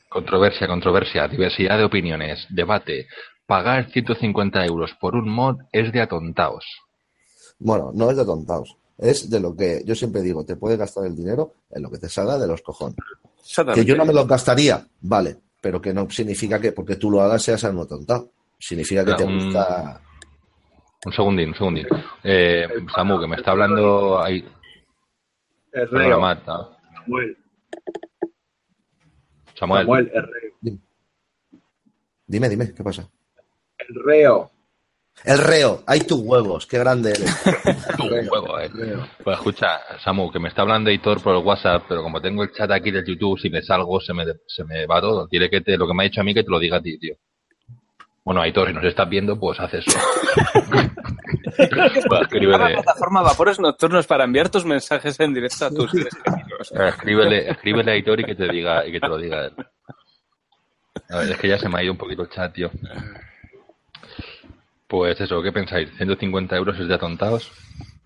[0.09, 3.07] Controversia, controversia, diversidad de opiniones, debate.
[3.45, 6.65] Pagar 150 euros por un mod es de atontaos.
[7.59, 8.75] Bueno, no es de tontaos.
[8.97, 11.97] Es de lo que yo siempre digo, te puedes gastar el dinero en lo que
[11.97, 12.95] te salga de los cojones.
[13.73, 17.21] Que yo no me lo gastaría, vale, pero que no significa que porque tú lo
[17.21, 18.31] hagas seas algo tontao.
[18.59, 20.01] Significa que te Un- gusta.
[21.05, 21.87] Un segundín, un segundín.
[22.23, 24.37] Eh, Samu, que me está hablando ahí.
[25.71, 26.19] El Perdona, reo.
[26.19, 26.77] Matt, ¿no?
[27.05, 27.37] Samuel.
[29.55, 29.81] Samuel.
[29.85, 30.77] Samuel, el reo.
[32.27, 33.07] Dime, dime, ¿qué pasa?
[33.77, 34.51] El reo.
[35.23, 37.43] El reo, hay tus huevos, qué grande eres.
[37.97, 38.69] Tú, huevo, eh.
[39.23, 42.51] Pues escucha, Samu, que me está hablando Hitor por el WhatsApp, pero como tengo el
[42.51, 45.27] chat aquí del YouTube, si me salgo se me, se me va todo.
[45.27, 46.81] Dile que te, lo que me ha dicho a mí que te lo diga a
[46.81, 47.15] ti, tío.
[48.23, 49.91] Bueno, Aitor, si nos estás viendo, pues haz eso.
[51.57, 51.69] Pues,
[52.09, 56.71] la escríbele, plataforma Vapores Nocturnos para enviar tus mensajes en directo a tus seres queridos.
[56.71, 59.53] eh, escríbele, escríbele a Aitor y que te diga, y que te lo diga él.
[61.09, 62.71] A ver, es que ya se me ha ido un poquito el chat, tío.
[64.91, 65.89] Pues eso, ¿qué pensáis?
[65.97, 67.49] ¿150 euros es de atontados?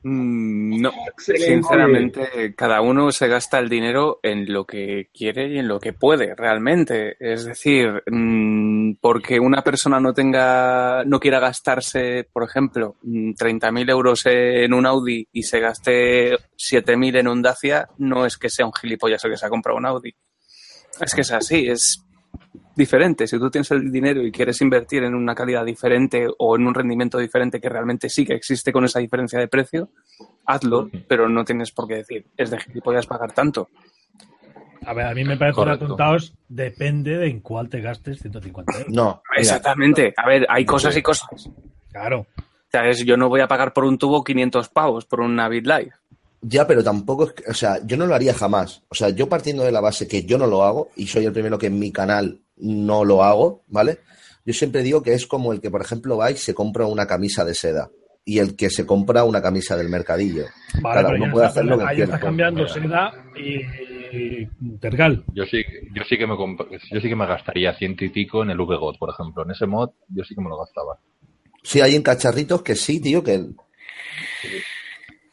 [0.03, 1.47] Mm, No, Excelente.
[1.47, 5.93] sinceramente, cada uno se gasta el dinero en lo que quiere y en lo que
[5.93, 7.15] puede realmente.
[7.19, 13.89] Es decir, mm, porque una persona no tenga, no quiera gastarse, por ejemplo, mm, 30.000
[13.89, 18.67] euros en un Audi y se gaste 7.000 en un Dacia, no es que sea
[18.67, 20.13] un gilipollas el que se ha comprado un Audi.
[21.01, 22.04] Es que es así, es
[22.75, 23.27] diferente.
[23.27, 26.73] Si tú tienes el dinero y quieres invertir en una calidad diferente o en un
[26.73, 29.89] rendimiento diferente que realmente sí que existe con esa diferencia de precio,
[30.45, 33.69] hazlo, pero no tienes por qué decir, es de gilipollas pagar tanto.
[34.85, 35.85] A ver, a mí me parece Correcto.
[35.85, 38.93] atontados, depende de en cuál te gastes 150 euros.
[38.93, 40.13] No, Exactamente.
[40.15, 41.49] A ver, hay cosas y cosas.
[41.91, 42.27] Claro.
[42.71, 43.03] ¿Sabes?
[43.05, 45.95] Yo no voy a pagar por un tubo 500 pavos por una BitLife.
[46.47, 48.83] Ya, pero tampoco, es que- o sea, yo no lo haría jamás.
[48.89, 51.33] O sea, yo partiendo de la base que yo no lo hago y soy el
[51.33, 53.99] primero que en mi canal no lo hago, ¿vale?
[54.45, 57.07] Yo siempre digo que es como el que, por ejemplo, va y se compra una
[57.07, 57.89] camisa de seda
[58.23, 60.45] y el que se compra una camisa del mercadillo.
[60.81, 62.13] Vale, Cada pero uno ya puede está- hacer lo que ahí quiera.
[62.15, 63.61] está cambiando seda y,
[64.17, 65.23] y tergal.
[65.33, 65.63] Yo sí,
[65.93, 68.97] yo sí que me yo sí que me gastaría ciento y pico en el VGOT,
[68.99, 69.43] por ejemplo.
[69.43, 70.99] En ese mod, yo sí que me lo gastaba.
[71.63, 73.45] Sí, hay en cacharritos que sí, tío, que,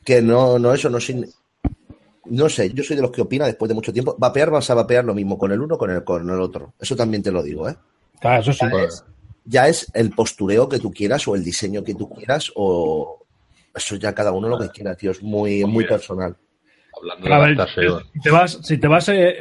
[0.05, 1.27] que no, no, eso no sin.
[2.27, 4.15] No sé, yo soy de los que opina después de mucho tiempo.
[4.19, 6.75] Vapear vas a vapear lo mismo con el uno con el, con el otro.
[6.79, 7.77] Eso también te lo digo, ¿eh?
[8.21, 8.65] Claro, eso sí.
[9.45, 13.19] Ya es el postureo que tú quieras o el diseño que tú quieras o.
[13.75, 15.11] Eso ya cada uno lo que quiera, tío.
[15.11, 16.37] Es muy, muy personal.
[16.97, 17.69] hablando de A ver,
[18.13, 19.35] si te vas, si te vas, eh,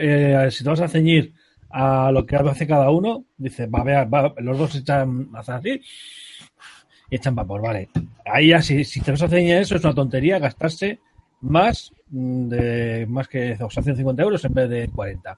[0.45, 1.33] eh, si te vas a ceñir
[1.69, 5.55] a lo que hace cada uno, dice, va a ver, va- los dos echan, hacen
[5.55, 5.81] así
[7.11, 7.89] y echan vapor, vale.
[8.25, 10.99] Ahí ya, si, si te vas a ceñir a eso, es una tontería gastarse
[11.41, 15.38] más mm, de más que o sea, 150 euros en vez de 40.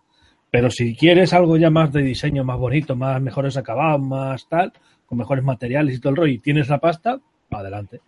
[0.51, 4.71] Pero si quieres algo ya más de diseño, más bonito, más mejores acabados, más tal,
[5.07, 7.19] con mejores materiales y todo el rollo, y tienes la pasta,
[7.49, 8.01] adelante.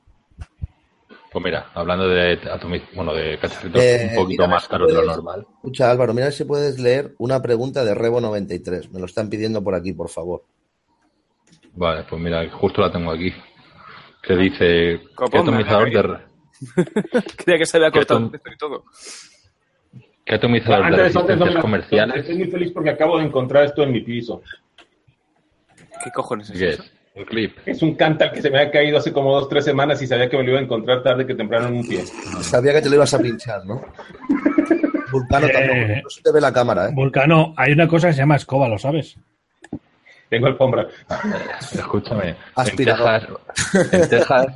[1.31, 2.39] Pues mira, hablando de
[2.95, 5.47] bueno, de cacharritos Eh, un poquito mira, más caros de lo normal.
[5.55, 8.91] Escucha, Álvaro, mira si puedes leer una pregunta de Rebo93.
[8.91, 10.43] Me lo están pidiendo por aquí, por favor.
[11.73, 13.33] Vale, pues mira, justo la tengo aquí.
[14.25, 14.57] Que dice,
[14.99, 16.19] ¿qué Copón, atomizador de,
[17.35, 18.85] Creía que se había ¿Qué cortado y todo.
[20.25, 22.15] qué atomizador de resistencias comerciales?
[22.17, 24.41] Estoy muy feliz porque acabo de encontrar esto en mi piso.
[26.03, 26.83] ¿Qué cojones es ¿Qué eso?
[26.83, 26.91] es?
[27.15, 27.57] Un clip.
[27.65, 30.27] Es un cantal que se me había caído hace como dos, tres semanas y sabía
[30.29, 32.03] que me lo iba a encontrar tarde que temprano en un pie.
[32.41, 33.81] Sabía que te lo ibas a pinchar, ¿no?
[35.11, 35.51] Vulcano Eh.
[35.53, 36.01] tampoco.
[36.03, 36.91] No se te ve la cámara, ¿eh?
[36.93, 39.15] Vulcano, hay una cosa que se llama escoba, ¿lo sabes?
[40.35, 40.87] Tengo alfombra.
[41.71, 42.29] Escúchame.
[42.31, 43.39] En Aspirador.
[43.53, 44.47] Texas, en Texas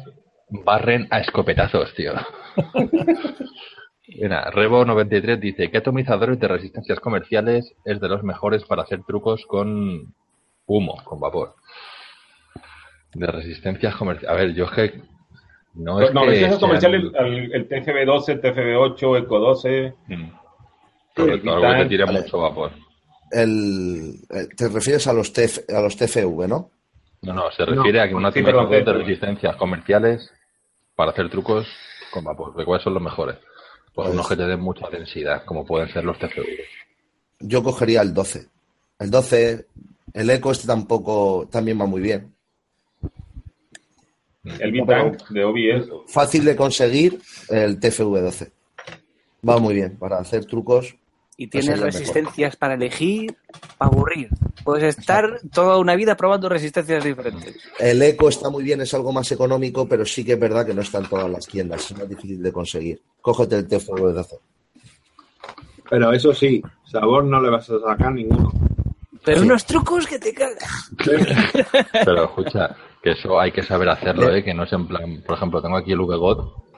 [0.50, 2.12] barren a escopetazos, tío.
[4.22, 9.46] Mira, Rebo93 dice, ¿qué atomizadores de resistencias comerciales es de los mejores para hacer trucos
[9.46, 10.14] con
[10.66, 11.54] humo, con vapor?
[13.14, 14.30] De resistencias comerciales.
[14.38, 15.02] A ver, yo es que...
[15.76, 19.94] No, es No, que resistencias sean- comerciales, el, el TFB12, TFB8, Eco 12.
[20.08, 20.30] Mm.
[21.16, 22.22] Correcto, algo que te tire Vale.
[22.22, 22.72] mucho vapor.
[23.32, 26.72] El, eh, te refieres a los, TF, a los TFV, ¿no?
[27.22, 28.98] No, no, se refiere a que un sí, atomizador perdón, de TFV.
[29.06, 30.32] resistencias comerciales
[30.96, 31.68] para hacer trucos
[32.12, 32.56] con vapor.
[32.56, 33.36] ¿De cuáles son los mejores?
[33.94, 36.46] Pues Pues- unos que te den mucha densidad, como pueden ser los TFV.
[37.42, 38.48] Yo cogería el 12.
[39.00, 39.66] El 12,
[40.14, 42.34] el Eco este tampoco, también va muy bien.
[44.60, 45.90] El V-Tank de OBS.
[46.08, 47.20] Fácil de conseguir
[47.50, 48.52] el TFV12.
[49.48, 50.96] Va muy bien para hacer trucos.
[51.42, 51.86] Y tienes mejor.
[51.86, 53.34] resistencias para elegir,
[53.78, 54.28] para aburrir.
[54.66, 57.56] Puedes estar toda una vida probando resistencias diferentes.
[57.80, 60.74] El Eco está muy bien, es algo más económico, pero sí que es verdad que
[60.74, 61.90] no está en todas las tiendas.
[61.90, 63.02] Es más difícil de conseguir.
[63.22, 64.38] Cógete el TFV12.
[65.90, 68.52] Pero eso sí, sabor no le vas a sacar ninguno.
[69.24, 70.92] Pero unos trucos que te cagas.
[72.06, 74.44] Pero escucha, que eso hay que saber hacerlo, ¿eh?
[74.44, 76.69] Que no es en plan, por ejemplo, tengo aquí el VGOT,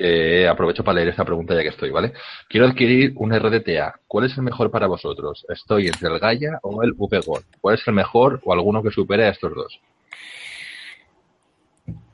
[0.00, 2.12] que aprovecho para leer esta pregunta ya que estoy, ¿vale?
[2.48, 3.94] Quiero adquirir un RDTA.
[4.06, 5.44] ¿Cuál es el mejor para vosotros?
[5.48, 7.44] ¿Estoy entre el Gaia o el VGOT?
[7.60, 9.80] ¿Cuál es el mejor o alguno que supere a estos dos?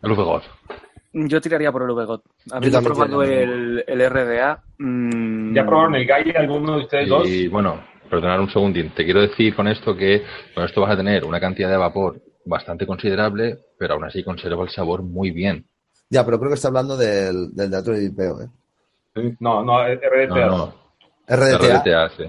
[0.03, 0.43] El VGOT.
[1.13, 2.23] Yo tiraría por el VGOT.
[2.51, 4.63] Habiendo probado el RDA.
[4.79, 7.29] mm, ¿Ya probaron el Gaia alguno de ustedes dos?
[7.29, 8.91] Y bueno, perdonad un segundín.
[8.91, 10.23] Te quiero decir con esto que
[10.55, 14.65] con esto vas a tener una cantidad de vapor bastante considerable, pero aún así conserva
[14.65, 15.67] el sabor muy bien.
[16.09, 18.49] Ya, pero creo que está hablando del, del de Atro y Vipeo, ¿eh?
[19.41, 20.47] No, no, RDTA.
[20.47, 20.75] No, no.
[21.27, 22.25] RDTA, RDTA, sí.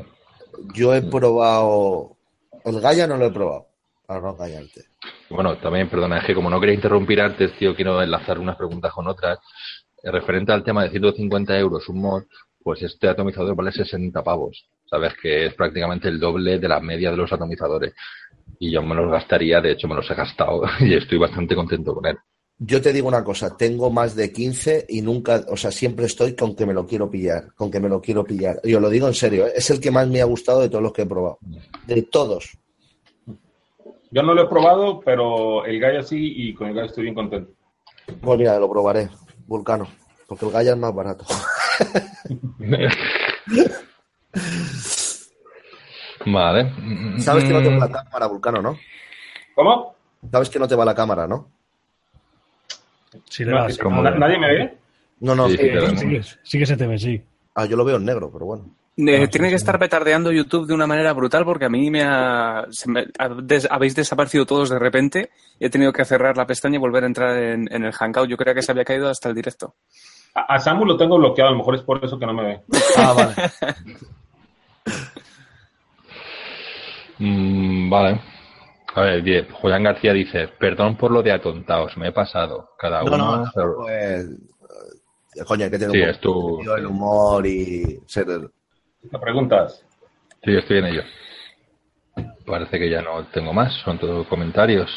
[0.73, 2.15] yo he probado.
[2.63, 3.67] El Gaia no lo he probado.
[4.07, 4.89] Ahora no antes.
[5.29, 8.93] Bueno, también, perdona, es que como no quería interrumpir antes, tío, quiero enlazar unas preguntas
[8.93, 9.39] con otras.
[10.01, 12.23] Eh, Referente al tema de 150 euros un mod,
[12.63, 14.65] pues este atomizador vale 60 pavos.
[14.85, 17.93] Sabes que es prácticamente el doble de la media de los atomizadores.
[18.59, 21.93] Y yo me los gastaría, de hecho me los he gastado y estoy bastante contento
[21.93, 22.17] con él.
[22.59, 26.35] Yo te digo una cosa, tengo más de 15 y nunca, o sea, siempre estoy
[26.35, 28.59] con que me lo quiero pillar, con que me lo quiero pillar.
[28.63, 29.53] Yo lo digo en serio, ¿eh?
[29.55, 31.37] es el que más me ha gustado de todos los que he probado.
[31.85, 32.57] De todos.
[34.09, 37.13] Yo no lo he probado, pero el Gaia sí, y con el Gaia estoy bien
[37.13, 37.51] contento.
[38.21, 39.09] Pues mira, lo probaré,
[39.45, 39.87] Vulcano,
[40.27, 41.25] porque el Gaia es más barato.
[46.25, 46.73] Vale.
[47.19, 48.77] Sabes que no te va Mm, la cámara, Vulcano, ¿no?
[49.53, 49.95] ¿Cómo?
[50.31, 51.56] Sabes que no te va la cámara, ¿no?
[53.29, 53.77] Sí, le No, das.
[53.77, 54.77] como- ¿na- ¿Nadie me ve?
[55.21, 55.47] No, no.
[55.49, 55.79] Sí, sí, eh.
[55.97, 57.21] Sí, que- sí que se te ve, sí.
[57.55, 58.65] ah, yo lo veo en negro, pero bueno.
[58.99, 62.65] Eh, tiene que estar petardeando YouTube de una manera brutal porque a mí me, ha,
[62.71, 65.29] se me- ha- des- habéis desaparecido todos de repente
[65.59, 68.27] y he tenido que cerrar la pestaña y volver a entrar en, en el Hangout.
[68.27, 69.75] Yo creía que se había caído hasta el directo.
[70.33, 72.43] A, a Samu lo tengo bloqueado, a lo mejor es por eso que no me
[72.43, 72.61] ve.
[72.97, 73.33] Ah, vale.
[77.19, 78.19] mm, vale.
[78.97, 82.71] A ver, bien, Julián García dice, perdón por lo de atontaos, me he pasado.
[82.79, 83.43] Cada No, uno...
[83.43, 84.25] no, pues,
[85.35, 89.85] eh, coño, que tener Sí, es tu- el humor y ser ¿Me preguntas?
[90.43, 91.01] Sí, estoy en ello.
[92.47, 94.89] Parece que ya no tengo más, son todos comentarios.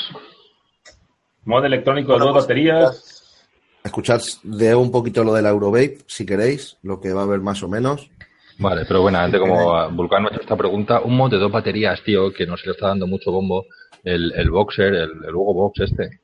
[1.44, 3.38] Mod electrónico de Bueno, dos pues, baterías.
[3.84, 7.40] escuchar de un poquito lo de la Eurovape, si queréis, lo que va a haber
[7.40, 8.10] más o menos.
[8.58, 12.02] Vale, pero bueno, antes como Vulcano ha hecho esta pregunta, un mod de dos baterías,
[12.02, 13.66] tío, que no se le está dando mucho bombo,
[14.04, 16.20] el, el Boxer, el, el Hugo Box este.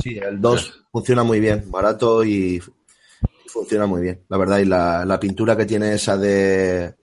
[0.00, 2.60] Sí, el 2 funciona muy bien, barato y
[3.46, 4.58] funciona muy bien, la verdad.
[4.58, 6.94] Y la, la pintura que tiene esa de,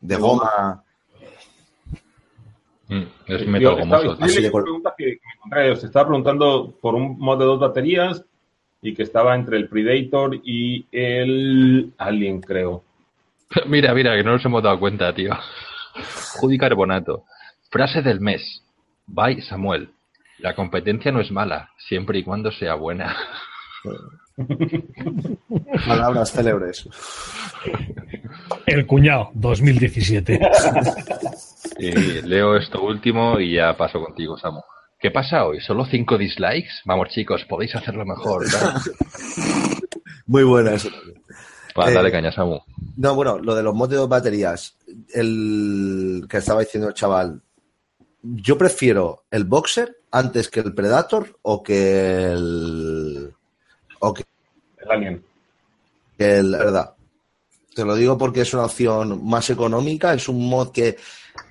[0.00, 0.84] de goma,
[2.88, 4.16] Mm, es metal gomoso.
[4.20, 5.18] Así de preguntas que,
[5.50, 5.76] me.
[5.76, 8.24] Se estaba preguntando por un mod de dos baterías
[8.80, 12.84] y que estaba entre el Predator y el Alien, creo.
[13.66, 15.32] Mira, mira, que no nos hemos dado cuenta, tío.
[16.40, 17.24] Judy Carbonato.
[17.70, 18.62] Frase del mes.
[19.06, 19.90] Bye, Samuel.
[20.38, 23.16] La competencia no es mala, siempre y cuando sea buena.
[25.86, 26.88] palabras célebres.
[28.66, 30.40] El cuñado, 2017.
[31.78, 31.90] Y
[32.22, 34.60] leo esto último y ya paso contigo, Samu.
[34.98, 35.60] ¿Qué pasa hoy?
[35.60, 36.70] ¿Solo cinco dislikes?
[36.84, 38.44] Vamos, chicos, podéis hacerlo mejor.
[40.26, 40.90] Muy buena eso.
[40.90, 41.22] también.
[41.78, 42.58] Va, Eh, dale caña, Samu.
[42.96, 44.76] No, bueno, lo de los mods de dos baterías,
[45.14, 47.42] el que estaba diciendo el chaval,
[48.34, 53.32] yo prefiero el Boxer antes que el Predator o que el...
[54.00, 54.24] o que
[54.78, 55.24] El Alien.
[56.18, 56.50] el...
[56.50, 56.92] la verdad.
[57.74, 60.96] Te lo digo porque es una opción más económica, es un mod que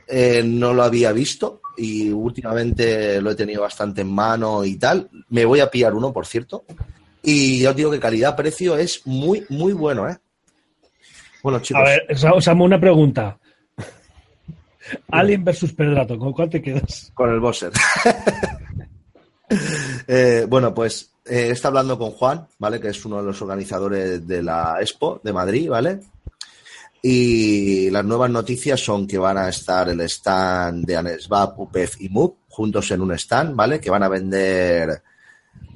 [0.08, 5.08] eh, no lo había visto y últimamente lo he tenido bastante en mano y tal.
[5.30, 6.66] Me voy a pillar uno, por cierto.
[7.22, 10.18] Y ya os digo que calidad-precio es muy, muy bueno, ¿eh?
[11.44, 11.84] Bueno, chicos.
[11.84, 13.38] A ver, Sa- Samu, una pregunta.
[15.12, 17.12] Alien versus Predator, ¿con cuál te quedas?
[17.14, 17.72] Con el Bosser.
[20.08, 22.80] Eh, bueno, pues eh, está hablando con Juan, ¿vale?
[22.80, 26.00] Que es uno de los organizadores de la Expo de Madrid, ¿vale?
[27.02, 32.10] Y las nuevas noticias son que van a estar el stand de Anesvap, UPEF y
[32.10, 33.80] MUP juntos en un stand, ¿vale?
[33.80, 35.04] Que van a vender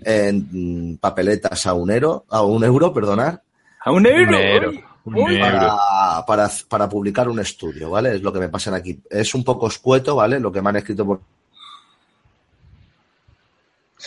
[0.02, 3.44] en mm, papeletas a un euro, a un euro, perdonar.
[3.86, 4.72] A un euro.
[5.12, 8.16] Para, para, para publicar un estudio, ¿vale?
[8.16, 9.02] Es lo que me pasan aquí.
[9.10, 10.40] Es un poco escueto, ¿vale?
[10.40, 11.22] Lo que me han escrito por...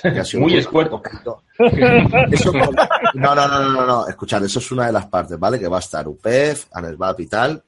[0.38, 1.02] Muy escueto.
[2.30, 4.08] Eso no, no, no, no, no.
[4.08, 5.58] Escuchad, eso es una de las partes, ¿vale?
[5.60, 7.62] Que va a estar UPEF, ANESVAP y tal.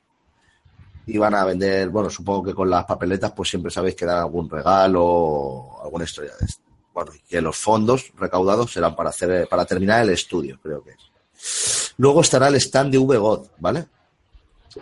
[1.07, 4.21] Y van a vender, bueno, supongo que con las papeletas, pues siempre sabéis que dan
[4.21, 6.63] algún regalo o alguna historia de esto.
[6.95, 10.93] Bueno, y que los fondos recaudados serán para hacer, para terminar el estudio, creo que
[10.93, 11.84] es.
[11.99, 13.87] Luego estará el stand de VGOD, ¿vale?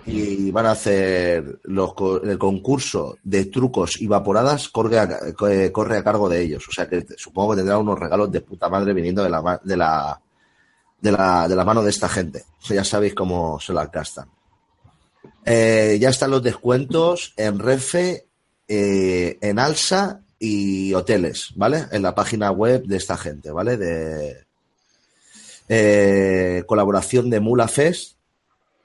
[0.06, 5.18] Y van a hacer el concurso de trucos y vaporadas corre a,
[5.50, 6.66] eh, corre a cargo de ellos.
[6.66, 9.76] O sea que supongo que tendrán unos regalos de puta madre viniendo de la, de
[9.76, 10.20] la,
[10.98, 12.44] de la, de la mano de esta gente.
[12.68, 14.28] Ya sabéis cómo se la gastan.
[15.44, 18.26] Eh, ya están los descuentos en Refe,
[18.68, 21.86] eh, en Alsa y hoteles, ¿vale?
[21.90, 23.76] En la página web de esta gente, ¿vale?
[23.76, 24.46] De
[25.68, 28.16] eh, colaboración de Mula Fest,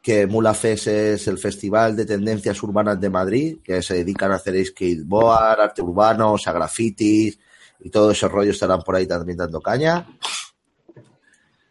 [0.01, 4.35] que Mula Fest es el festival de tendencias urbanas de Madrid, que se dedican a
[4.35, 7.37] hacer skateboard, arte urbano, o sea, grafitis
[7.79, 10.07] y todo ese rollo estarán por ahí también dando caña.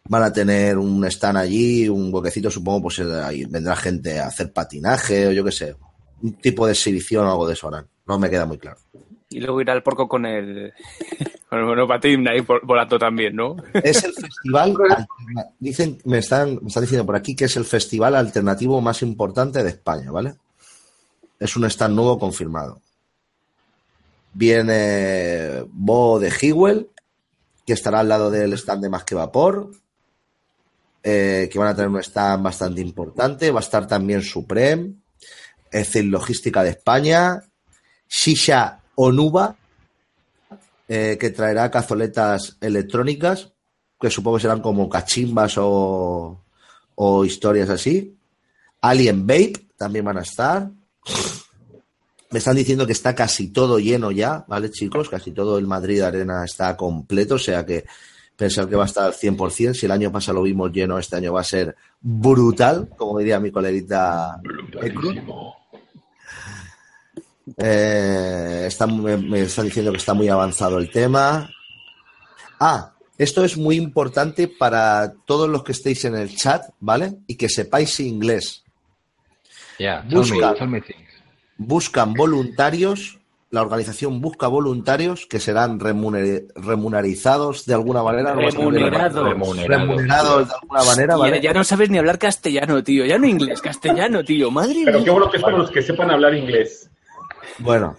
[0.09, 4.27] Van a tener un stand allí, un boquecito, supongo, pues eh, ahí vendrá gente a
[4.27, 5.75] hacer patinaje o yo qué sé,
[6.21, 7.69] un tipo de exhibición o algo de eso.
[8.05, 8.77] No me queda muy claro.
[9.29, 10.73] Y luego irá el porco con el,
[11.49, 13.57] con el monopatín ahí volando también, ¿no?
[13.73, 14.75] Es el festival,
[15.59, 19.63] dicen, me están, me están diciendo por aquí que es el festival alternativo más importante
[19.63, 20.35] de España, ¿vale?
[21.39, 22.81] Es un stand nuevo confirmado.
[24.33, 26.89] Viene Bo de Hewell,
[27.65, 29.71] que estará al lado del stand de Más que Vapor,
[31.03, 33.51] eh, que van a tener un stand bastante importante.
[33.51, 34.93] Va a estar también Supreme,
[35.71, 37.43] Ecil Logística de España,
[38.07, 39.55] Shisha Onuba,
[40.87, 43.53] eh, que traerá cazoletas electrónicas,
[43.99, 46.41] que supongo que serán como cachimbas o,
[46.95, 48.17] o historias así.
[48.81, 50.71] Alien Vape también van a estar.
[52.31, 55.09] Me están diciendo que está casi todo lleno ya, ¿vale, chicos?
[55.09, 57.85] Casi todo el Madrid Arena está completo, o sea que
[58.35, 59.75] pensar que va a estar al 100%.
[59.75, 63.39] Si el año pasado lo vimos lleno, este año va a ser brutal, como diría
[63.39, 64.41] mi coleguita
[64.81, 65.13] Ekru.
[67.57, 71.49] Eh, está- me, me están diciendo que está muy avanzado el tema.
[72.59, 77.13] Ah, esto es muy importante para todos los que estéis en el chat, ¿vale?
[77.27, 78.63] Y que sepáis inglés.
[79.77, 80.53] Yeah, tell me, Busca.
[80.55, 81.07] tell me things.
[81.57, 83.19] Buscan voluntarios,
[83.49, 88.33] la organización busca voluntarios que serán remuner- remunerizados de alguna manera.
[88.33, 89.23] Remunerados.
[89.29, 89.67] Remunerado.
[89.67, 91.35] Remunerados de alguna manera, Y ¿vale?
[91.37, 93.05] ya, ya no sabes ni hablar castellano, tío.
[93.05, 94.51] Ya no inglés, castellano, tío.
[94.51, 95.05] Madre Pero mía.
[95.05, 96.86] qué bueno que es para los que sepan hablar inglés.
[97.59, 97.95] Bueno,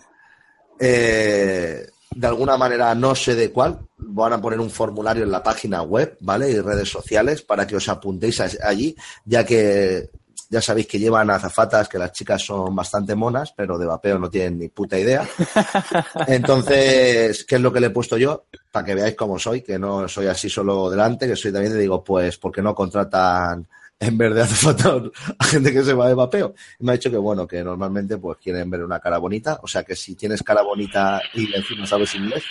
[0.79, 5.43] eh, de alguna manera, no sé de cuál, van a poner un formulario en la
[5.43, 6.51] página web, ¿vale?
[6.51, 10.11] Y redes sociales para que os apuntéis allí, ya que
[10.51, 14.31] ya sabéis que llevan azafatas, que las chicas son bastante monas, pero de vapeo no
[14.31, 15.29] tienen ni puta idea.
[16.27, 18.47] Entonces, ¿qué es lo que le he puesto yo?
[18.73, 21.81] Para que veáis cómo soy, que no soy así solo delante, que soy también, le
[21.81, 23.67] digo, pues, ¿por qué no contratan
[24.01, 25.01] en vez de azafata
[25.39, 26.55] a gente que se va de vapeo?
[26.79, 29.67] Y me ha dicho que, bueno, que normalmente pues quieren ver una cara bonita, o
[29.67, 32.45] sea que si tienes cara bonita y encima sabes inglés,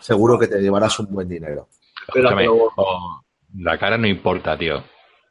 [0.00, 1.68] seguro que te llevarás un buen dinero.
[2.12, 3.22] Pero, oh,
[3.58, 4.82] la cara no importa, tío.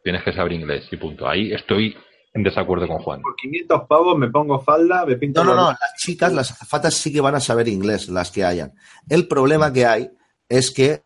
[0.04, 1.28] Tienes que saber inglés y punto.
[1.28, 1.96] Ahí estoy
[2.34, 3.22] en desacuerdo con Juan.
[3.22, 6.52] por 500 pavos me pongo falda, me pinto No, no, los- no, las chicas, las
[6.52, 8.74] azafatas sí que van a saber inglés, las que hayan.
[9.10, 10.12] El problema que hay
[10.48, 11.02] es que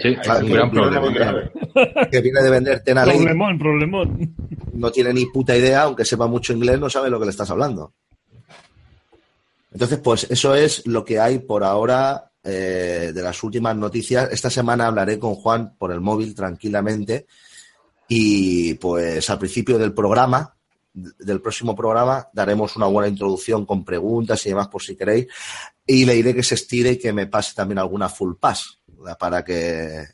[0.00, 1.32] Sí, Claro, un que gran viene de problema.
[1.32, 4.34] vender- que viene de vender Tena Ley, Problemón, problemón.
[4.72, 7.50] no tiene ni puta idea, aunque sepa mucho inglés, no sabe lo que le estás
[7.50, 7.92] hablando.
[9.72, 14.28] Entonces, pues eso es lo que hay por ahora eh, de las últimas noticias.
[14.32, 17.26] Esta semana hablaré con Juan por el móvil tranquilamente
[18.08, 20.54] y pues al principio del programa,
[20.92, 25.26] del próximo programa, daremos una buena introducción con preguntas y demás por si queréis
[25.86, 28.80] y le diré que se estire y que me pase también alguna full pass
[29.18, 30.04] para que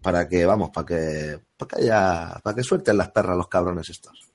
[0.00, 3.88] para que vamos para que para que haya para que suelten las perras los cabrones
[3.90, 4.30] estos.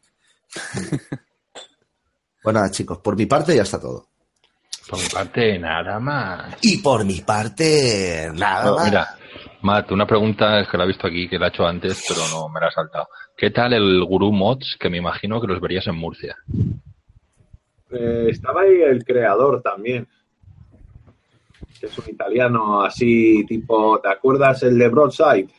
[2.44, 4.10] Bueno nada, chicos por mi parte ya está todo.
[4.88, 6.58] Por mi parte, nada más.
[6.62, 8.86] y por mi parte nada No, más.
[8.86, 9.18] mira,
[9.66, 12.22] Matt, una pregunta es que la he visto aquí, que la he hecho antes, pero
[12.32, 13.08] no me la he saltado.
[13.36, 16.38] ¿Qué tal el Gurú Mods, que me imagino que los verías en Murcia?
[17.92, 20.08] Eh, estaba ahí el creador también.
[21.80, 25.50] Que es un italiano así, tipo, ¿te acuerdas el de Broadside?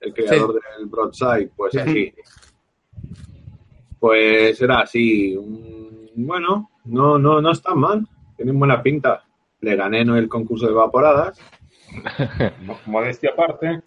[0.00, 2.12] El creador del Broadside, pues así.
[4.00, 5.36] Pues era así.
[5.36, 8.06] un- bueno, no, no, no está mal.
[8.36, 9.22] Tienen buena pinta.
[9.60, 11.38] Le gané en el concurso de vaporadas.
[12.62, 13.82] Mo- Modestia aparte.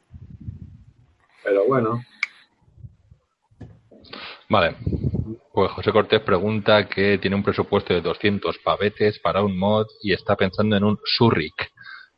[1.44, 2.02] Pero bueno,
[4.50, 4.76] Vale.
[5.54, 10.14] Pues José Cortés pregunta que tiene un presupuesto de 200 pavetes para un mod y
[10.14, 11.72] está pensando en un Surric.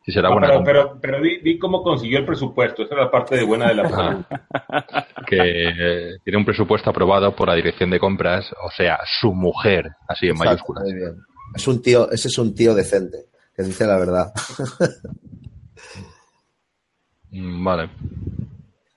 [0.03, 2.83] Si será No, buena pero, pero, pero di, di cómo consiguió el presupuesto.
[2.83, 4.47] Esa es la parte de buena de la pregunta.
[5.27, 9.91] que eh, tiene un presupuesto aprobado por la dirección de compras, o sea, su mujer,
[10.07, 10.83] así en Exacto, mayúsculas.
[10.83, 11.15] muy bien.
[11.55, 14.33] Es un tío, ese es un tío decente, que dice la verdad.
[17.31, 17.89] Mm, Vale.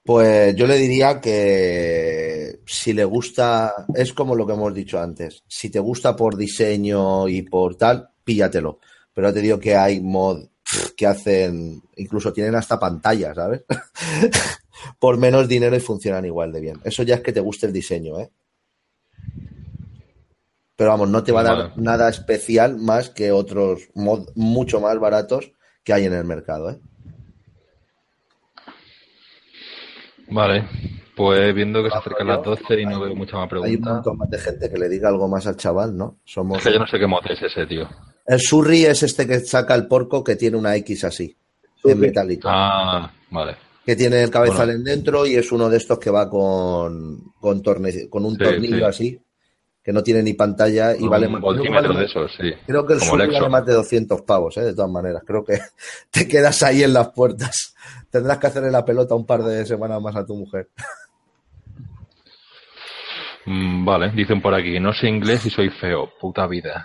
[0.05, 5.43] Pues yo le diría que si le gusta, es como lo que hemos dicho antes,
[5.49, 8.79] si te gusta por diseño y por tal, píllatelo.
[9.13, 10.45] Pero te digo que hay mod
[10.97, 13.65] que hacen, incluso tienen hasta pantalla, ¿sabes?
[15.01, 16.81] por menos dinero y funcionan igual de bien.
[16.85, 18.31] Eso ya es que te guste el diseño, ¿eh?
[20.77, 21.73] Pero vamos, no te va a dar Vale.
[21.77, 25.53] nada especial más que otros mod mucho más baratos
[25.87, 26.79] que hay en el mercado, ¿eh?
[30.29, 30.69] Vale.
[31.15, 33.93] Pues viendo que se acercan las 12 y no veo mucha más Hay un pregunta.
[33.95, 36.19] montón más de gente que le diga algo más al chaval, ¿no?
[36.25, 37.89] Somos Es que yo no sé qué mod es ese, tío.
[38.27, 41.35] El Surri es este que saca el porco que tiene una X así,
[41.85, 42.49] en metálico.
[42.51, 43.57] Ah, vale.
[43.87, 44.73] Que tiene el cabezal Bueno.
[44.73, 48.39] en dentro y es uno de estos que va con, con, torne- con un Sí,
[48.43, 48.83] tornillo sí.
[48.83, 49.21] así,
[49.87, 51.41] que no tiene ni pantalla y Un vale más.
[51.41, 52.53] Creo que, voltímetro vale- de esos, sí.
[52.67, 54.63] creo que el Como el vale más de 200 pavos, ¿eh?
[54.65, 55.23] de todas maneras.
[55.25, 55.59] Creo que
[56.11, 57.77] te quedas ahí en las puertas.
[58.11, 60.71] Tendrás que hacerle la pelota un par de semanas más a tu mujer.
[63.45, 66.85] Mm, Vale, dicen por aquí, no sé inglés y soy feo, puta vida.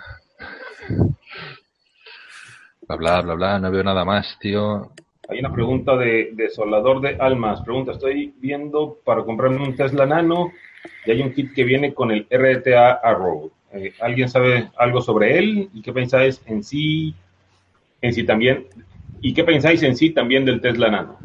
[2.86, 4.92] Bla, bla, bla, bla, no veo nada más, tío.
[5.28, 7.62] Hay una pregunta de, de Solador de Almas.
[7.62, 10.52] Pregunta, estoy viendo para comprarme un Tesla Nano
[11.06, 13.50] y hay un kit que viene con el RTA Arrow.
[13.72, 15.70] Eh, ¿Alguien sabe algo sobre él?
[15.72, 17.14] ¿Y qué pensáis en sí?
[18.00, 18.66] En sí también.
[19.20, 21.18] ¿Y qué pensáis en sí también del Tesla Nano?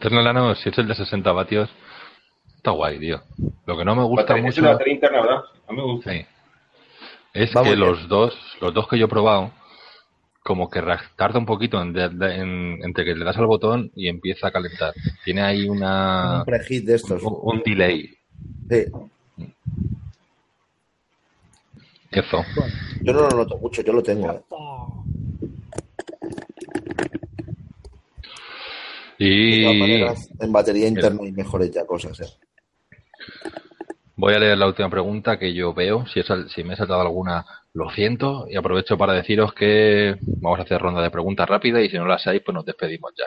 [0.00, 1.68] Tesla Nano, si es el de 60 vatios,
[2.56, 3.20] está guay, tío.
[3.66, 5.40] Lo que no me gusta Batería- es mucho una batería interna, ¿verdad?
[5.66, 6.12] A mí me gusta.
[6.12, 6.26] sí,
[7.34, 9.50] es Va que los dos, los dos que yo he probado,
[10.44, 10.82] como que
[11.16, 14.48] tarda un poquito en de- de- en- entre que le das al botón y empieza
[14.48, 14.92] a calentar.
[15.24, 17.22] Tiene ahí una un preheat de estos.
[17.22, 18.14] un, un delay.
[18.70, 18.86] Sí.
[22.10, 22.44] Eso.
[23.02, 24.30] Yo no lo noto mucho, yo lo tengo.
[24.32, 24.40] ¿eh?
[29.18, 32.20] De Y todas maneras, en batería interna hay mejores ya cosas.
[32.20, 32.26] ¿eh?
[34.16, 36.06] Voy a leer la última pregunta que yo veo.
[36.06, 37.44] Si, he sal- si me he saltado alguna,
[37.74, 38.46] lo siento.
[38.48, 42.06] Y aprovecho para deciros que vamos a hacer ronda de preguntas rápida y si no
[42.06, 43.26] las hay, pues nos despedimos ya.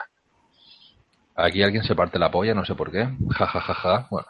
[1.34, 3.08] Aquí alguien se parte la polla, no sé por qué.
[3.30, 4.06] Ja, ja, ja, ja.
[4.10, 4.26] Bueno.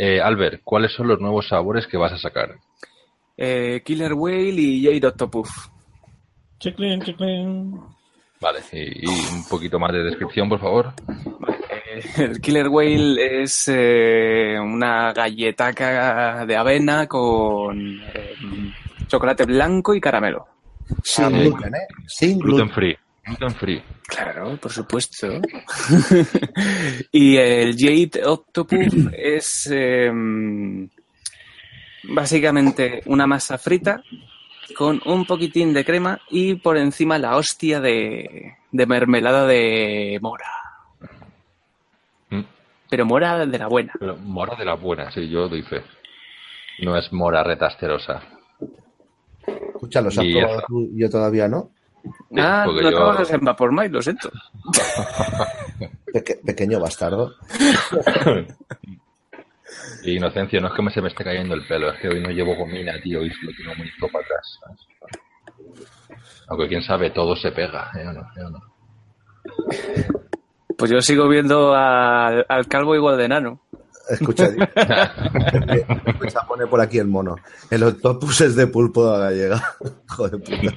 [0.00, 2.54] Eh, Albert, ¿cuáles son los nuevos sabores que vas a sacar?
[3.36, 5.48] Eh, Killer Whale y Jade Octopus.
[6.60, 7.80] Chiclin, chiclin.
[8.40, 10.92] Vale, y, y un poquito más de descripción, por favor.
[11.90, 18.34] Eh, El Killer Whale es eh, una galletaca de avena con eh,
[19.08, 20.46] chocolate blanco y caramelo.
[21.02, 21.86] Sin Ah, gluten, ¿eh?
[22.06, 22.70] Sin Gluten gluten.
[22.70, 22.96] free.
[23.58, 23.82] Free.
[24.06, 25.28] Claro, por supuesto.
[27.12, 30.10] y el Jade Octopus es eh,
[32.04, 34.02] básicamente una masa frita
[34.76, 40.46] con un poquitín de crema y por encima la hostia de, de mermelada de mora.
[42.30, 42.42] Mm.
[42.90, 43.92] Pero mora de la buena.
[43.98, 45.82] Pero mora de la buena, sí, yo doy fe.
[46.80, 48.22] No es mora retasterosa.
[49.46, 50.66] Escucha, ¿los has Y ya probado está.
[50.68, 51.70] tú y yo todavía no?
[52.36, 54.30] Ah, porque no yo- trabajas en Vapormite, lo siento.
[56.12, 57.34] Peque- pequeño bastardo.
[60.02, 62.20] Y inocencia, no es que me se me esté cayendo el pelo, es que hoy
[62.22, 64.58] no llevo gomina, tío, y lo tengo muy para atrás.
[64.60, 64.80] ¿sabes?
[66.48, 68.06] Aunque quién sabe, todo se pega, ¿eh?
[68.06, 68.20] ¿O no?
[68.20, 68.44] ¿Eh?
[68.44, 68.60] ¿O no?
[70.76, 73.60] Pues yo sigo viendo al, al calvo igual de enano.
[74.08, 74.44] Escucha,
[76.06, 77.36] escucha, pone por aquí el mono.
[77.70, 79.74] El octopus es de pulpo de la gallega.
[80.08, 80.74] Joder, puta.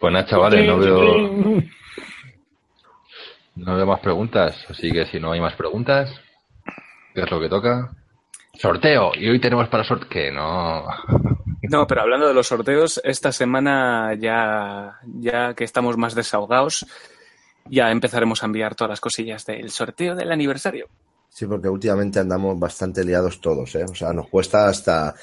[0.00, 1.28] Pues nada, chavales, no veo,
[3.56, 6.10] no veo más preguntas, así que si no hay más preguntas,
[7.14, 7.90] ¿qué es lo que toca?
[8.54, 10.84] Sorteo, y hoy tenemos para sorteo, que no...
[11.68, 16.86] No, pero hablando de los sorteos, esta semana ya, ya que estamos más desahogados,
[17.64, 20.88] ya empezaremos a enviar todas las cosillas del sorteo del aniversario.
[21.28, 23.84] Sí, porque últimamente andamos bastante liados todos, ¿eh?
[23.84, 25.14] O sea, nos cuesta hasta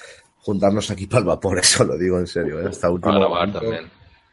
[0.44, 2.68] juntarnos aquí para el vapor, eso lo digo en serio, ¿eh?
[2.70, 3.92] Hasta último Para grabar momento también.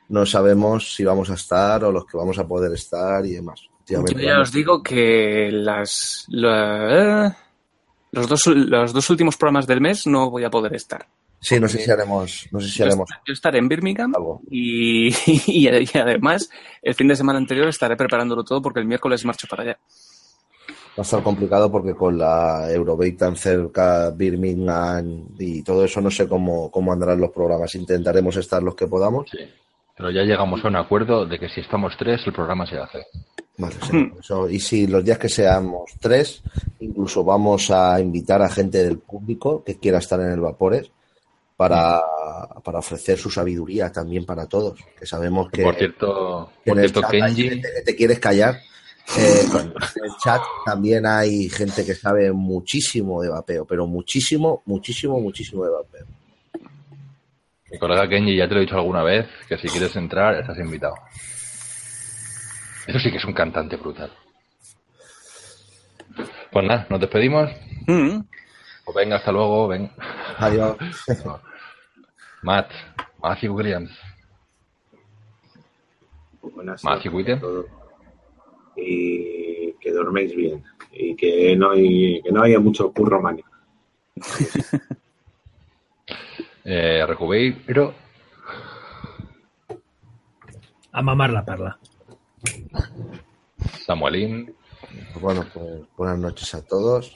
[0.08, 3.62] no sabemos si vamos a estar o los que vamos a poder estar y demás.
[3.88, 7.36] Yo ya os digo que las, la-
[8.12, 11.06] los, dos, los dos últimos programas del mes no voy a poder estar.
[11.40, 14.12] Sí, no sé si haremos, no sé si Yo, haremos yo estaré en Birmingham
[14.50, 16.50] y, y, y además
[16.82, 19.78] el fin de semana anterior estaré preparándolo todo porque el miércoles marcho para allá.
[20.98, 26.10] Va a estar complicado porque con la Eurobait tan cerca, Birmingham y todo eso, no
[26.10, 27.74] sé cómo, cómo andarán los programas.
[27.74, 29.28] Intentaremos estar los que podamos.
[29.30, 29.38] Sí.
[29.96, 33.06] Pero ya llegamos a un acuerdo de que si estamos tres, el programa se hace.
[33.58, 36.42] Vale, sí, eso- y si los días que seamos tres,
[36.80, 40.90] incluso vamos a invitar a gente del público que quiera estar en el Vapores
[41.56, 42.00] para,
[42.64, 44.80] para ofrecer su sabiduría también para todos.
[44.98, 48.56] Que sabemos que, Por cierto, por cierto Kenji, te quieres callar.
[49.18, 55.20] Eh, en el chat también hay gente que sabe muchísimo de vapeo, pero muchísimo, muchísimo,
[55.20, 56.06] muchísimo de vapeo.
[57.70, 60.58] mi colega Kenji, ya te lo he dicho alguna vez, que si quieres entrar, estás
[60.58, 60.94] invitado.
[62.86, 64.10] Eso sí que es un cantante brutal.
[66.52, 67.50] Pues nada, nos despedimos.
[67.86, 68.20] Mm.
[68.84, 69.68] Pues venga, hasta luego.
[69.68, 69.90] Ven.
[70.38, 70.76] Adiós.
[72.42, 72.70] Matt,
[73.22, 73.90] Matthew Williams.
[76.42, 77.66] Buenas Matthew todos.
[78.80, 80.62] Y que dorméis bien.
[80.92, 83.42] Y que no, hay, que no haya mucho curro mani.
[86.62, 87.94] Eh, Recubeiro.
[90.92, 91.78] A mamar la perla.
[93.86, 94.54] Samuelín.
[95.20, 97.14] Bueno, pues buenas noches a todos.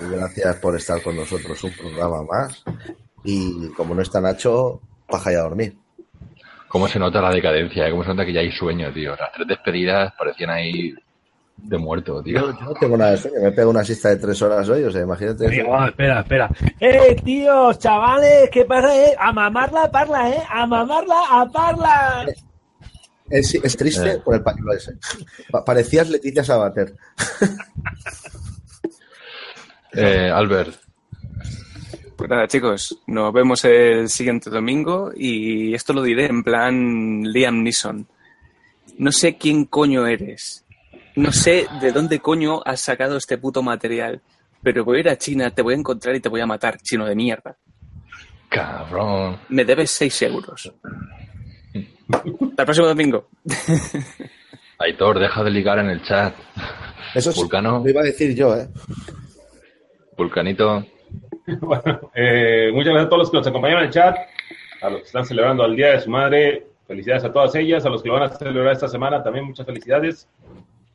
[0.00, 2.62] Y gracias por estar con nosotros un programa más.
[3.24, 5.76] Y como no está Nacho, paja y a dormir.
[6.74, 7.88] ¿Cómo se nota la decadencia?
[7.88, 9.14] ¿Cómo se nota que ya hay sueño, tío?
[9.14, 10.92] Las tres despedidas parecían ahí
[11.56, 12.40] de muerto, tío.
[12.40, 14.82] Yo, yo no tengo nada de sueño, me pego una siesta de tres horas hoy,
[14.82, 15.46] o sea, imagínate.
[15.46, 16.50] Espera, espera.
[16.80, 18.50] ¡Eh, tíos, chavales!
[18.50, 19.14] ¿Qué pasa, eh?
[19.16, 20.42] A mamar la parla, eh.
[20.50, 22.26] A mamarla a parla.
[23.30, 24.18] Es, es triste Eh.
[24.24, 24.94] por el pañuelo ese.
[25.52, 26.92] Pa- parecías Leticia Sabater.
[29.92, 30.74] Eh, Albert,
[32.16, 37.62] Pues nada, chicos, nos vemos el siguiente domingo y esto lo diré en plan Liam
[37.62, 38.06] Neeson.
[38.98, 40.64] No sé quién coño eres.
[41.16, 44.20] No sé de dónde coño has sacado este puto material.
[44.62, 46.78] Pero voy a ir a China, te voy a encontrar y te voy a matar,
[46.80, 47.56] chino de mierda.
[48.48, 49.38] cabrón.
[49.48, 50.72] Me debes 6 euros.
[52.10, 52.28] Hasta
[52.62, 53.28] el próximo domingo.
[54.78, 56.34] Aitor, deja de ligar en el chat.
[57.14, 57.80] Eso sí, Vulcano.
[57.82, 58.68] lo iba a decir yo, ¿eh?
[60.16, 60.86] Vulcanito.
[61.60, 64.16] Bueno, eh, muchas gracias a todos los que nos acompañaron en el chat,
[64.80, 67.90] a los que están celebrando el Día de su Madre, felicidades a todas ellas, a
[67.90, 70.28] los que lo van a celebrar esta semana también muchas felicidades.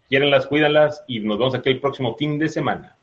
[0.07, 2.95] Quiérenlas, cuídanlas y nos vemos aquí el próximo fin de semana.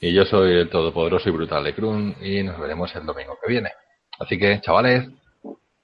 [0.00, 3.50] Y yo soy el todopoderoso y brutal de Krun y nos veremos el domingo que
[3.50, 3.70] viene.
[4.18, 5.08] Así que, chavales,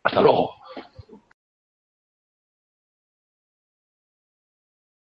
[0.02, 0.57] hasta luego.